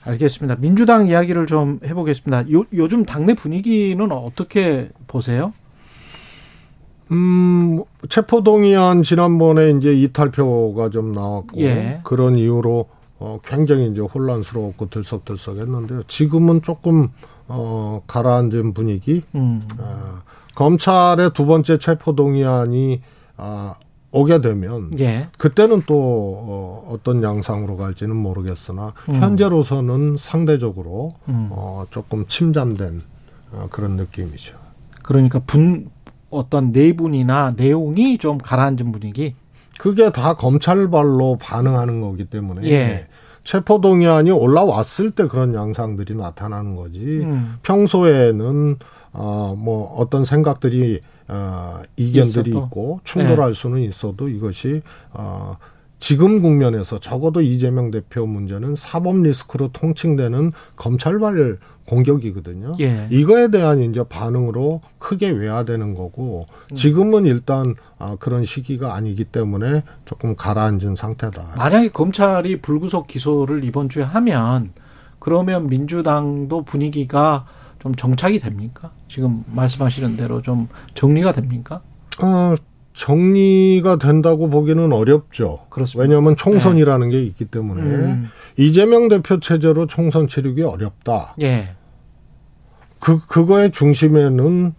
[0.03, 0.55] 알겠습니다.
[0.59, 2.51] 민주당 이야기를 좀 해보겠습니다.
[2.51, 5.53] 요, 요즘 당내 분위기는 어떻게 보세요?
[7.11, 11.99] 음, 체포동의안 지난번에 이제 이탈표가 좀 나왔고, 예.
[12.03, 12.88] 그런 이유로
[13.19, 16.03] 어, 굉장히 이제 혼란스러웠고 들썩들썩했는데요.
[16.07, 17.09] 지금은 조금
[17.52, 19.22] 어, 가라앉은 분위기.
[19.36, 19.62] 음.
[19.78, 20.20] 어,
[20.56, 23.02] 검찰의 두 번째 체포동의안이
[23.38, 23.76] 아,
[24.12, 25.30] 오게 되면 예.
[25.38, 29.16] 그때는 또 어, 어떤 양상으로 갈지는 모르겠으나 음.
[29.16, 31.49] 현재로서는 상대적으로 음.
[31.52, 33.02] 어, 조금 침잠된
[33.54, 34.58] 어, 그런 느낌이죠.
[35.02, 35.89] 그러니까 분
[36.30, 39.36] 어떤 내분이나 내용이 좀 가라앉은 분위기.
[39.80, 43.08] 그게 다 검찰발로 반응하는 거기 때문에 예.
[43.44, 47.22] 체포동의안이 올라왔을 때 그런 양상들이 나타나는 거지.
[47.24, 47.56] 음.
[47.64, 48.78] 평소에는
[49.14, 52.66] 어, 뭐 어떤 생각들이 어, 이견들이 있어도.
[52.66, 54.82] 있고 충돌할 수는 있어도 이것이
[55.12, 55.58] 어,
[56.00, 62.73] 지금 국면에서 적어도 이재명 대표 문제는 사법 리스크로 통칭되는 검찰발 공격이거든요.
[62.79, 63.07] 예.
[63.09, 70.36] 이거에 대한 이제 반응으로 크게 외화되는 거고 지금은 일단 아, 그런 시기가 아니기 때문에 조금
[70.36, 71.55] 가라앉은 상태다.
[71.57, 74.71] 만약에 검찰이 불구속 기소를 이번 주에 하면
[75.19, 77.45] 그러면 민주당도 분위기가
[77.79, 78.91] 좀 정착이 됩니까?
[79.07, 81.82] 지금 말씀하시는 대로 좀 정리가 됩니까?
[82.23, 82.55] 어,
[82.93, 85.65] 정리가 된다고 보기는 어렵죠.
[85.69, 86.03] 그렇습니다.
[86.03, 88.29] 왜냐하면 총선이라는 게 있기 때문에 음.
[88.58, 91.36] 이재명 대표 체제로 총선 치르기 어렵다.
[91.41, 91.76] 예.
[92.99, 94.74] 그 그거의 중심에는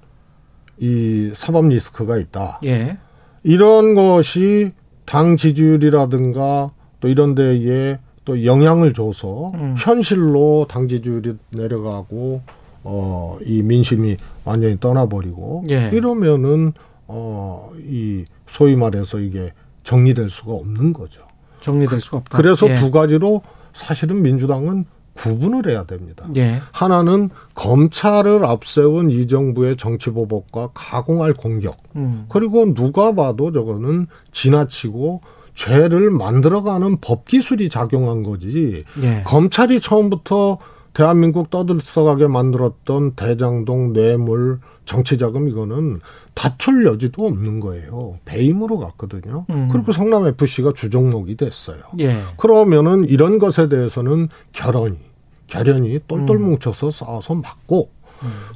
[0.79, 2.61] 이 사법 리스크가 있다.
[2.64, 2.99] 예.
[3.43, 4.70] 이런 것이
[5.05, 6.70] 당 지지율이라든가
[7.01, 9.75] 또 이런 데에 또 영향을 줘서 음.
[9.77, 12.43] 현실로 당 지지율이 내려가고
[12.85, 15.91] 어 이 민심이 완전히 떠나버리고 예.
[15.93, 16.73] 이러면은
[17.07, 19.53] 어이 소위 말해서 이게
[19.85, 21.23] 정리될 수가 없는 거죠.
[21.61, 22.37] 정리될 수가 없다.
[22.37, 22.79] 그래서 예.
[22.79, 23.43] 두 가지로
[23.75, 26.27] 사실은 민주당은 구분을 해야 됩니다.
[26.37, 26.61] 예.
[26.73, 31.77] 하나는 검찰을 앞세운 이 정부의 정치보복과 가공할 공격.
[31.97, 32.25] 음.
[32.29, 35.20] 그리고 누가 봐도 저거는 지나치고
[35.55, 38.85] 죄를 만들어가는 법 기술이 작용한 거지.
[39.03, 39.23] 예.
[39.25, 40.59] 검찰이 처음부터
[40.95, 46.01] 대한민국 떠들썩하게 만들었던 대장동 뇌물 정치자금 이거는
[46.35, 48.18] 다툴 여지도 없는 거예요.
[48.24, 49.45] 배임으로 갔거든요.
[49.51, 49.68] 음.
[49.70, 51.80] 그리고 성남 FC가 주종목이 됐어요.
[52.01, 52.22] 예.
[52.37, 54.99] 그러면은 이런 것에 대해서는 결연히
[55.47, 56.51] 결연히 똘똘 음.
[56.51, 57.91] 뭉쳐서 싸워서 맞고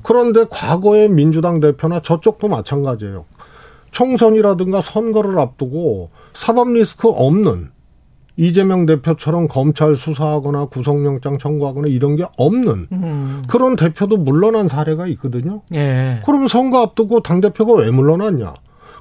[0.03, 3.25] 그런데 과거의 민주당 대표나 저쪽도 마찬가지예요.
[3.91, 7.71] 총선이라든가 선거를 앞두고 사법 리스크 없는
[8.37, 13.45] 이재명 대표처럼 검찰 수사하거나 구속영장 청구하거나 이런 게 없는 음.
[13.49, 15.63] 그런 대표도 물러난 사례가 있거든요.
[15.75, 16.21] 예.
[16.25, 18.55] 그럼 선거 앞두고 당 대표가 왜 물러났냐?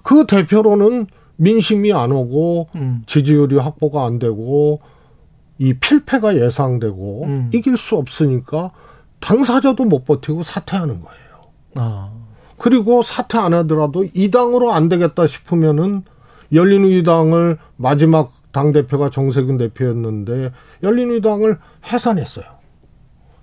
[0.03, 3.03] 그 대표로는 민심이 안 오고 음.
[3.07, 4.79] 지지율이 확보가 안 되고
[5.57, 7.51] 이 필패가 예상되고 음.
[7.53, 8.71] 이길 수 없으니까
[9.19, 11.25] 당사자도 못 버티고 사퇴하는 거예요.
[11.75, 12.11] 아.
[12.57, 16.03] 그리고 사퇴 안 하더라도 이 당으로 안 되겠다 싶으면은
[16.53, 21.58] 열린우리당을 마지막 당 대표가 정세균 대표였는데 열린우리당을
[21.91, 22.45] 해산했어요.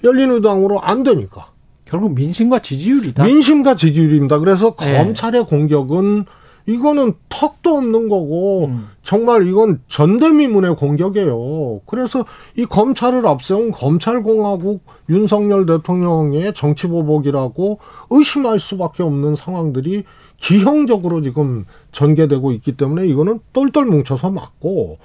[0.03, 1.49] 열린우리당으로 안 되니까
[1.85, 3.23] 결국 민심과 지지율이다.
[3.25, 4.39] 민심과 지지율입니다.
[4.39, 4.97] 그래서 네.
[4.97, 6.25] 검찰의 공격은
[6.65, 8.89] 이거는 턱도 없는 거고 음.
[9.03, 11.83] 정말 이건 전대미문의 공격이에요.
[11.85, 12.25] 그래서
[12.57, 20.05] 이 검찰을 앞세운 검찰공화국 윤석열 대통령의 정치보복이라고 의심할 수밖에 없는 상황들이
[20.43, 24.99] 기형적으로 지금 전개되고 있기 때문에 이거는 똘똘 뭉쳐서 맞고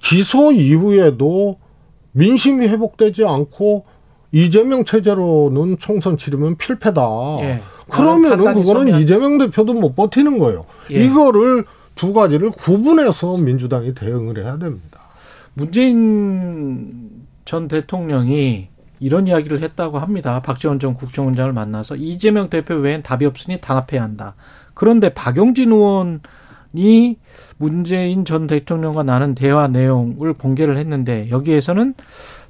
[0.00, 1.56] 기소 이후에도
[2.10, 3.84] 민심이 회복되지 않고
[4.32, 7.02] 이재명 체제로는 총선 치르면 필패다.
[7.42, 7.62] 예.
[7.88, 9.00] 그러면은 그거는 서면.
[9.00, 10.64] 이재명 대표도 못 버티는 거예요.
[10.90, 11.04] 예.
[11.04, 11.64] 이거를
[11.94, 15.00] 두 가지를 구분해서 민주당이 대응을 해야 됩니다.
[15.54, 18.68] 문재인 전 대통령이
[18.98, 20.40] 이런 이야기를 했다고 합니다.
[20.40, 24.34] 박지원 전 국정원장을 만나서 이재명 대표 외엔 답이 없으니 단합해야 한다.
[24.74, 27.18] 그런데 박용진 의원이
[27.58, 31.94] 문재인 전 대통령과 나눈 대화 내용을 공개를 했는데 여기에서는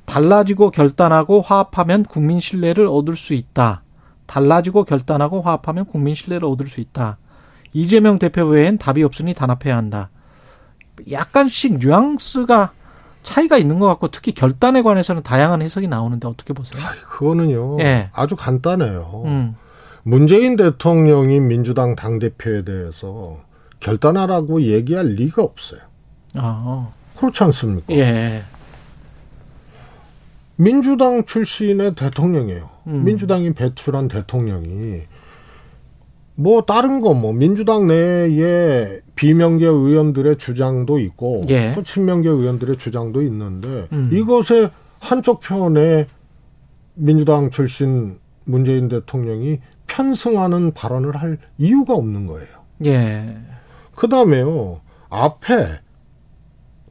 [0.04, 3.82] 달라지고 결단하고 화합하면 국민 신뢰를 얻을 수 있다.
[4.26, 7.18] 달라지고 결단하고 화합하면 국민 신뢰를 얻을 수 있다.
[7.72, 10.10] 이재명 대표 외엔 답이 없으니 단합해야 한다.
[11.10, 12.72] 약간씩 뉘앙스가
[13.22, 16.82] 차이가 있는 것 같고 특히 결단에 관해서는 다양한 해석이 나오는데 어떻게 보세요?
[17.08, 17.78] 그거는요.
[17.80, 18.10] 예.
[18.12, 19.22] 아주 간단해요.
[19.26, 19.54] 음,
[20.04, 23.40] 문재인 대통령이 민주당 당대표에 대해서
[23.80, 25.80] 결단하라고 얘기할 리가 없어요.
[26.34, 27.92] 아, 그렇지 않습니까?
[27.94, 28.42] 예,
[30.56, 32.68] 민주당 출신의 대통령이에요.
[32.88, 33.04] 음.
[33.04, 35.02] 민주당이 배출한 대통령이
[36.34, 41.72] 뭐 다른 거 뭐 민주당 내에 비명계 의원들의 주장도 있고 예.
[41.74, 44.10] 또 친명계 의원들의 주장도 있는데 음.
[44.12, 46.06] 이것에 한쪽 편에
[46.94, 49.60] 민주당 출신 문재인 대통령이
[49.96, 52.48] 편승하는 발언을 할 이유가 없는 거예요.
[52.86, 53.36] 예,
[53.94, 54.80] 그 다음에요,
[55.10, 55.80] 앞에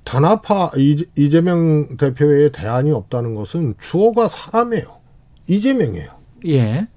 [0.03, 4.85] 단합화 이재- 이재명 대표의 대안이 없다는 것은 주어가 사람이에요.
[5.47, 6.09] 이재명이에요.
[6.47, 6.87] 예.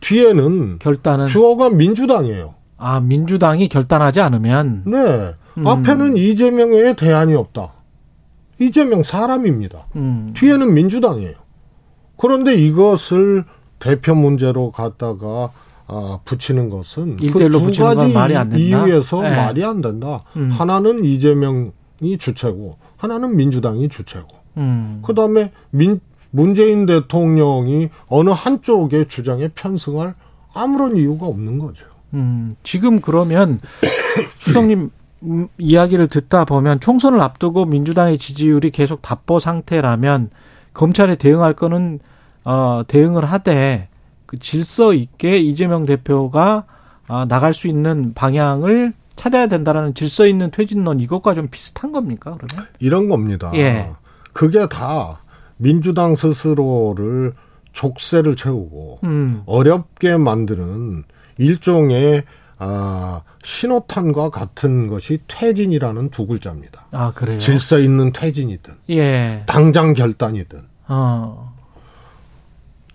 [0.00, 2.54] 뒤에는 결단은 주어가 민주당이에요.
[2.76, 5.34] 아 민주당이 결단하지 않으면 네.
[5.58, 5.66] 음.
[5.66, 7.72] 앞에는 이재명의 대안이 없다.
[8.58, 9.86] 이재명 사람입니다.
[9.96, 11.34] 음, 뒤에는 민주당이에요.
[12.18, 13.44] 그런데 이것을
[13.78, 15.50] 대표 문제로 갖다가
[15.88, 18.86] 아, 붙이는 것은 일대일로 그두 붙이는 건 가지 말이 안 된다?
[18.86, 19.36] 이유에서 네.
[19.36, 20.22] 말이 안 된다.
[20.36, 20.50] 음.
[20.50, 26.00] 하나는 이재명이 주체고 하나는 민주당이 주체고 음, 그다음에 민
[26.30, 30.14] 문재인 대통령이 어느 한쪽의 주장에 편승할
[30.52, 31.86] 아무런 이유가 없는 거죠.
[32.14, 33.60] 음, 지금 그러면
[34.36, 34.90] 수석님
[35.22, 40.30] 음, 이야기를 듣다 보면 총선을 앞두고 민주당의 지지율이 계속 답보 상태라면
[40.74, 42.00] 검찰에 대응할 거는
[42.46, 43.88] 어, 대응을 하되
[44.24, 46.64] 그 질서 있게 이재명 대표가
[47.08, 52.70] 아, 나갈 수 있는 방향을 찾아야 된다라는 질서 있는 퇴진론 이것과 좀 비슷한 겁니까 그러면?
[52.78, 53.50] 이런 겁니다.
[53.54, 53.90] 예.
[54.32, 55.20] 그게 다
[55.56, 57.32] 민주당 스스로를
[57.72, 61.02] 족쇄를 채우고 음, 어렵게 만드는
[61.38, 62.24] 일종의
[62.58, 66.86] 아, 신호탄과 같은 것이 퇴진이라는 두 글자입니다.
[66.92, 67.38] 아 그래요.
[67.38, 69.42] 질서 있는 퇴진이든 예.
[69.46, 71.55] 당장 결단이든 어,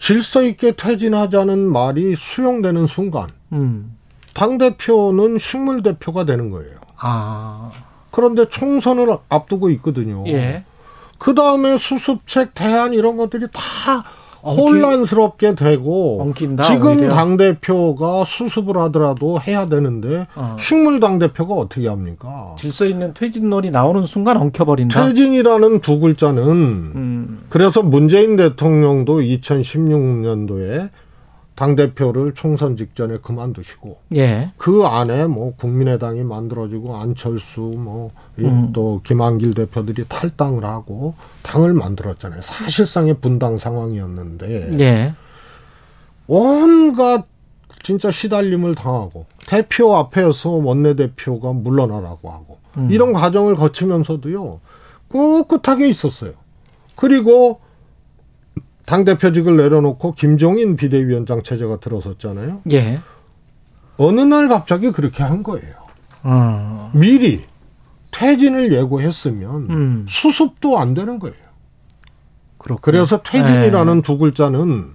[0.01, 3.95] 질서 있게 퇴진하자는 말이 수용되는 순간 음,
[4.33, 6.75] 당 대표는 식물 대표가 되는 거예요.
[6.97, 7.71] 아,
[8.09, 10.23] 그런데 총선을 앞두고 있거든요.
[10.27, 10.65] 예.
[11.19, 13.61] 그 다음에 수습책 대안 이런 것들이 다
[14.43, 17.09] 혼란스럽게 되고 엉킨다, 지금 오히려.
[17.09, 20.55] 당 대표가 수습을 하더라도 해야 되는데 어.
[20.59, 22.55] 식물 당 대표가 어떻게 합니까?
[22.57, 25.07] 질서 있는 퇴진론이 나오는 순간 엉켜버린다.
[25.07, 30.89] 퇴진이라는 두 글자는 음, 그래서 문재인 대통령도 2016년도에
[31.55, 34.51] 당 대표를 총선 직전에 그만두시고 예.
[34.57, 38.99] 그 안에 뭐 국민의당이 만들어지고 안철수 뭐또 음.
[39.03, 42.41] 김한길 대표들이 탈당을 하고 당을 만들었잖아요.
[42.41, 45.13] 사실상의 분당 상황이었는데 예.
[46.27, 47.25] 온갖
[47.83, 52.89] 진짜 시달림을 당하고 대표 앞에서 원내 대표가 물러나라고 하고 음.
[52.91, 54.59] 이런 과정을 거치면서도요
[55.09, 56.33] 꿋꿋하게 있었어요.
[56.95, 57.59] 그리고
[58.85, 62.61] 당 대표직을 내려놓고 김종인 비대위원장 체제가 들어섰잖아요.
[62.71, 62.99] 예.
[63.97, 65.75] 어느 날 갑자기 그렇게 한 거예요.
[66.23, 66.91] 어.
[66.93, 67.43] 미리
[68.11, 70.05] 퇴진을 예고했으면 음.
[70.09, 71.35] 수습도 안 되는 거예요.
[72.57, 72.81] 그렇고.
[72.81, 74.01] 그래서 퇴진이라는 네.
[74.01, 74.89] 두 글자는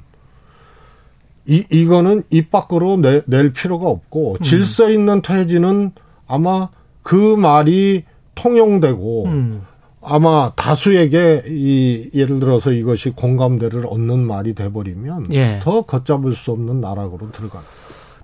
[1.46, 3.92] 이 이거는 입 밖으로 내, 낼 필요가 음.
[3.92, 5.92] 없고 질서 있는 퇴진은
[6.26, 6.68] 아마
[7.02, 9.62] 그 말이 통용되고 음.
[10.08, 15.58] 아마 다수에게 이 예를 들어서 이것이 공감대를 얻는 말이 돼버리면 예.
[15.62, 17.66] 더 걷잡을 수 없는 나락으로 들어가는.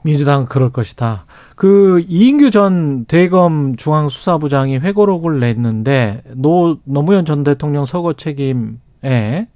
[0.05, 1.27] 민주당은 그럴 것이다.
[1.57, 9.49] 그 이인규 전 대검 중앙수사부장이 회고록을 냈는데 노 노무현 전 대통령 서거 책임에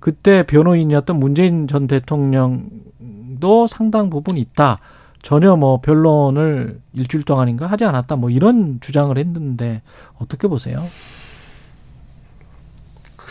[0.00, 4.78] 그때 변호인이었던 문재인 전 대통령도 상당 부분 있다.
[5.22, 8.16] 전혀 뭐 변론을 일주일 동안인가 하지 않았다.
[8.16, 9.82] 뭐 이런 주장을 했는데
[10.18, 10.86] 어떻게 보세요?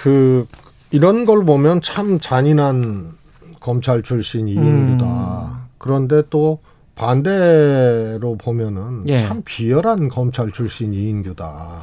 [0.02, 0.48] 그
[0.92, 3.18] 이런 걸 보면 참 잔인한
[3.60, 5.06] 검찰 출신 이인규다.
[5.06, 5.68] 음.
[5.78, 6.60] 그런데 또
[6.96, 9.18] 반대로 보면은 예.
[9.20, 11.82] 참 비열한 검찰 출신 이인규다.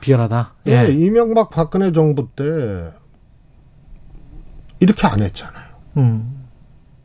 [0.00, 0.54] 비열하다.
[0.68, 0.72] 예.
[0.88, 0.92] 예.
[0.92, 2.92] 이명박 박근혜 정부 때
[4.80, 5.68] 이렇게 안 했잖아요.
[5.98, 6.46] 음.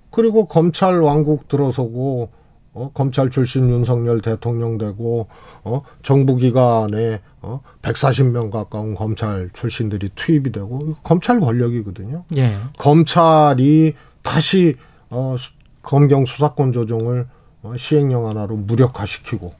[0.09, 2.29] 그리고 검찰 왕국 들어서고
[2.73, 5.27] 어, 검찰 출신 윤석열 대통령 되고
[5.63, 12.23] 어, 정부 기관에 어, 140명 가까운 검찰 출신들이 투입이 되고 검찰 권력이거든요.
[12.37, 12.57] 예.
[12.79, 13.93] 검찰이
[14.23, 14.77] 다시
[15.09, 15.51] 어, 수-
[15.81, 17.27] 검경 수사권 조정을
[17.61, 19.53] 어, 시행령 하나로 무력화시키고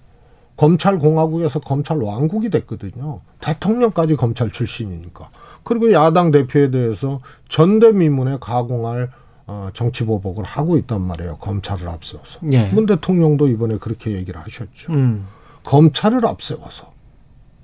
[0.56, 3.22] 검찰 공화국에서 검찰 왕국이 됐거든요.
[3.42, 5.30] 대통령까지 검찰 출신이니까.
[5.64, 9.12] 그리고 야당 대표에 대해서 전대미문에 가공할
[9.46, 11.38] 어, 정치 보복을 하고 있단 말이에요.
[11.38, 12.40] 검찰을 앞세워서.
[12.52, 12.70] 예.
[12.70, 14.92] 문 대통령도 이번에 그렇게 얘기를 하셨죠.
[14.94, 15.28] 음.
[15.64, 16.92] 검찰을 앞세워서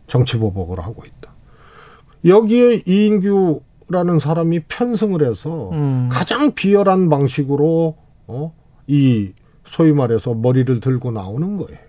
[0.08, 1.34] 정치 보복을 하고 있다.
[2.26, 6.10] 여기에 이인규라는 사람이 편승을 해서 음.
[6.12, 7.96] 가장 비열한 방식으로
[8.28, 8.54] 어?
[8.88, 9.32] 이
[9.66, 11.80] 소위 말해서 머리를 들고 나오는 거예요.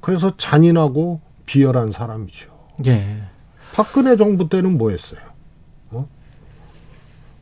[0.00, 2.50] 그래서 잔인하고 비열한 사람이죠.
[2.86, 3.22] 예.
[3.74, 5.20] 박근혜 정부 때는 뭐 했어요?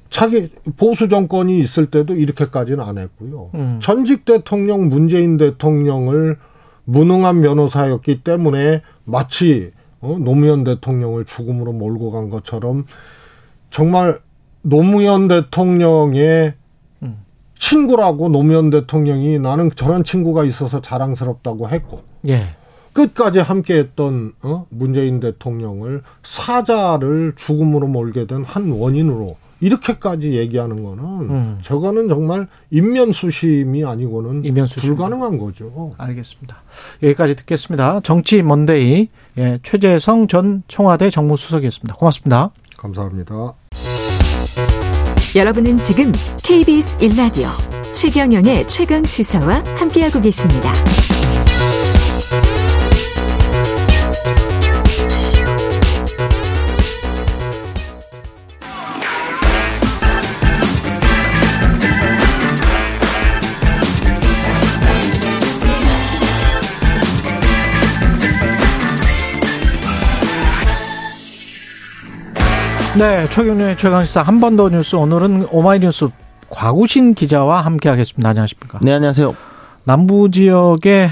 [0.07, 0.11] 어?
[0.11, 3.51] 자기 보수 정권이 있을 때도 이렇게까지는 안 했고요.
[3.55, 3.79] 음.
[3.83, 6.39] 전직 대통령 문재인 대통령을
[6.85, 12.87] 무능한 변호사였기 때문에 마치 어, 노무현 대통령을 죽음으로 몰고 간 것처럼
[13.71, 14.21] 정말
[14.63, 16.55] 노무현 대통령의
[17.03, 17.17] 음.
[17.59, 22.55] 친구라고 노무현 대통령이 나는 저런 친구가 있어서 자랑스럽다고 했고 예.
[22.93, 24.67] 끝까지 함께했던 어?
[24.71, 31.59] 문재인 대통령을 사자를 죽음으로 몰게 된 한 원인으로 이렇게까지 얘기하는 거는 음.
[31.63, 34.95] 저거는 정말 인면수심이 아니고는 인면수심.
[34.97, 35.95] 불가능한 거죠.
[35.99, 36.63] 알겠습니다.
[37.03, 38.01] 여기까지 듣겠습니다.
[38.03, 41.95] 정치 먼데이 예, 최재성 전 청와대 정무수석이었습니다.
[41.95, 42.51] 고맙습니다.
[42.77, 43.55] 감사합니다.
[45.35, 47.49] 여러분은 지금 KBS 1라디오
[47.93, 50.73] 최경영의 최강 시사와 함께하고 계십니다.
[72.99, 76.09] 네, 최경련의 최강시사 한 번 더 뉴스 오늘은 오마이뉴스
[76.49, 78.29] 과구신 기자와 함께하겠습니다.
[78.29, 78.79] 안녕하십니까?
[78.83, 79.35] 네, 안녕하세요.
[79.85, 81.11] 남부 지역에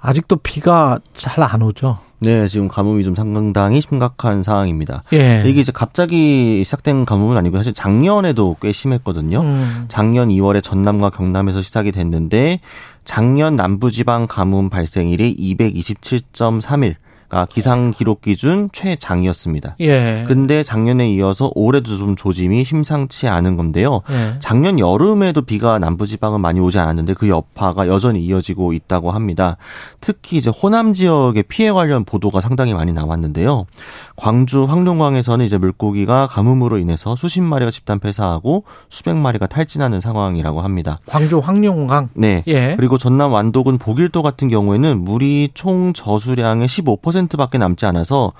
[0.00, 1.98] 아직도 비가 잘 안 오죠.
[2.20, 5.04] 네, 지금 가뭄이 좀 상당히 심각한 상황입니다.
[5.12, 5.44] 예.
[5.46, 9.40] 이게 이제 갑자기 시작된 가뭄은 아니고 사실 작년에도 꽤 심했거든요.
[9.40, 12.58] 음, 작년 2월에 전남과 경남에서 시작이 됐는데
[13.04, 16.96] 작년 남부지방 가뭄 발생일이 227.3일.
[17.28, 19.76] 가 기상 기록 기준 최장이었습니다.
[19.80, 20.24] 예.
[20.26, 24.00] 근데 작년에 이어서 올해도 좀 조짐이 심상치 않은 건데요.
[24.10, 24.36] 예.
[24.38, 29.58] 작년 여름에도 비가 남부지방은 많이 오지 않았는데 그 여파가 여전히 이어지고 있다고 합니다.
[30.00, 33.66] 특히 이제 호남 지역의 피해 관련 보도가 상당히 많이 나왔는데요.
[34.16, 40.98] 광주 황룡강에서는 이제 물고기가 가뭄으로 인해서 수십 마리가 집단 폐사하고 수백 마리가 탈진하는 상황이라고 합니다.
[41.04, 42.08] 광주 황룡강.
[42.14, 42.42] 네.
[42.46, 42.74] 예.
[42.76, 48.32] 그리고 전남 완도군 보길도 같은 경우에는 물이 총 저수량의 15% 밖에 남지 않아서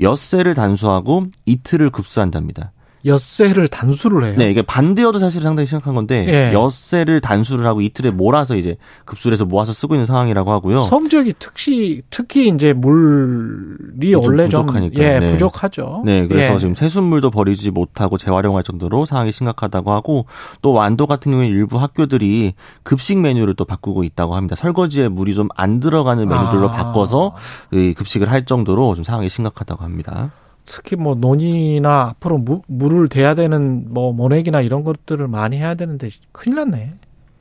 [0.00, 2.72] 엿새를 단수하고 이틀을 급수한답니다.
[3.04, 4.34] 엿새를 단수를 해요.
[4.36, 6.52] 네, 이게 반대여도 사실 상당히 심각한 건데 예.
[6.52, 10.84] 엿새를 단수를 하고 이틀에 몰아서 이제 급수를 해서 모아서 쓰고 있는 상황이라고 하고요.
[10.86, 15.04] 섬 지역이 특히 특히 이제 물이 좀 원래 좀 부족하니까요.
[15.04, 15.32] 예, 네.
[15.32, 16.02] 부족하죠.
[16.04, 16.58] 네, 그래서 예.
[16.58, 20.26] 지금 세숫물도 버리지 못하고 재활용할 정도로 상황이 심각하다고 하고
[20.62, 24.56] 또 완도 같은 경우에 일부 학교들이 급식 메뉴를 또 바꾸고 있다고 합니다.
[24.56, 26.72] 설거지에 물이 좀 안 들어가는 메뉴들로 아.
[26.72, 27.34] 바꿔서
[27.72, 30.30] 이 급식을 할 정도로 좀 상황이 심각하다고 합니다.
[30.66, 36.08] 특히 뭐 논이나 앞으로 무, 물을 대야 되는 뭐 모내기나 이런 것들을 많이 해야 되는데
[36.32, 36.94] 큰일 났네.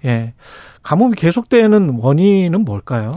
[0.05, 0.33] 예.
[0.81, 3.11] 가뭄이 계속되는 원인은 뭘까요?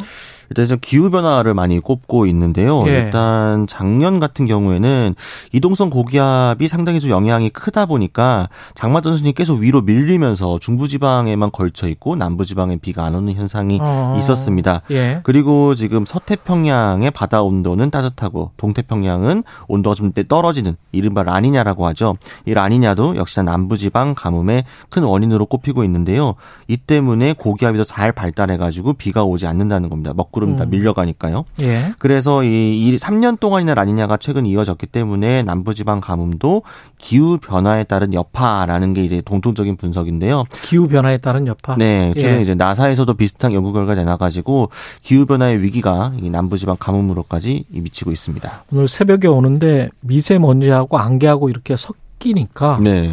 [0.51, 2.85] 일단 좀 기후 변화를 많이 꼽고 있는데요.
[2.87, 2.99] 예.
[2.99, 5.15] 일단 작년 같은 경우에는
[5.53, 12.17] 이동성 고기압이 상당히 좀 영향이 크다 보니까 장마 전선이 계속 위로 밀리면서 중부지방에만 걸쳐 있고
[12.17, 14.17] 남부지방에 비가 안 오는 현상이 어.
[14.21, 14.83] 있었습니다.
[14.91, 15.21] 예.
[15.23, 22.17] 그리고 지금 서태평양의 바다 온도는 따뜻하고 동태평양은 온도가 좀 떨어지는 이른바 라니냐라고 하죠.
[22.47, 26.35] 이 라니냐도 역시나 남부지방 가뭄의 큰 원인으로 꼽히고 있는데요.
[26.69, 30.13] 이 때문에 고기압이 더 잘 발달해가지고 비가 오지 않는다는 겁니다.
[30.15, 30.71] 먹다 음.
[30.71, 31.45] 밀려가니까요.
[31.61, 31.95] 예.
[31.99, 36.63] 그래서 이, 이 3년 동안이나 라니냐가 최근 이어졌기 때문에 남부지방 가뭄도
[36.99, 40.45] 기후 변화에 따른 여파라는 게 이제 공통적인 분석인데요.
[40.63, 41.77] 기후 변화에 따른 여파.
[41.77, 42.43] 네, 최근 예.
[42.43, 44.71] 이제 나사에서도 비슷한 연구 결과 내놔가지고
[45.03, 48.65] 기후 변화의 위기가 이 남부지방 가뭄으로까지 미치고 있습니다.
[48.73, 53.13] 오늘 새벽에 오는데 미세먼지하고 안개하고 이렇게 섞이니까 네,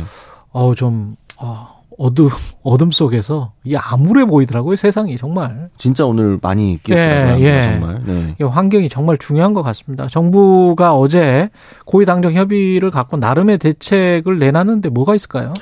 [0.51, 2.29] 어우 좀 어, 어둠
[2.63, 7.45] 어둠 속에서 이게 암울해 보이더라고요 세상이 정말 진짜 오늘 많이 끼었더라고요.
[7.45, 7.63] 예, 예.
[7.63, 8.01] 정말.
[8.03, 8.35] 네.
[8.39, 10.07] 이 환경이 정말 중요한 것 같습니다.
[10.07, 11.49] 정부가 어제
[11.85, 15.53] 고위 당정 협의를 갖고 나름의 대책을 내놨는데 뭐가 있을까요?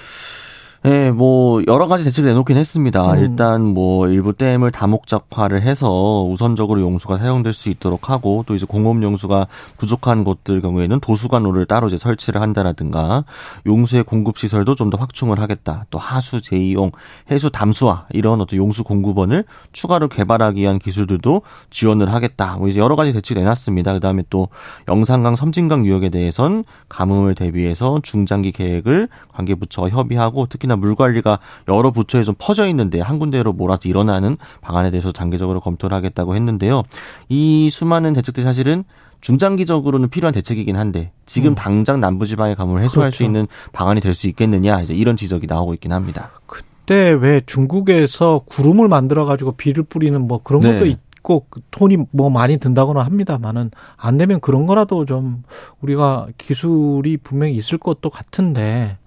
[0.84, 3.14] 네, 뭐 여러 가지 대책을 내놓긴 했습니다.
[3.14, 3.20] 음.
[3.20, 9.04] 일단 뭐 일부 댐을 다목적화를 해서 우선적으로 용수가 사용될 수 있도록 하고 또 이제 공업
[9.04, 9.46] 용수가
[9.78, 13.26] 부족한 곳들 경우에는 도수관로를 따로 이제 설치를 한다라든가
[13.68, 15.86] 용수의 공급 시설도 좀 더 확충을 하겠다.
[15.92, 16.90] 또 하수 제이용,
[17.30, 22.58] 해수 담수화 이런 어떤 용수 공급원을 추가로 개발하기 위한 기술들도 지원을 하겠다.
[22.58, 23.94] 뭐 이제 여러 가지 대책을 내놨습니다.
[23.94, 24.50] 그다음에 또
[24.88, 32.24] 영산강, 섬진강 유역에 대해선 가뭄을 대비해서 중장기 계획을 관계부처와 협의하고 특히나 물 관리가 여러 부처에
[32.24, 36.84] 좀 퍼져 있는데 한 군데로 몰아서 일어나는 방안에 대해서 장기적으로 검토를 하겠다고 했는데요.
[37.30, 38.84] 이 수많은 대책들이 사실은
[39.22, 41.56] 중장기적으로는 필요한 대책이긴 한데 지금 음.
[41.56, 43.24] 당장 남부지방의 가뭄을 해소할 수 그렇죠.
[43.30, 46.32] 있는 방안이 될 수 있겠느냐 이제 이런 지적이 나오고 있긴 합니다.
[46.48, 50.74] 그때 왜 중국에서 구름을 만들어 가지고 비를 뿌리는 뭐 그런 네.
[50.74, 55.44] 것도 있고 그 돈이 뭐 많이 든다고는 합니다만은 안 되면 그런 거라도 좀
[55.82, 58.98] 우리가 기술이 분명히 있을 것도 같은데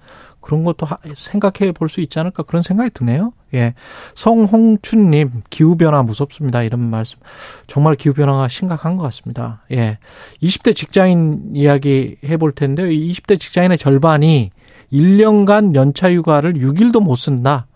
[0.45, 3.33] 그런 것도 하- 생각해 볼 수 있지 않을까 그런 생각이 드네요.
[3.55, 3.75] 예.
[4.15, 6.63] 성홍춘님, 기후변화 무섭습니다.
[6.63, 7.19] 이런 말씀.
[7.67, 9.63] 정말 기후변화가 심각한 것 같습니다.
[9.73, 9.99] 예.
[10.43, 12.91] 20대 직장인 이야기 해볼 텐데요.
[12.91, 14.51] 이 20대 직장인의 절반이
[14.93, 17.67] 1년간 연차 휴가를 6일도 못 쓴다.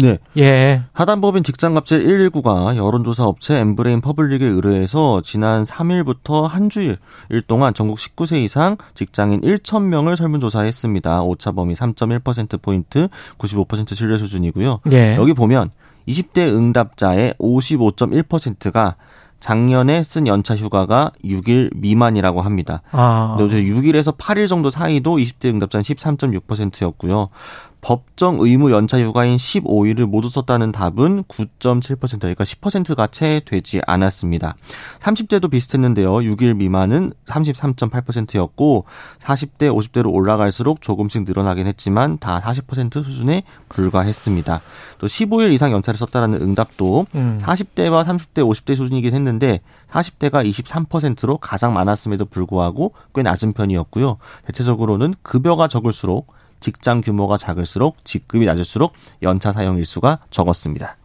[0.00, 0.18] 네.
[0.36, 0.82] 예.
[0.92, 6.98] 사단법인 직장갑질 119가 여론조사 업체 엠브레인 퍼블릭에 의뢰해서 지난 3일부터 한 주일
[7.30, 11.22] 일 동안 전국 19세 이상 직장인 1,000명을 설문조사했습니다.
[11.22, 14.80] 오차 범위 3.1%포인트, 95% 신뢰 수준이고요.
[14.92, 15.16] 예.
[15.16, 15.70] 여기 보면
[16.06, 18.96] 20대 응답자의 55.1%가
[19.40, 22.82] 작년에 쓴 연차 휴가가 6일 미만이라고 합니다.
[22.90, 23.36] 아.
[23.38, 27.28] 6일에서 8일 정도 사이도 20대 응답자는 13.6%였고요.
[27.80, 34.56] 법정 의무 연차 휴가인 15일을 모두 썼다는 답은 9.7% 그러니까 10%가 채 되지 않았습니다.
[35.00, 36.12] 30대도 비슷했는데요.
[36.12, 38.84] 6일 미만은 33.8%였고
[39.20, 44.60] 40대, 50대로 올라갈수록 조금씩 늘어나긴 했지만 다 40% 수준에 불과했습니다.
[44.98, 47.40] 또 15일 이상 연차를 썼다라는 응답도 음.
[47.42, 49.60] 40대와 30대, 50대 수준이긴 했는데
[49.90, 54.18] 40대가 23%로 가장 많았음에도 불구하고 꽤 낮은 편이었고요.
[54.46, 58.92] 대체적으로는 급여가 적을수록 직장 규모가 작을수록 직급이 낮을수록
[59.22, 60.96] 연차 사용 일수가 적었습니다.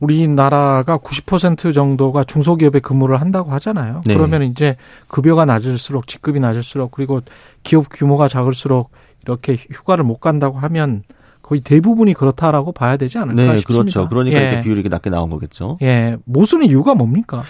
[0.00, 4.02] 우리나라가 90% 정도가 중소기업에 근무를 한다고 하잖아요.
[4.04, 4.14] 네.
[4.14, 4.76] 그러면 이제
[5.08, 7.22] 급여가 낮을수록 직급이 낮을수록 그리고
[7.62, 8.90] 기업 규모가 작을수록
[9.22, 11.02] 이렇게 휴가를 못 간다고 하면
[11.42, 13.82] 거의 대부분이 그렇다라고 봐야 되지 않을까 네, 싶습니다.
[13.82, 14.08] 그렇죠.
[14.08, 14.42] 그러니까 예.
[14.42, 15.78] 이렇게 비율이 이렇게 낮게 나온 거겠죠.
[15.80, 17.44] 예, 모순의 이유가 뭡니까?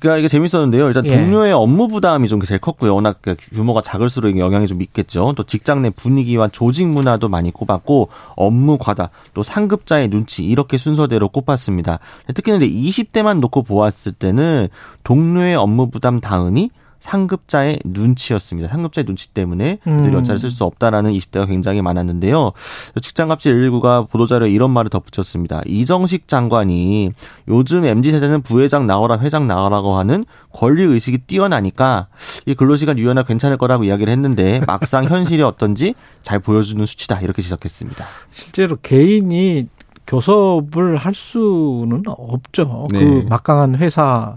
[0.00, 0.86] 그러니까 이게 재밌었는데요.
[0.86, 1.16] 일단 예.
[1.16, 2.94] 동료의 업무 부담이 좀 제일 컸고요.
[2.94, 5.34] 워낙 그 규모가 작을수록 영향이 좀 있겠죠.
[5.36, 11.28] 또 직장 내 분위기와 조직 문화도 많이 꼽았고 업무 과다, 또 상급자의 눈치 이렇게 순서대로
[11.28, 11.98] 꼽았습니다.
[12.32, 14.68] 특히나 이제 20대만 놓고 보았을 때는
[15.02, 16.70] 동료의 업무 부담 다음이
[17.00, 18.68] 상급자의 눈치였습니다.
[18.70, 20.12] 상급자의 눈치 때문에 그들이 음.
[20.14, 22.52] 연차를 쓸 수 없다라는 20대가 굉장히 많았는데요.
[23.00, 25.62] 직장갑질 119가 보도자료에 이런 말을 덧붙였습니다.
[25.66, 27.12] 이정식 장관이
[27.48, 32.08] 요즘 MZ세대는 부회장 나와라 회장 나와라고 하는 권리의식이 뛰어나니까
[32.46, 38.04] 이 근로시간 유연화 괜찮을 거라고 이야기를 했는데 막상 현실이 어떤지 잘 보여주는 수치다 이렇게 지적했습니다.
[38.30, 39.68] 실제로 개인이
[40.06, 42.88] 교섭을 할 수는 없죠.
[42.90, 42.98] 네.
[42.98, 44.34] 그 막강한 회사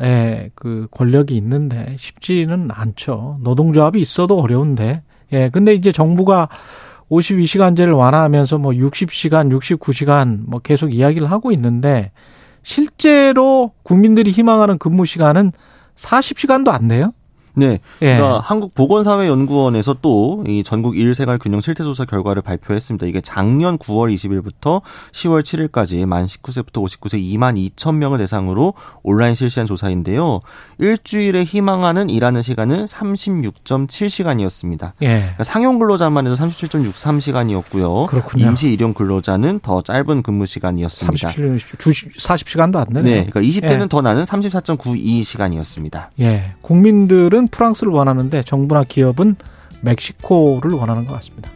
[0.00, 3.38] 에그 권력이 있는데 쉽지는 않죠.
[3.42, 5.02] 노동조합이 있어도 어려운데.
[5.32, 5.50] 예.
[5.50, 6.48] 근데 이제 정부가
[7.10, 12.10] 52시간제를 완화하면서 뭐 60시간, 69시간 뭐 계속 이야기를 하고 있는데
[12.62, 15.52] 실제로 국민들이 희망하는 근무 시간은
[15.96, 17.12] 40시간도 안 돼요?
[17.54, 17.78] 네.
[18.02, 18.16] 예.
[18.16, 23.06] 그러니까 한국보건사회연구원에서 또 이 전국 일생활 균형 실태조사 결과를 발표했습니다.
[23.06, 24.82] 이게 작년 9월 20일부터
[25.12, 30.40] 10월 7일까지 만 19세부터 59세 2만 2천 명을 대상으로 온라인 실시한 조사인데요.
[30.78, 34.92] 일주일에 희망하는 일하는 시간은 36.7시간이었습니다.
[35.02, 35.18] 예.
[35.18, 38.06] 그러니까 상용 근로자만 해도 37.63시간이었고요.
[38.08, 38.46] 그렇군요.
[38.46, 41.28] 임시 일용 근로자는 더 짧은 근무 시간이었습니다.
[41.28, 43.02] 37, 주 40시간도 안 되네.
[43.02, 43.88] 네, 그러니까 20대는 예.
[43.88, 46.08] 더 나는 34.92시간이었습니다.
[46.20, 46.52] 예.
[46.60, 49.36] 국민들은 프랑스를 원하는데 정부나 기업은
[49.82, 51.50] 멕시코를 원하는 것 같습니다.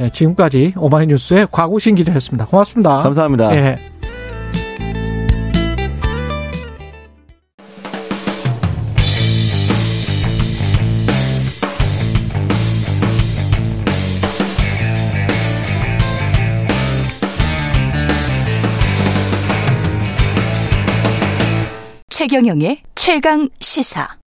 [0.00, 2.46] 예, 지금까지 오마이뉴스의 곽우신 기자였습니다.
[2.46, 2.98] 고맙습니다.
[2.98, 3.54] 감사합니다.
[3.56, 3.78] 예.
[22.10, 24.25] 최경영의 최강 시사.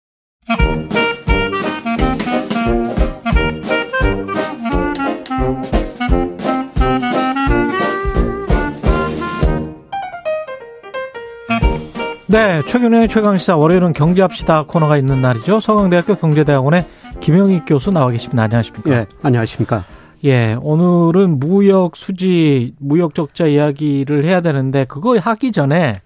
[12.26, 15.61] 네, 최근의 최강시사 월요일은 경제합시다 코너가 있는 날이죠.
[15.61, 16.86] 서강대학교 경제대학원의
[17.20, 18.43] 김영익 교수 나와 계십니다.
[18.43, 18.90] 안녕하십니까?
[18.90, 19.84] 예, 안녕하십니까?
[20.24, 26.01] 예, 오늘은 무역 수지, 무역 적자 이야기를 해야 되는데 그거 하기 전에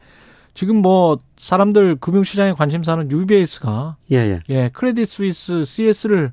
[0.53, 4.41] 지금 뭐 사람들 금융시장에 관심사는 UBS가 예, 예.
[4.49, 6.33] 예, 크레딧 스위스 CS를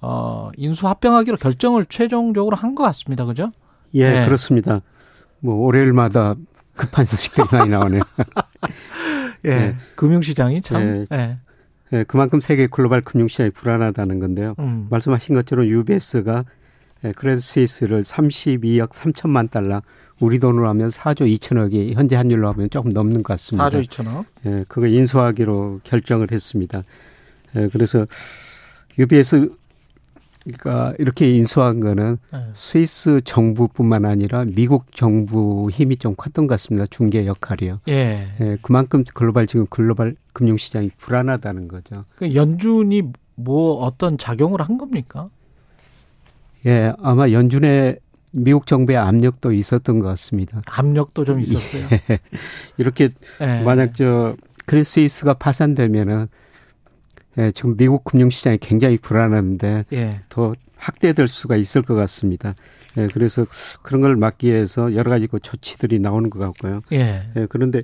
[0.00, 3.24] 어, 인수 합병하기로 결정을 최종적으로 한 것 같습니다.
[3.26, 3.52] 그죠?
[3.94, 4.24] 예, 예.
[4.24, 4.80] 그렇습니다.
[5.40, 6.34] 뭐 월요일마다
[6.74, 8.02] 급한 소식들이 많이 나오네요.
[9.46, 9.50] 예.
[9.50, 9.76] 예.
[9.96, 11.16] 금융시장이 참 예.
[11.16, 11.38] 예.
[11.92, 14.54] 예, 그만큼 세계 글로벌 금융시장이 불안하다는 건데요.
[14.60, 14.86] 음.
[14.90, 16.44] 말씀하신 것처럼 UBS가
[17.04, 19.82] 예, 크레딧 스위스를 32억 3천만 달러,
[20.20, 23.68] 우리 돈으로 하면 4조 2천억이 현재 환율로 하면 조금 넘는 것 같습니다.
[23.68, 24.24] 4조 2천억.
[24.46, 26.82] 예, 그거 인수하기로 결정을 했습니다.
[27.56, 28.06] 예, 그래서
[28.98, 32.38] UBS가 이렇게 인수한 거는 예.
[32.54, 36.86] 스위스 정부뿐만 아니라 미국 정부 힘이 좀 컸던 것 같습니다.
[36.90, 37.80] 중개 역할이요.
[37.88, 38.28] 예.
[38.40, 42.04] 예, 그만큼 글로벌 지금 글로벌 금융 시장이 불안하다는 거죠.
[42.16, 43.02] 그 연준이
[43.36, 45.30] 뭐 어떤 작용을 한 겁니까?
[46.66, 48.00] 예, 아마 연준의
[48.32, 50.62] 미국 정부의 압력도 있었던 것 같습니다.
[50.66, 51.86] 압력도 좀 있었어요.
[51.92, 52.18] 예,
[52.78, 53.10] 이렇게
[53.40, 53.62] 예.
[53.62, 56.28] 만약 저 크리스이스가 파산되면은
[57.38, 60.20] 예, 지금 미국 금융 시장이 굉장히 불안한데 예.
[60.28, 62.54] 더 확대될 수가 있을 것 같습니다.
[62.96, 63.46] 예, 그래서
[63.82, 66.80] 그런 걸 막기 위해서 여러 가지 그 조치들이 나오는 것 같고요.
[66.90, 67.22] 예.
[67.36, 67.82] 예, 그런데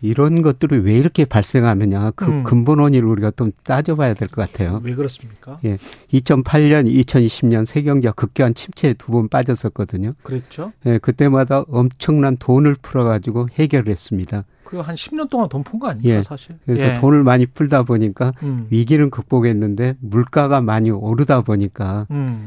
[0.00, 2.42] 이런 것들이 왜 이렇게 발생하느냐 그 음.
[2.44, 4.80] 근본 원인을 우리가 좀 따져봐야 될 것 같아요.
[4.82, 5.60] 왜 그렇습니까?
[5.64, 5.76] 예,
[6.12, 10.14] 2008년, 2020년 세경제가 급격한 침체에 두 번 빠졌었거든요.
[10.22, 10.72] 그랬죠.
[10.86, 14.44] 예, 그때마다 엄청난 돈을 풀어가지고 해결을 했습니다.
[14.64, 16.22] 그리고 한 10년 동안 돈 푼 거 아닙니까, 예.
[16.22, 16.56] 사실?
[16.66, 17.00] 그래서 예.
[17.00, 18.66] 돈을 많이 풀다 보니까 음.
[18.68, 22.37] 위기는 극복했는데 물가가 많이 오르다 보니까 음.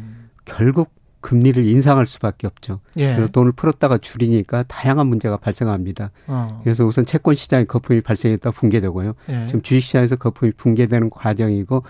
[0.46, 0.90] 결국
[1.22, 2.80] 금리를 인상할 수밖에 없죠.
[2.98, 3.16] 예.
[3.16, 6.12] 그래서 돈을 풀었다가 줄이니까 다양한 문제가 발생합니다.
[6.28, 6.60] 어.
[6.64, 9.14] 그래서 우선 채권 시장에 거품이 발생했다 붕괴되고요.
[9.30, 9.46] 예.
[9.48, 11.84] 지금 주식 시장에서 거품이 붕괴되는 과정이고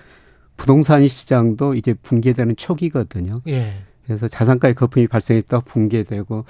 [0.57, 3.41] 부동산 시장도 이제 붕괴되는 초기거든요.
[3.47, 3.73] 예.
[4.05, 6.45] 그래서 자산가의 거품이 발생했다 붕괴되고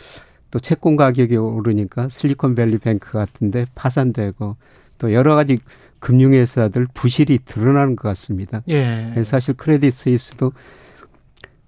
[0.49, 4.58] 또 채권 가격이 오르니까 실리콘밸리 뱅크 같은데 파산되고
[4.97, 5.60] 또 여러 가지
[5.99, 8.64] 금융회사들 부실이 드러나는 것 같습니다.
[8.68, 9.14] 예.
[9.24, 10.52] 사실 크레딧 스위스도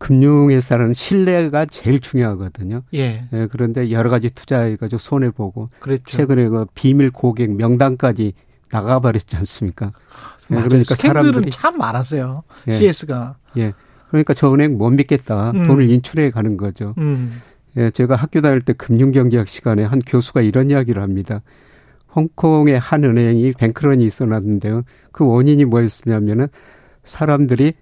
[0.04, 2.82] 금융회사는 신뢰가 제일 중요하거든요.
[2.93, 3.26] 예.
[3.32, 6.04] 예, 그런데 여러 가지 투자해가지고 손해 보고 그랬죠.
[6.18, 8.34] 최근에 그 비밀 고객 명단까지
[8.70, 9.93] 나가버렸지 않습니까?
[10.51, 10.56] 예.
[10.56, 12.43] 그러니까 사람들이 참 많았어요.
[12.68, 12.74] 예.
[12.74, 13.38] CS가.
[13.56, 13.72] 예,
[14.10, 15.51] 그러니까 저 은행 못 믿겠다.
[15.51, 15.68] 음.
[15.68, 16.93] 돈을 인출해 가는 거죠.
[16.97, 17.41] 음.
[17.78, 21.41] 예, 제가 학교 다닐 때 금융경제학 시간에 한 교수가 이런 이야기를 합니다.
[22.14, 24.84] 홍콩의 한 은행이 뱅크런이 있어놨는데요.
[25.14, 26.49] 그 원인이 뭐였냐면은
[27.06, 27.74] 사람들이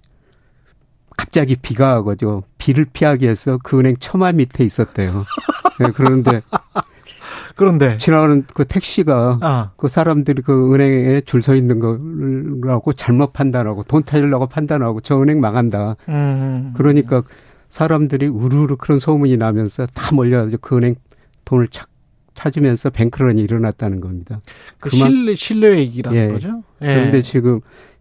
[1.22, 5.24] 갑자기 비가 와가지고 비를 피하기 위해서 그 은행 처마 밑에 있었대요.
[5.82, 6.42] 예, 그런데
[7.56, 9.72] 그런데 지나가는 그 택시가 아.
[9.78, 15.40] 그 사람들이 그 은행에 줄 서 있는 거라고 잘못 판단하고 돈 타려고 판단하고 저 은행
[15.42, 15.96] 망한다.
[16.10, 16.74] 음.
[16.76, 17.22] 그러니까
[17.70, 20.96] 사람들이 우르르 그런 소문이 나면서 다 몰려가지고 그 은행
[21.46, 21.88] 돈을 찾,
[22.34, 24.40] 찾으면서 뱅크런이 일어났다는 겁니다.
[24.80, 26.28] 그 그만- 신뢰 신뢰 얘기라는 예.
[26.34, 26.64] 거죠.
[26.82, 26.88] 예.
[26.96, 27.60] 그런데 지금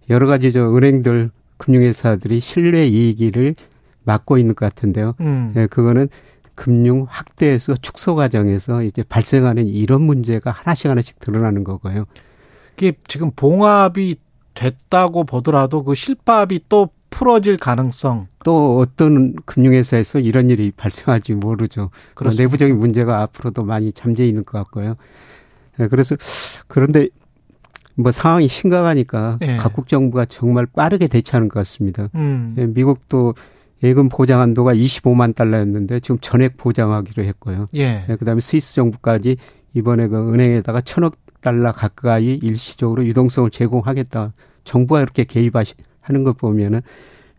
[0.09, 1.31] 여러 가지 저 은행들
[1.61, 3.55] 금융회사들이 신뢰 이익을
[4.03, 5.15] 막고 있는 것 같은데요.
[5.21, 5.53] 음.
[5.57, 6.09] 예, 그거는
[6.55, 12.07] 금융 확대에서 축소 과정에서 이제 발생하는 이런 문제가 하나씩 하나씩 드러나는 거고요.
[12.77, 14.17] 이게 지금 봉합이
[14.55, 18.29] 됐다고 보더라도 그 실밥이 또 풀어질 가능성.
[18.45, 21.81] 또 어떤 금융회사에서 이런 일이 발생할지 모르죠.
[21.83, 22.43] 뭐 그렇습니다.
[22.45, 24.97] 내부적인 문제가 앞으로도 많이 잠재 있는 것 같고요.
[25.79, 26.17] 예, 그래서
[26.69, 27.09] 그런데
[27.95, 29.57] 뭐 상황이 심각하니까 예.
[29.57, 32.09] 각국 정부가 정말 빠르게 대처하는 것 같습니다.
[32.14, 32.55] 음.
[32.59, 33.34] 예, 미국도
[33.82, 37.66] 예금 보장 한도가 25만 달러였는데 지금 전액 보장하기로 했고요.
[37.76, 38.05] 예.
[38.09, 39.36] 예, 그다음에 스위스 정부까지
[39.74, 44.32] 이번에 그 은행에다가 천억 달러 가까이 일시적으로 유동성을 제공하겠다.
[44.64, 46.82] 정부가 이렇게 개입하는 것 보면은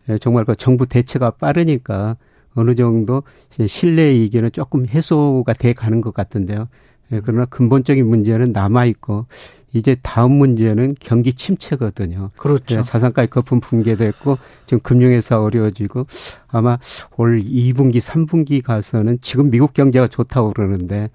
[0.08, 2.16] 예, 정말 그 정부 대처가 빠르니까
[2.54, 3.22] 어느 정도
[3.66, 6.68] 신뢰 이익에는 조금 해소가 돼 가는 것 같은데요.
[7.12, 9.26] 예, 그러나 근본적인 문제는 남아 있고
[9.72, 12.30] 이제 다음 문제는 경기 침체거든요.
[12.36, 12.78] 그렇죠.
[12.78, 16.06] 예, 자산가의 거품 붕괴됐고 지금 금융회사 어려워지고
[16.48, 16.78] 아마
[17.16, 21.10] 올 2분기, 3분기 가서는 지금 미국 경제가 좋다고 그러는데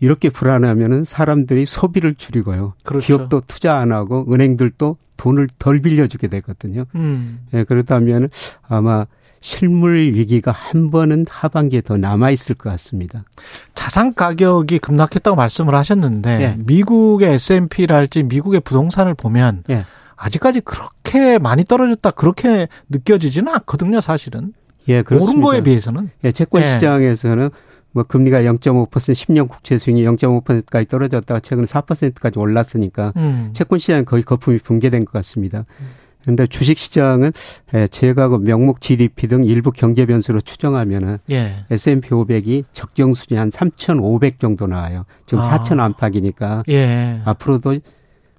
[0.00, 2.74] 이렇게 불안하면은 사람들이 소비를 줄이고요.
[2.84, 3.06] 그렇죠.
[3.06, 6.84] 기업도 투자 안 하고 은행들도 돈을 덜 빌려주게 되거든요.
[6.94, 7.40] 음.
[7.54, 8.30] 예, 그렇다면
[8.66, 9.06] 아마
[9.40, 13.24] 실물 위기가 한 번은 하반기에 더 남아 있을 것 같습니다.
[13.74, 16.56] 자산 가격이 급락했다고 말씀을 하셨는데 예.
[16.64, 19.84] 미국의 S&P랄지 미국의 부동산을 보면 예.
[20.16, 24.52] 아직까지 그렇게 많이 떨어졌다 그렇게 느껴지지는 않거든요, 사실은.
[24.88, 25.32] 예, 그렇습니다.
[25.32, 26.10] 오른 거에 비해서는.
[26.24, 26.72] 예, 채권 예.
[26.72, 27.50] 시장에서는
[27.92, 33.50] 뭐 금리가 0.5% 10년 국채 수익이 0.5%까지 떨어졌다가 최근 4%까지 올랐으니까 음.
[33.54, 35.64] 채권 시장은 거의 거품이 붕괴된 것 같습니다.
[35.66, 35.84] 그
[36.28, 37.32] 런데 주식 시장은
[37.74, 41.64] 예, 제가 그 명목 GDP 등 일부 경제 변수로 추정하면은 예.
[41.70, 45.04] S&P 500이 적정 수준이 한 3,500 정도 나와요.
[45.24, 45.44] 지금 아.
[45.44, 47.22] 4,000 안팎이니까 예.
[47.24, 47.78] 앞으로도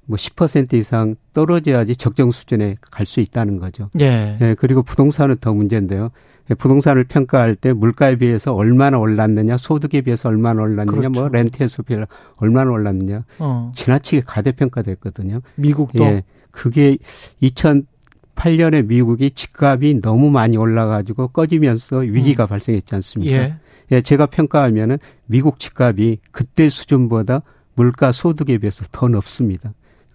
[0.06, 3.90] 뭐 10% 이상 떨어져야지 적정 수준에 갈 수 있다는 거죠.
[4.00, 4.38] 예.
[4.40, 6.12] 예, 그리고 부동산은 더 문제인데요.
[6.52, 11.10] 예, 부동산을 평가할 때 물가에 비해서 얼마나 올랐느냐, 소득에 비해서 얼마나 올랐느냐, 그렇죠.
[11.10, 13.72] 뭐 렌트에서 비해 얼마나 올랐느냐, 어.
[13.76, 15.42] 지나치게 가대평가됐거든요.
[15.56, 16.98] 미국도 예, 그게
[17.42, 23.36] 2008년에 미국이 집값이 너무 많이 올라가지고 꺼지면서 위기가 발생했지 않습니까?
[23.36, 23.56] 예.
[23.92, 27.42] 예, 제가 평가하면은 미국 집값이 그때 수준보다
[27.76, 29.74] 물가 소득에 비해서 더 높습니다.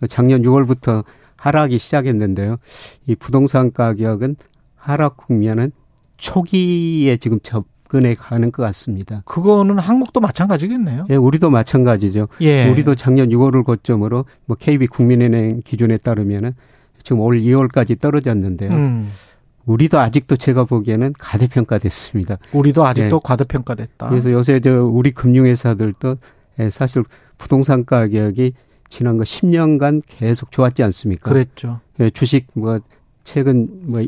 [0.09, 1.05] 작년 6월부터
[1.37, 2.57] 하락이 시작했는데요.
[3.07, 4.37] 이 부동산 가격은
[4.77, 5.73] 하락 국면은
[6.17, 7.65] 초기에 지금 접
[7.95, 9.23] 근해 가는 것 같습니다.
[9.25, 11.07] 그거는 한국도 마찬가지겠네요.
[11.11, 12.27] 예, 우리도 마찬가지죠.
[12.41, 12.69] 예.
[12.69, 16.57] 우리도 작년 6월을 고점으로 뭐 KB 국민은행 기준에 따르면은
[17.05, 18.71] 지금 올 2월까지 떨어졌는데요.
[18.73, 19.12] 음.
[19.66, 22.39] 우리도 아직도 제가 보기에는 가대평가됐습니다.
[22.53, 23.21] 우리도 아직도 예.
[23.23, 24.09] 과대평가됐다.
[24.09, 26.16] 그래서 요새 저 우리 금융회사들도
[26.59, 27.05] 예, 사실
[27.39, 28.55] 부동산 가격이
[28.89, 31.31] 지난 거 10년간 계속 좋았지 않습니까?
[31.31, 31.79] 그랬죠.
[32.01, 32.81] 예, 주식 뭐
[33.23, 34.03] 최근 뭐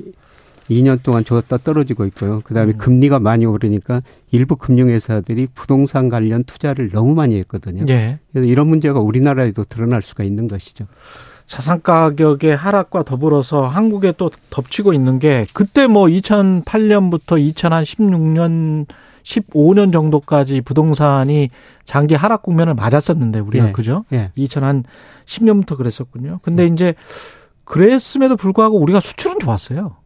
[0.70, 2.40] 2년 동안 줬다 떨어지고 있고요.
[2.43, 2.78] 그다음에 음.
[2.78, 7.84] 금리가 많이 오르니까 일부 금융회사들이 부동산 관련 투자를 너무 많이 했거든요.
[7.88, 8.18] 예.
[8.32, 10.86] 그래서 이런 문제가 우리나라에도 드러날 수가 있는 것이죠.
[11.47, 18.86] 자산 가격의 하락과 더불어서 한국에 또 덮치고 있는 게 그때 뭐 2008년부터 2016년
[19.22, 21.51] 15년 정도까지 부동산이
[21.84, 23.72] 장기 하락 국면을 맞았었는데 우리가 예.
[23.72, 24.05] 그죠?
[24.12, 24.30] 예.
[24.36, 26.40] 2010년부터 그랬었군요.
[26.43, 26.94] 근데 이제
[27.64, 29.97] 그랬음에도 불구하고 우리가 수출은 좋았어요.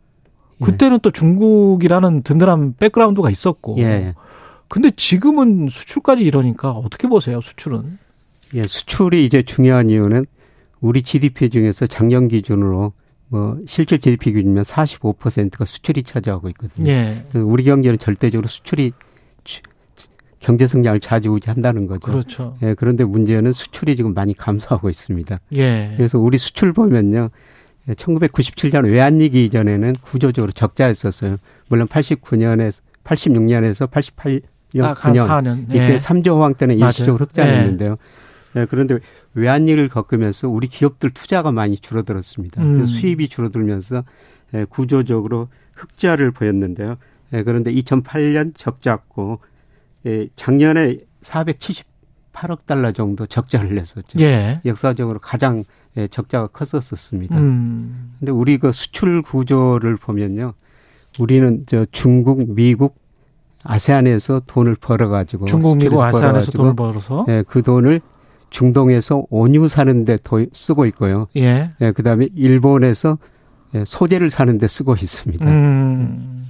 [0.61, 0.65] 예.
[0.65, 3.77] 그때는 또 중국이라는 든든한 백그라운드가 있었고.
[3.79, 4.15] 예.
[4.69, 7.99] 근데 지금은 수출까지 이러니까 어떻게 보세요, 수출은?
[8.55, 10.25] 예, 수출이 이제 중요한 이유는
[10.81, 12.93] 우리 GDP 중에서 작년 기준으로
[13.29, 16.91] 뭐 실질 GDP 기준이면 45%가 수출이 차지하고 있거든요.
[16.91, 17.25] 예.
[17.33, 18.93] 그 우리 경제는 절대적으로 수출이
[19.45, 19.63] 주-
[20.41, 22.01] 경제 성장을 좌지우지한다는 거죠.
[22.01, 22.57] 그렇죠.
[22.63, 25.39] 예, 그런데 문제는 수출이 지금 많이 감소하고 있습니다.
[25.57, 25.93] 예.
[25.97, 27.29] 그래서 우리 수출 보면요.
[27.89, 31.39] 1997년 외환위기 이전에는 구조적으로 적자였었어요.
[31.69, 34.43] 물론 89년에서 86년에서 88년
[34.83, 35.65] 딱한 9년 4년.
[35.71, 35.97] 이때 예.
[35.97, 36.91] 3조 호황 때는 맞아요.
[36.91, 37.97] 일시적으로 흑자였는데요.
[38.57, 38.99] 예, 그런데
[39.35, 42.63] 외환위기를 겪으면서 우리 기업들 투자가 많이 줄어들었습니다.
[42.63, 42.85] 음.
[42.85, 44.05] 수입이 줄어들면서
[44.55, 46.97] 예, 구조적으로 흑자를 보였는데요.
[47.33, 49.41] 예, 그런데 2008년 적자고
[50.07, 54.19] 예, 작년에 478억 달러 정도 적자를 냈었죠.
[54.21, 54.61] 예.
[54.65, 55.65] 역사적으로 가장
[55.97, 57.37] 예, 적자가 컸었습니다.
[57.39, 58.11] 음.
[58.19, 60.53] 근데 우리 그 수출 구조를 보면요.
[61.19, 62.99] 우리는 저 중국, 미국,
[63.65, 67.27] 아세안에서 돈을 벌어가지고 중국, 미국, 아세안에서 돈을 벌어서.
[67.29, 68.01] 예, 그 돈을
[68.51, 71.27] 중동에서 원유 사는데 도- 쓰고 있고요.
[71.37, 71.71] 예.
[71.81, 73.19] 예, 그다음에 일본에서
[73.75, 75.45] 예, 소재를 사는데 쓰고 있습니다.
[75.47, 76.47] 음.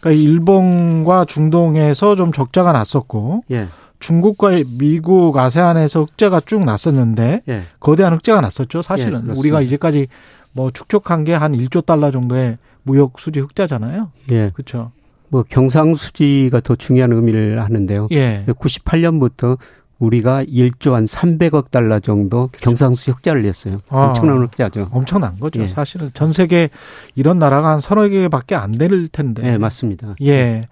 [0.00, 3.68] 그러니까 일본과 중동에서 좀 적자가 났었고 예,
[4.04, 8.82] 중국과 미국, 아세안에서 흑자가 쭉 났었는데 예, 거대한 흑자가 났었죠.
[8.82, 9.32] 사실은 예.
[9.38, 10.08] 우리가 이제까지
[10.52, 14.10] 뭐 축적한 게 한 1조 달러 정도의 무역 수지 흑자잖아요.
[14.30, 14.50] 예.
[14.52, 14.92] 그렇죠.
[15.30, 18.08] 뭐 경상 수지가 더 중요한 의미를 하는데요.
[18.12, 18.44] 예.
[18.46, 19.56] 98년부터
[19.98, 23.80] 우리가 1조 한 300억 달러 정도 경상수지 흑자를 냈어요.
[23.88, 24.08] 아.
[24.08, 24.88] 엄청난 흑자죠.
[24.92, 25.62] 엄청난 거죠.
[25.62, 25.68] 예.
[25.68, 26.68] 사실은 전 세계
[27.14, 29.42] 이런 나라가 한 서너 개밖에 안 될 텐데.
[29.42, 30.14] 네, 맞습니다.
[30.22, 30.66] 예.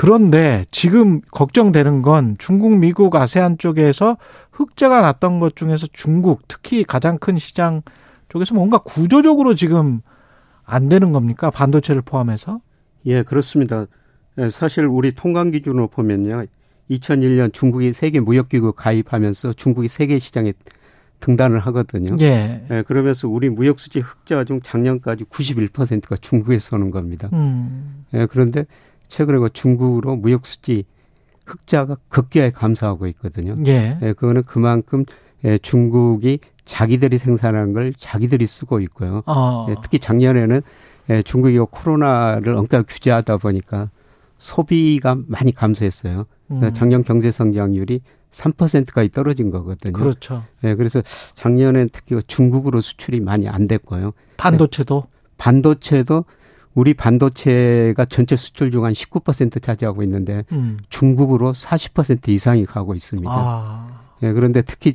[0.00, 4.16] 그런데 지금 걱정되는 건 중국, 미국, 아세안 쪽에서
[4.50, 7.82] 흑자가 났던 것 중에서 중국, 특히 가장 큰 시장
[8.30, 10.00] 쪽에서 뭔가 구조적으로 지금
[10.64, 11.50] 안 되는 겁니까?
[11.50, 12.62] 반도체를 포함해서?
[13.04, 13.84] 예, 그렇습니다.
[14.38, 16.46] 예, 사실 우리 통관 기준으로 보면요.
[16.90, 20.54] 2001년 중국이 세계 무역기구 가입하면서 중국이 세계 시장에
[21.20, 22.16] 등단을 하거든요.
[22.22, 22.64] 예.
[22.70, 27.28] 예, 그러면서 우리 무역 수지 흑자 중 작년까지 91%가 중국에서 오는 겁니다.
[27.34, 28.06] 음.
[28.14, 28.64] 예, 그런데
[29.10, 30.84] 최근에 그 중국으로 무역 수지
[31.44, 33.54] 흑자가 급격하게 감소하고 있거든요.
[33.66, 33.98] 예.
[34.00, 35.04] 예, 그거는 그만큼
[35.44, 39.22] 예, 중국이 자기들이 생산한 걸 자기들이 쓰고 있고요.
[39.26, 39.66] 어.
[39.68, 40.62] 예, 특히 작년에는
[41.10, 43.90] 예, 중국이 코로나를 엄격하게 규제하다 보니까
[44.38, 46.26] 소비가 많이 감소했어요.
[46.52, 46.70] 음.
[46.72, 48.00] 작년 경제 성장률이
[48.30, 49.92] 3%까지 떨어진 거거든요.
[49.92, 50.44] 그렇죠.
[50.62, 51.02] 예, 그래서
[51.34, 54.12] 작년엔 특히 중국으로 수출이 많이 안 됐고요.
[54.36, 55.04] 반도체도
[55.36, 56.24] 반도체도
[56.80, 60.78] 우리 반도체가 전체 수출 중 한 19% 차지하고 있는데 음.
[60.88, 63.30] 중국으로 40% 이상이 가고 있습니다.
[63.30, 64.00] 아.
[64.22, 64.94] 예, 그런데 특히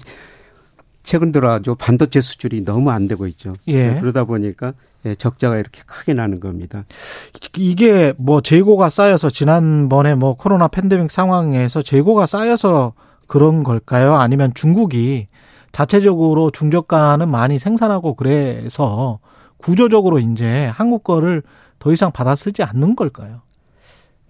[1.03, 3.53] 최근 들어 아주 반도체 수출이 너무 안 되고 있죠.
[3.67, 3.99] 예.
[3.99, 4.73] 그러다 보니까
[5.05, 6.85] 예, 적자가 이렇게 크게 나는 겁니다.
[7.57, 12.93] 이게 뭐 재고가 쌓여서 지난번에 뭐 코로나 팬데믹 상황에서 재고가 쌓여서
[13.27, 14.15] 그런 걸까요?
[14.15, 15.27] 아니면 중국이
[15.71, 19.19] 자체적으로 중저가는 많이 생산하고 그래서
[19.57, 21.43] 구조적으로 이제 한국 거를
[21.85, 23.41] 더 이상 받아 쓰지 않는 걸까요?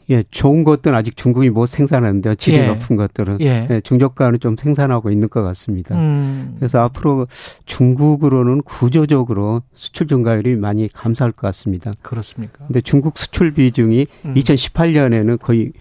[0.10, 2.36] 예, 좋은 것들은 아직 중국이 못 생산하는데요.
[2.36, 2.68] 질이 예.
[2.68, 3.38] 높은 것들은.
[3.40, 3.66] 예.
[3.70, 5.96] 예, 중저가는 좀 생산하고 있는 것 같습니다.
[5.96, 6.56] 음.
[6.58, 7.28] 그래서 앞으로
[7.66, 11.94] 중국으로는 구조적으로 수출 증가율이 많이 감소할 것 같습니다.
[12.02, 12.66] 그렇습니까?
[12.66, 14.34] 근데 중국 수출 비중이 음.
[14.34, 15.72] 2018년에는 거의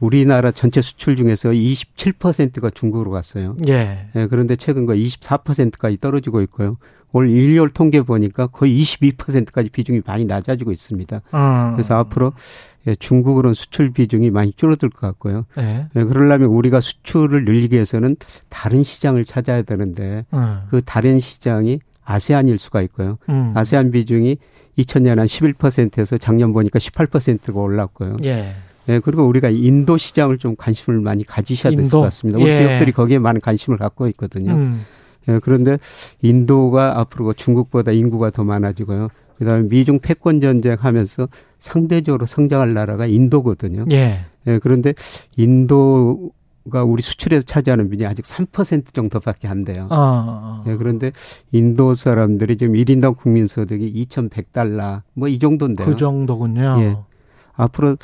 [0.00, 3.56] 우리나라 전체 수출 중에서 27%가 중국으로 갔어요.
[3.68, 4.08] 예.
[4.16, 6.78] 예, 그런데 최근 거 24%까지 떨어지고 있고요.
[7.12, 11.20] 올 1월 통계 보니까 거의 22%까지 비중이 많이 낮아지고 있습니다.
[11.34, 11.72] 음.
[11.72, 12.32] 그래서 앞으로
[12.86, 15.44] 예, 중국으로는 수출 비중이 많이 줄어들 것 같고요.
[15.58, 15.86] 예.
[15.94, 18.16] 예, 그러려면 우리가 수출을 늘리기 위해서는
[18.48, 20.60] 다른 시장을 찾아야 되는데 음.
[20.70, 23.18] 그 다른 시장이 아세안일 수가 있고요.
[23.28, 23.52] 음.
[23.54, 24.38] 아세안 비중이
[24.78, 28.16] 2000년 한 11%에서 작년 보니까 18%가 올랐고요.
[28.24, 28.54] 예.
[28.88, 31.88] 예, 그리고 우리가 인도 시장을 좀 관심을 많이 가지셔야 될?
[31.88, 32.38] 것 같습니다.
[32.40, 32.58] 우리 예.
[32.60, 34.52] 기업들이 거기에 많은 관심을 갖고 있거든요.
[34.52, 34.84] 음.
[35.28, 35.78] 예, 그런데
[36.22, 39.08] 인도가 앞으로 중국보다 인구가 더 많아지고요.
[39.38, 41.28] 그다음에 미중 패권 전쟁 하면서
[41.58, 43.84] 상대적으로 성장할 나라가 인도거든요.
[43.90, 44.20] 예.
[44.46, 44.94] 예, 그런데
[45.36, 46.30] 인도
[46.70, 49.86] 가 우리 수출에서 차지하는 비중이 아직 3% 정도밖에 안 돼요.
[49.90, 51.10] 아, 예, 그런데
[51.52, 55.86] 인도 사람들이 지금 1인당 국민 소득이 2,100달러 뭐 이 정도인데요.
[55.88, 56.76] 그 정도군요.
[56.80, 56.96] 예.
[57.54, 57.96] 앞으로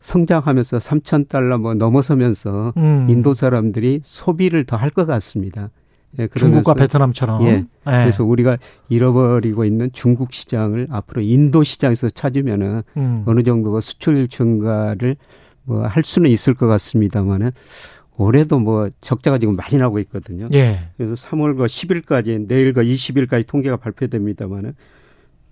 [0.00, 3.06] 성장하면서 3,000달러 뭐 넘어서면서 음.
[3.10, 5.70] 인도 사람들이 소비를 더 할 것 같습니다.
[6.18, 7.42] 예, 중국과 베트남처럼.
[7.46, 7.48] 예.
[7.48, 7.64] 예.
[7.84, 13.22] 그래서 우리가 잃어버리고 있는 중국 시장을 앞으로 인도 시장에서 찾으면은 음.
[13.26, 15.16] 어느 정도가 수출 증가를
[15.64, 17.50] 뭐 할 수는 있을 것 같습니다만은
[18.18, 20.48] 올해도 뭐 적자가 지금 많이 나고 있거든요.
[20.54, 20.88] 예.
[20.96, 24.74] 그래서 3월과 10일까지 내일과 20일까지 통계가 발표됩니다만은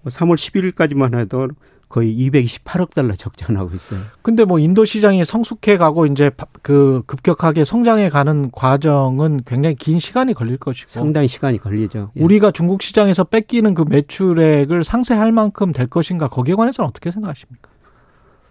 [0.07, 1.49] 3월 11일까지만 해도
[1.95, 4.01] 거의 228억 달러 적자 나고 있어요.
[4.21, 10.01] 근데 뭐 인도 시장이 성숙해 가고 이제 바- 그 급격하게 성장해 가는 과정은 굉장히 긴
[10.01, 12.11] 시간이 걸릴 것이고 상당히 시간이 걸리죠.
[12.16, 12.21] 예.
[12.21, 17.69] 우리가 중국 시장에서 뺏기는 그 매출액을 상쇄할 만큼 될 것인가 거기에 관해서는 어떻게 생각하십니까?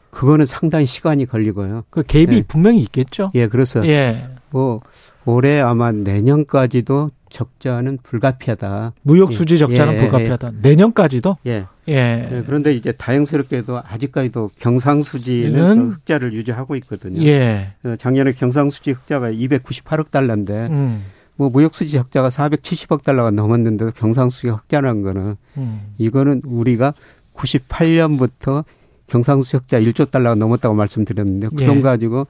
[0.09, 1.83] 그거는 상당히 시간이 걸리고요.
[1.89, 2.43] 그 갭이 예.
[2.43, 3.31] 분명히 있겠죠.
[3.35, 4.25] 예, 그래서 예.
[4.51, 4.79] 뭐
[5.25, 8.93] 올해 아마 내년까지도 적자는 불가피하다.
[9.01, 10.51] 무역 수지 예, 적자는 예, 불가피하다.
[10.61, 11.37] 내년까지도.
[11.47, 11.65] 예.
[11.89, 12.29] 예.
[12.31, 17.21] 예, 그런데 이제 다행스럽게도 아직까지도 경상수지는 흑자를 유지하고 있거든요.
[17.23, 17.73] 예.
[17.83, 21.05] 어, 작년에 경상수지 흑자가 298억 달러인데 음.
[21.35, 25.81] 뭐 무역 수지 적자가 470억 달러가 넘었는데도 경상수지가 흑자난 거는 음.
[25.97, 26.93] 이거는 우리가
[27.35, 28.63] 98년부터
[29.07, 31.65] 경상수지 흑자 1조 달러가 넘었다고 말씀드렸는데 그 예.
[31.65, 32.27] 돈 가지고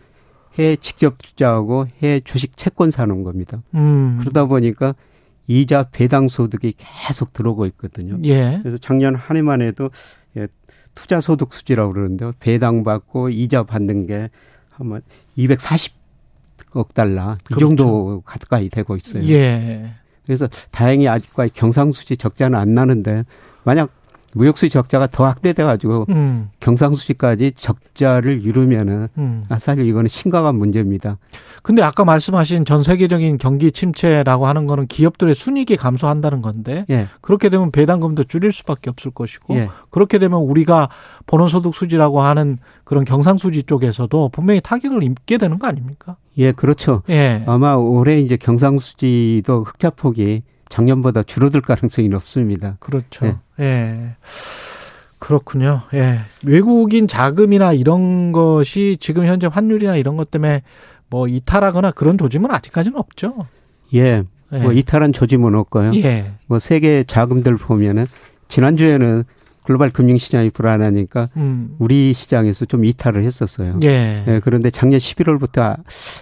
[0.58, 3.62] 해외 직접 투자하고 해외 주식 채권 사는 겁니다.
[3.74, 4.18] 음.
[4.20, 4.96] 그러다 보니까
[5.48, 8.18] 이자 배당 소득이 계속 들어오고 있거든요.
[8.24, 8.60] 예.
[8.62, 9.90] 그래서 작년 한 해만 해도
[10.38, 10.48] 예,
[10.96, 12.34] 투자 소득 수지라고 그러는데요.
[12.40, 14.30] 배당 받고 이자 받는 게
[14.78, 15.00] 아마
[15.38, 17.68] 240억 달러 이 그렇죠.
[17.68, 19.24] 정도 가까이 되고 있어요.
[19.28, 19.94] 예.
[20.26, 23.26] 그래서 다행히 아직까지 경상수지 적자는 안 나는데
[23.66, 23.90] 만약
[24.36, 26.50] 무역수지 적자가 더 확대돼 가지고 음.
[26.60, 29.44] 경상수지까지 적자를 이루면은 음.
[29.50, 31.18] 아, 사실 이거는 심각한 문제입니다.
[31.62, 37.08] 근데 아까 말씀하신 전 세계적인 경기 침체라고 하는 거는 기업들의 순이익이 감소한다는 건데 예.
[37.22, 39.70] 그렇게 되면 배당금도 줄일 수밖에 없을 것이고 예.
[39.90, 40.90] 그렇게 되면 우리가
[41.26, 46.18] 본원소득 수지라고 하는 그런 경상수지 쪽에서도 분명히 타격을 입게 되는 거 아닙니까?
[46.38, 47.04] 예, 그렇죠.
[47.10, 47.44] 예.
[47.46, 50.44] 아마 올해 이제 경상수지도 흑자 폭이
[50.74, 52.78] 작년보다 줄어들 가능성이 높습니다.
[52.80, 53.40] 그렇죠.
[53.60, 53.64] 예.
[53.64, 54.16] 예.
[55.20, 55.82] 그렇군요.
[55.94, 56.18] 예.
[56.44, 60.64] 외국인 자금이나 이런 것이 지금 현재 환율이나 이런 것 때문에
[61.12, 63.46] 뭐 이탈하거나 그런 조짐은 아직까지는 없죠.
[63.94, 64.24] 예.
[64.52, 64.58] 예.
[64.58, 65.94] 뭐 이탈한 조짐은 없고요.
[65.98, 66.32] 예.
[66.48, 68.08] 뭐 세계 자금들 보면은
[68.48, 69.26] 지난주에는
[69.66, 71.76] 글로벌 금융 시장이 불안하니까 음.
[71.78, 73.80] 우리 시장에서 좀 이탈을 했었어요.
[73.84, 74.24] 예.
[74.28, 75.78] 예, 그런데 작년 11월부터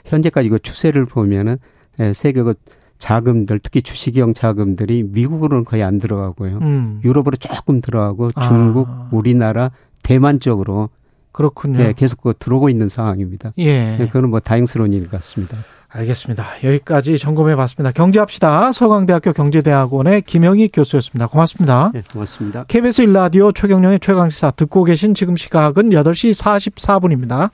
[0.05, 1.57] 현재까지 그 추세를 보면은
[1.99, 2.53] 예, 세계 그
[3.01, 6.59] 자금들 특히 주식형 자금들이 미국으로는 거의 안 들어가고요.
[6.61, 7.01] 음.
[7.03, 8.47] 유럽으로 조금 들어가고 아.
[8.47, 9.71] 중국, 우리나라,
[10.03, 10.89] 대만 쪽으로
[11.31, 11.79] 그렇군요.
[11.79, 13.53] 예, 계속 그 들어오고 있는 상황입니다.
[13.57, 13.97] 예.
[13.99, 15.57] 예, 그거는 뭐 다행스러운 일 같습니다.
[15.89, 16.45] 알겠습니다.
[16.63, 17.91] 여기까지 점검해 봤습니다.
[17.91, 18.71] 경제합시다.
[18.71, 21.27] 서강대학교 경제대학원의 김영희 교수였습니다.
[21.27, 21.91] 고맙습니다.
[21.95, 22.65] 예, 고맙습니다.
[22.67, 27.49] KBS 일라디오 최경령의 최강시사 듣고 계신 지금 시각은 8시 44분입니다.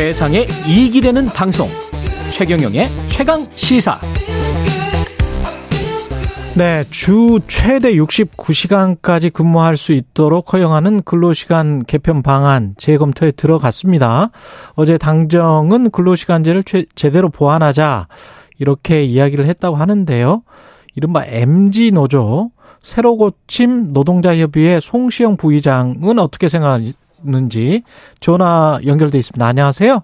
[0.00, 1.68] 세상에 이익이 되는 방송
[2.30, 4.00] 최경영의 최강 시사
[6.56, 14.30] 네, 주 최대 69시간까지 근무할 수 있도록 허용하는 근로시간 개편 방안 재검토에 들어갔습니다.
[14.74, 18.08] 어제 당정은 근로시간제를 최- 제대로 보완하자
[18.58, 20.42] 이렇게 이야기를 했다고 하는데요.
[20.96, 22.52] 이른바 MG 노조
[22.82, 26.80] 새로 고침 노동자협의회 송시영 부의장은 어떻게 생각
[27.24, 27.82] 하는지
[28.20, 29.44] 전화 연결돼 있습니다.
[29.46, 30.02] 안녕하세요.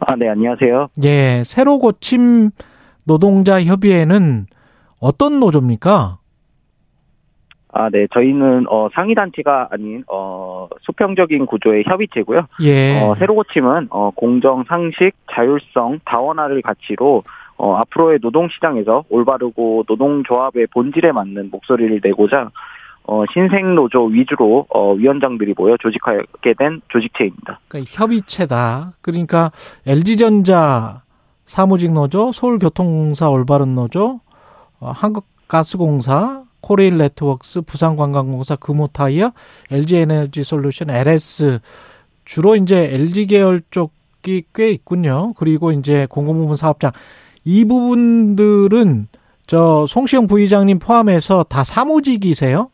[0.00, 0.88] 아, 네, 안녕하세요.
[1.04, 2.50] 예, 새로 고침
[3.04, 4.46] 노동자 협의회는
[5.00, 6.18] 어떤 노조입니까?
[7.74, 12.46] 아, 네, 저희는 어, 상위 단체가 아닌 어, 수평적인 구조의 협의체고요.
[12.64, 13.00] 예.
[13.00, 17.22] 어, 새로 고침은 어, 공정, 상식, 자율성, 다원화를 가치로
[17.56, 22.50] 어, 앞으로의 노동 시장에서 올바르고 노동 조합의 본질에 맞는 목소리를 내고자
[23.04, 27.60] 어, 신생 노조 위주로 어, 위원장들이 모여 조직하게 된 조직체입니다.
[27.68, 28.92] 그러니까 협의체다.
[29.00, 29.50] 그러니까
[29.86, 31.02] LG전자
[31.46, 34.20] 사무직 노조, 서울교통공사 올바른 노조,
[34.78, 39.32] 어, 한국가스공사, 코레일 네트워크스, 부산관광공사, 금호타이어,
[39.70, 41.58] LG에너지솔루션, LS
[42.24, 45.34] 주로 이제 LG 계열 쪽이 꽤 있군요.
[45.34, 46.92] 그리고 이제 공공부문 사업장
[47.44, 49.08] 이 부분들은
[49.46, 52.70] 저 송시영 부의장님 포함해서 다 사무직이세요?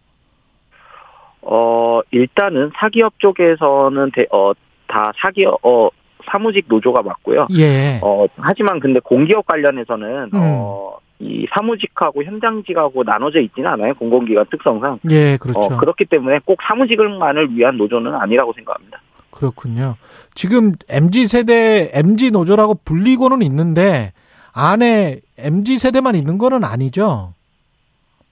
[1.51, 4.53] 어, 일단은 사기업 쪽에서는 대, 어,
[4.87, 5.89] 다 사기업, 어,
[6.31, 7.47] 사무직 노조가 맞고요.
[7.57, 7.99] 예.
[8.03, 13.95] 어, 하지만 근데 공기업 관련해서는, 어, 이 사무직하고 현장직하고 나눠져 있지는 않아요.
[13.95, 15.01] 공공기관 특성상.
[15.11, 15.59] 예, 그렇죠.
[15.59, 19.01] 어, 그렇기 때문에 꼭 사무직을만을 위한 노조는 아니라고 생각합니다.
[19.31, 19.97] 그렇군요.
[20.35, 24.13] 지금 MZ 세대 MZ 노조라고 불리고는 있는데
[24.53, 27.35] 안에 MZ 세대만 있는 거는 아니죠.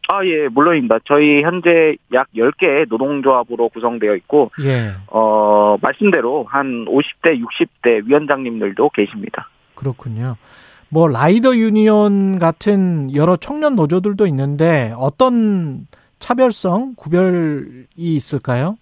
[0.09, 1.01] 아, 예, 물론입니다.
[1.05, 4.93] 저희 현재 약 10개의 노동조합으로 구성되어 있고, 예.
[5.09, 9.49] 어, 말씀대로 한 50대, 60대 위원장님들도 계십니다.
[9.74, 10.37] 그렇군요.
[10.89, 15.87] 뭐 라이더 유니온 같은 여러 청년 노조들도 있는데 어떤
[16.20, 18.78] 차별성, 구별이 있을까요?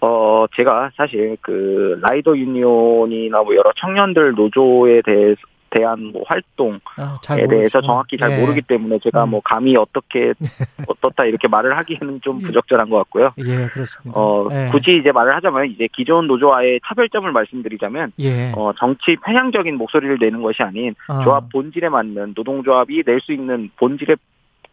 [0.00, 5.40] 어, 제가 사실 그 라이더 유니온이나 뭐 여러 청년들 노조에 대해서
[5.70, 7.80] 대한 뭐 활동에 아, 잘 대해서.
[7.80, 8.40] 정확히 잘 예.
[8.40, 9.30] 모르기 때문에 제가 음.
[9.30, 10.34] 뭐 감히 어떻게
[10.86, 13.32] 어떻다 이렇게 말을 하기에는 좀 부적절한 것 같고요.
[13.38, 14.18] 예, 그렇습니다.
[14.18, 14.68] 어, 예.
[14.70, 18.52] 굳이 이제 말을 하자면 이제 기존 노조와의 차별점을 말씀드리자면 예.
[18.56, 21.22] 어, 정치 편향적인 목소리를 내는 것이 아닌 아.
[21.24, 24.16] 조합 본질에 맞는 노동조합이 낼 수 있는 본질에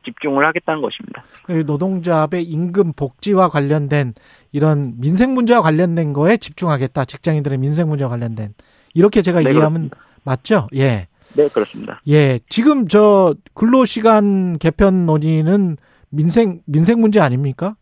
[0.05, 1.21] 집중을 하겠다는 것입니다.
[1.43, 4.13] 그 노동조합의 임금 복지와 관련된
[4.53, 7.03] 이런 민생 문제와 관련된 거에 집중하겠다.
[7.05, 8.53] 직장인들의 민생 문제와 관련된
[8.93, 9.89] 이렇게 제가 네, 이해하면
[10.27, 10.67] 맞죠?
[10.75, 11.07] 예.
[11.37, 12.01] 네, 그렇습니다.
[12.09, 12.39] 예.
[12.49, 15.77] 지금 저 근로시간 개편 논의는
[16.09, 17.75] 민생 민생 문제 아닙니까?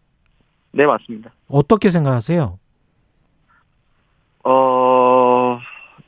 [0.71, 1.31] 네, 맞습니다.
[1.47, 2.59] 어떻게 생각하세요?
[4.43, 5.59] 어,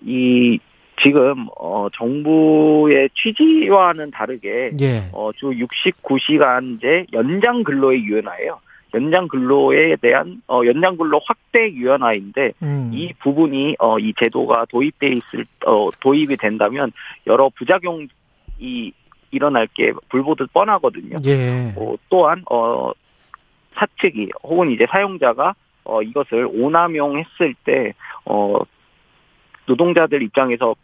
[0.01, 0.59] 이,
[1.01, 5.09] 지금, 어, 정부의 취지와는 다르게, 예.
[5.11, 8.59] 어, 주 69시간제 연장 근로의 유연화예요.
[8.93, 12.91] 연장 근로에 대한, 어, 연장 근로 확대 유연화인데, 음.
[12.93, 16.91] 이 부분이, 어, 이 제도가 도입돼 있을, 어, 도입이 된다면,
[17.27, 18.07] 여러 부작용이
[19.31, 21.17] 일어날 게 불보듯 뻔하거든요.
[21.25, 21.73] 예.
[21.77, 22.91] 어, 또한 어
[23.75, 25.53] 사측이 혹은 이제 사용자가
[25.83, 28.59] 어 이것을 오남용했을 때어
[29.65, 30.75] 노동자들 입장에서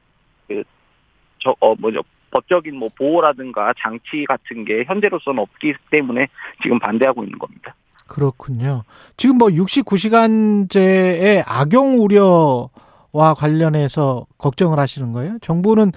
[0.48, 2.02] 그저어 뭐죠
[2.32, 6.28] 법적인 뭐 보호라든가 장치 같은 게 현재로서는 없기 때문에
[6.62, 7.76] 지금 반대하고 있는 겁니다.
[8.08, 8.84] 그렇군요.
[9.18, 15.38] 지금 뭐 69시간제의 악용 우려와 관련해서 걱정을 하시는 거예요?
[15.42, 15.92] 정부는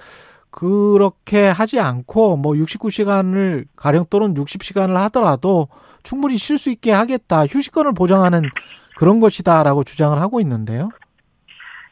[0.49, 5.67] 그렇게 하지 않고 뭐 69시간을 가령 또는 60시간을 하더라도
[6.03, 7.45] 충분히 쉴 수 있게 하겠다.
[7.45, 8.43] 휴식권을 보장하는
[8.97, 10.89] 그런 것이다라고 주장을 하고 있는데요.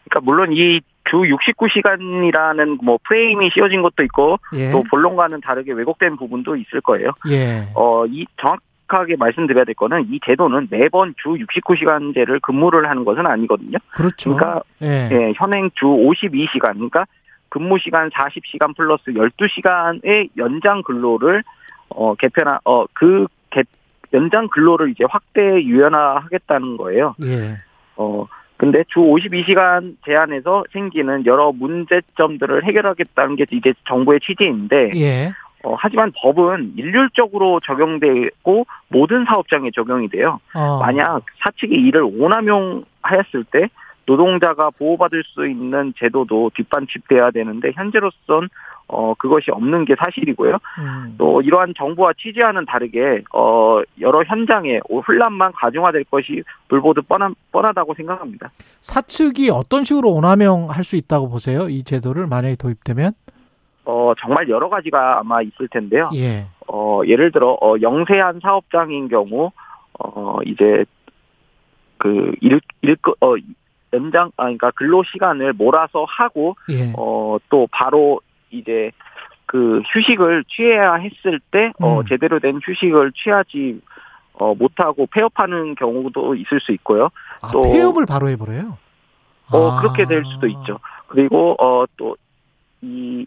[0.05, 4.71] 그러니까 물론 이 주 69시간이라는 뭐 프레임이 씌워진 것도 있고 예.
[4.71, 7.11] 또 본론과는 다르게 왜곡된 부분도 있을 거예요.
[7.29, 7.67] 예.
[7.75, 8.59] 어, 이 정확
[8.95, 13.77] 하게 말씀드려야 될 거는 이 제도는 매번 주 69시간제를 근무를 하는 것은 아니거든요.
[13.91, 14.35] 그렇죠.
[14.35, 15.09] 그러니까 예.
[15.11, 17.05] 예, 현행 주 52시간, 그러니까
[17.49, 21.43] 근무 시간 40시간 플러스 12시간의 연장 근로를
[21.89, 23.27] 어 개편하 어그
[24.13, 27.15] 연장 근로를 이제 확대 유연화하겠다는 거예요.
[27.23, 27.57] 예.
[27.95, 28.27] 어
[28.57, 35.31] 근데 주 52시간 제한에서 생기는 여러 문제점들을 해결하겠다는 게 이제 정부의 취지인데 예.
[35.65, 40.39] 어, 하지만 법은 일률적으로 적용되고 모든 사업장에 적용이 돼요.
[40.53, 40.79] 어.
[40.79, 43.69] 만약 사측이 이를 오남용하였을 때
[44.05, 48.49] 노동자가 보호받을 수 있는 제도도 뒷받침돼야 되는데 현재로선
[48.87, 50.59] 어 그것이 없는 게 사실이고요.
[50.77, 51.15] 음.
[51.17, 58.49] 또 이러한 정부와 취지와는 다르게 어 여러 현장에 혼란만 가중화될 것이 불보듯 뻔한 뻔하다고 생각합니다.
[58.81, 61.67] 사측이 어떤 식으로 오남용 할 수 있다고 보세요?
[61.67, 63.13] 이 제도를 만약에 도입되면?
[63.85, 66.09] 어 정말 여러 가지가 아마 있을 텐데요.
[66.15, 66.45] 예.
[66.67, 69.51] 어 예를 들어 어 영세한 사업장인 경우
[69.99, 70.85] 어 이제
[71.97, 73.35] 그 일 일 어
[73.93, 76.93] 연장 아 그러니까 근로 시간을 몰아서 하고 예.
[76.97, 78.91] 어 또 바로 이제
[79.45, 82.05] 그 휴식을 취해야 했을 때 어 음.
[82.07, 83.81] 제대로 된 휴식을 취하지
[84.33, 87.09] 어 못하고 폐업하는 경우도 있을 수 있고요.
[87.41, 88.77] 아, 또 폐업을 바로 해버려요?
[89.53, 89.81] 어 아.
[89.81, 90.79] 그렇게 될 수도 있죠.
[91.07, 92.15] 그리고 어 또
[92.81, 93.25] 이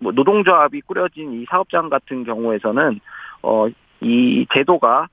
[0.00, 3.00] 뭐 노동조합이 꾸려진 이 사업장 같은 경우에서는
[3.42, 3.68] 어
[4.00, 5.08] 이 제도가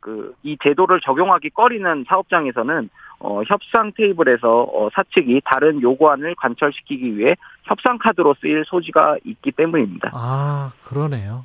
[0.00, 2.88] 그이 제도를 적용하기 꺼리는 사업장에서는
[3.20, 7.34] 어 협상 테이블에서 어 사측이 다른 요구안을 관철시키기 위해
[7.64, 10.10] 협상 카드로 쓰일 소지가 있기 때문입니다.
[10.14, 11.44] 아, 그러네요.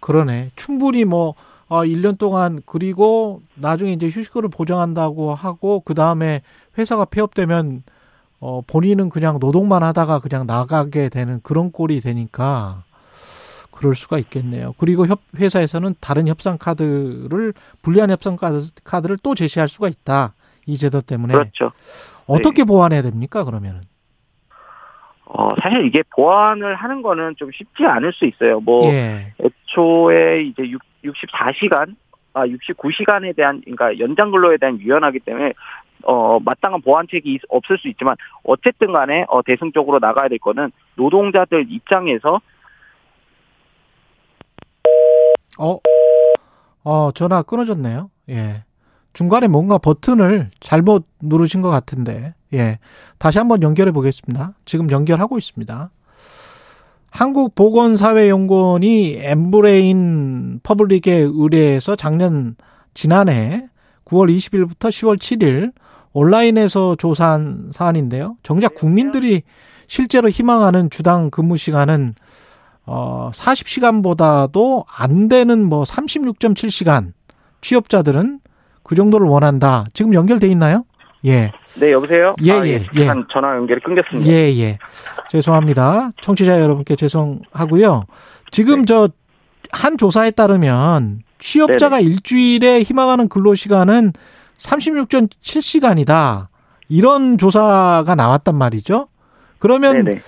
[0.00, 0.50] 그러네.
[0.56, 1.34] 충분히 뭐,
[1.68, 6.40] 아, 1년 동안, 그리고 나중에 이제 휴식을 보장한다고 하고, 그 다음에
[6.76, 7.84] 회사가 폐업되면,
[8.42, 12.82] 어, 본인은 그냥 노동만 하다가 그냥 나가게 되는 그런 꼴이 되니까,
[13.70, 14.74] 그럴 수가 있겠네요.
[14.78, 17.52] 그리고 협, 회사에서는 다른 협상 카드를,
[17.82, 20.34] 불리한 협상 카드, 카드를 또 제시할 수가 있다.
[20.66, 21.34] 이 제도 때문에.
[21.34, 21.70] 그렇죠.
[22.26, 23.82] 어떻게 보완해야 됩니까, 그러면은?
[25.24, 28.60] 어 사실 이게 보완을 하는 거는 좀 쉽지 않을 수 있어요.
[28.60, 29.32] 뭐 예.
[29.40, 31.94] 애초에 이제 6, 64시간,
[32.34, 35.54] 아 69시간에 대한 그러니까 연장 근로에 대한 유연하기 때문에
[36.04, 38.14] 어 마땅한 보완책이 있- 없을 수 있지만
[38.44, 42.40] 어쨌든 간에 어 대승적으로 나가야 될 거는 노동자들 입장에서
[45.58, 45.78] 어,
[46.84, 48.10] 어, 전화 끊어졌네요.
[48.30, 48.64] 예.
[49.12, 52.78] 중간에 뭔가 버튼을 잘못 누르신 것 같은데, 예.
[53.18, 54.54] 다시 한번 연결해 보겠습니다.
[54.64, 55.90] 지금 연결하고 있습니다.
[57.10, 62.56] 한국보건사회연구원이 엠브레인 퍼블릭에 의뢰해서 작년,
[62.94, 63.68] 지난해
[64.06, 65.72] 9월 20일부터 10월 7일
[66.12, 68.36] 온라인에서 조사한 사안인데요.
[68.42, 69.42] 정작 국민들이
[69.86, 72.14] 실제로 희망하는 주당 근무 시간은
[72.84, 77.12] 어 40시간보다도 안 되는 뭐 36.7시간
[77.60, 78.40] 취업자들은
[78.82, 79.86] 그 정도를 원한다.
[79.92, 80.84] 지금 연결돼 있나요?
[81.24, 81.52] 예.
[81.78, 82.34] 네, 여보세요?
[82.42, 83.32] 예, 아, 예, 잠깐 예.
[83.32, 84.30] 전화 연결이 끊겼습니다.
[84.30, 84.78] 예, 예.
[85.30, 86.10] 죄송합니다.
[86.20, 88.04] 청취자 여러분께 죄송하고요.
[88.50, 89.08] 지금 네.
[89.70, 92.08] 저한 조사에 따르면 취업자가 네네.
[92.10, 94.12] 일주일에 희망하는 근로 시간은
[94.62, 96.48] 36.7시간이다.
[96.88, 99.08] 이런 조사가 나왔단 말이죠.
[99.58, 100.20] 그러면 네네.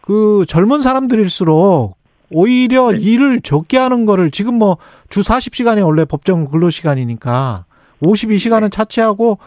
[0.00, 1.96] 그 젊은 사람들일수록
[2.30, 2.98] 오히려 네.
[2.98, 4.76] 일을 적게 하는 거를 지금 뭐
[5.08, 7.66] 주 40시간이 원래 법정 근로 시간이니까
[8.02, 8.68] 52시간은 네.
[8.70, 9.38] 차치하고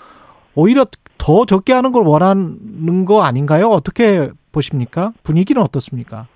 [0.54, 0.86] 오히려
[1.18, 3.70] 더 적게 하는 걸 원하는 거 아닌가요?
[3.70, 5.12] 어떻게 보십니까?
[5.24, 6.28] 분위기는 어떻습니까?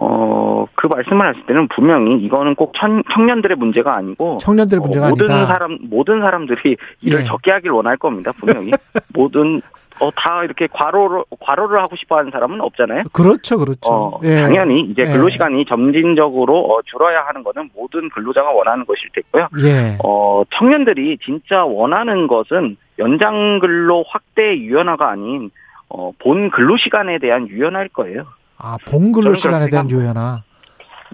[0.00, 5.10] 어, 그 말씀을 하실 때는 분명히 이거는 꼭 청, 청년들의 문제가 아니고 청년들의 문제가 어,
[5.10, 5.46] 모든 아니다.
[5.46, 7.24] 사람 모든 사람들이 일을 예.
[7.24, 8.30] 적게 하길 원할 겁니다.
[8.38, 8.70] 분명히
[9.12, 9.60] 모든
[10.00, 13.04] 어, 다 이렇게 과로를, 과로를 하고 싶어 하는 사람은 없잖아요.
[13.12, 13.92] 그렇죠, 그렇죠.
[13.92, 14.42] 어, 예.
[14.42, 15.06] 당연히 이제 예.
[15.06, 19.48] 근로시간이 점진적으로 어, 줄어야 하는 거는 모든 근로자가 원하는 것일 테고요.
[19.64, 19.98] 예.
[20.04, 25.50] 어, 청년들이 진짜 원하는 것은 연장 근로 확대 유연화가 아닌
[25.88, 28.26] 어, 본 근로시간에 대한 유연화일 거예요.
[28.58, 30.42] 아, 본 근로 시간에 대한 유연화.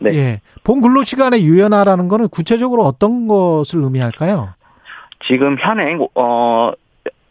[0.01, 0.15] 네.
[0.15, 0.41] 예.
[0.65, 4.55] 본 근로 시간의 유연화라는 거는 구체적으로 어떤 것을 의미할까요?
[5.27, 6.73] 지금 현행, 어,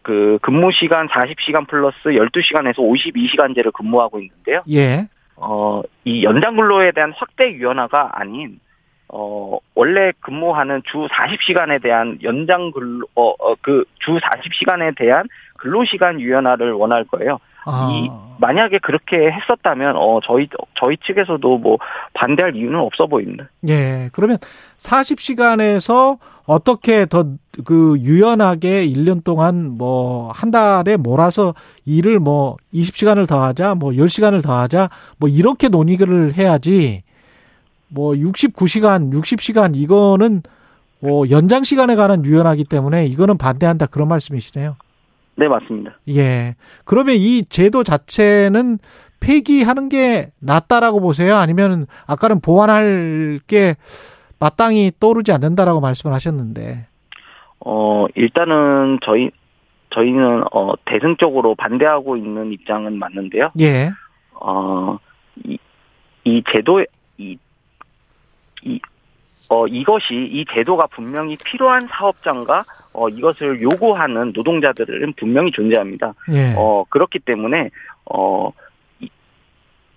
[0.02, 4.62] 그 근무 시간 40시간 플러스 12시간에서 52시간제를 근무하고 있는데요.
[4.72, 5.08] 예.
[5.36, 8.60] 어, 이 연장 근로에 대한 확대 유연화가 아닌
[9.08, 15.28] 어, 원래 근무하는 주 40시간에 대한 연장 근로 어, 어그주 40시간에 대한
[15.58, 17.40] 근로 시간 유연화를 원할 거예요.
[17.66, 17.90] 아.
[17.92, 18.10] 이
[18.40, 20.48] 만약에 그렇게 했었다면 어 저희
[20.80, 21.78] 저희 측에서도 뭐
[22.14, 23.50] 반대할 이유는 없어 보입니다.
[23.70, 24.10] 예.
[24.12, 24.38] 그러면
[24.78, 27.24] 40시간에서 어떻게 더
[27.64, 31.54] 그 유연하게 1년 동안 뭐 한 달에 몰아서
[31.86, 37.04] 일을 뭐 20시간을 더 하자, 뭐 10시간을 더 하자, 뭐 이렇게 논의를 해야지
[37.88, 40.42] 뭐 69시간, 60시간 이거는
[41.00, 44.76] 뭐 연장 시간에 관한 유연하기 때문에 이거는 반대한다 그런 말씀이시네요.
[45.36, 45.98] 네, 맞습니다.
[46.10, 46.56] 예.
[46.86, 48.80] 그러면 이 제도 자체는
[49.20, 51.36] 폐기하는 게 낫다라고 보세요?
[51.36, 53.76] 아니면 아까는 보완할 게
[54.40, 56.88] 마땅히 떠오르지 않는다라고 말씀을 하셨는데.
[57.66, 59.32] 어, 일단은 저희
[59.92, 63.50] 저희는 어 대승적으로 반대하고 있는 입장은 맞는데요.
[63.60, 63.90] 예.
[64.34, 64.98] 어,
[65.46, 65.58] 이,
[66.26, 66.84] 이 제도
[67.18, 67.38] 이,
[68.64, 68.80] 이
[69.50, 72.64] 어, 이것이 이 제도가 분명히 필요한 사업장과
[72.94, 76.14] 어, 이것을 요구하는 노동자들은 분명히 존재합니다.
[76.34, 76.54] 예.
[76.58, 77.70] 어, 그렇기 때문에
[78.06, 78.52] 어,
[79.00, 79.10] 이,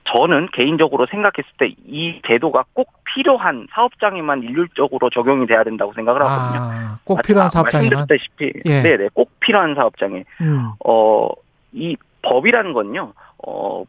[0.04, 6.60] 저는 개인적으로 생각했을 때 이 제도가 꼭 필요한 사업장에만 일률적으로 적용이 돼야 된다고 생각을 하거든요.
[6.62, 7.90] 아, 꼭 필요한 사업장에만.
[8.06, 8.82] 말씀드렸다시피, 예.
[8.82, 10.24] 네네, 꼭 필요한 사업장에.
[10.42, 10.70] 음.
[10.84, 11.28] 어,
[11.72, 13.12] 이 법이라는 건요,
[13.46, 13.84] 어,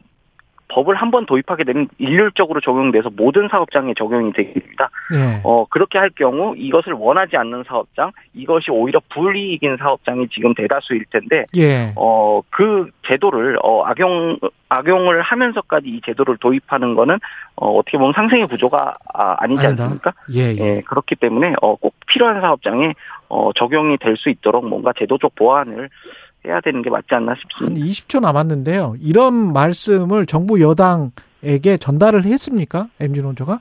[0.69, 4.89] 법을 한 번 도입하게 되면 일률적으로 적용돼서 모든 사업장에 적용이 됩니다.
[5.13, 5.39] 예.
[5.45, 11.45] 어, 그렇게 할 경우 이것을 원하지 않는 사업장, 이것이 오히려 불이익인 사업장이 지금 대다수일 텐데,
[11.55, 11.93] 예.
[11.95, 14.37] 어, 그 제도를, 어, 악용,
[14.67, 17.17] 악용을 하면서까지 이 제도를 도입하는 거는,
[17.55, 19.83] 어, 어떻게 보면 상생의 구조가 아, 니지 아니다.
[19.85, 20.13] 않습니까?
[20.35, 20.57] 예, 예.
[20.59, 22.93] 예, 그렇기 때문에, 어, 꼭 필요한 사업장에,
[23.29, 25.89] 어, 적용이 될 수 있도록 뭔가 제도적 보완을
[26.47, 27.85] 해야 되는 게 맞지 않나 한 싶습니다.
[27.85, 28.95] 20초 남았는데요.
[29.01, 32.87] 이런 말씀을 정부 여당에게 전달을 했습니까?
[33.21, 33.59] 노조가?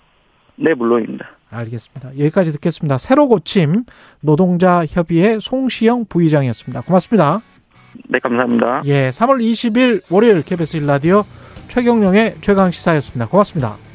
[0.56, 1.26] 네, 물론입니다.
[1.50, 2.18] 알겠습니다.
[2.18, 2.98] 여기까지 듣겠습니다.
[2.98, 3.84] 새로 고침
[4.20, 6.82] 노동자 협의회 송시영 부의장이었습니다.
[6.82, 7.40] 고맙습니다.
[8.08, 8.82] 네, 감사합니다.
[8.86, 11.24] 예, 3월 20일 월요일 KBS 1라디오
[11.68, 13.26] 최경령의 최강 시사였습니다.
[13.28, 13.85] 고맙습니다.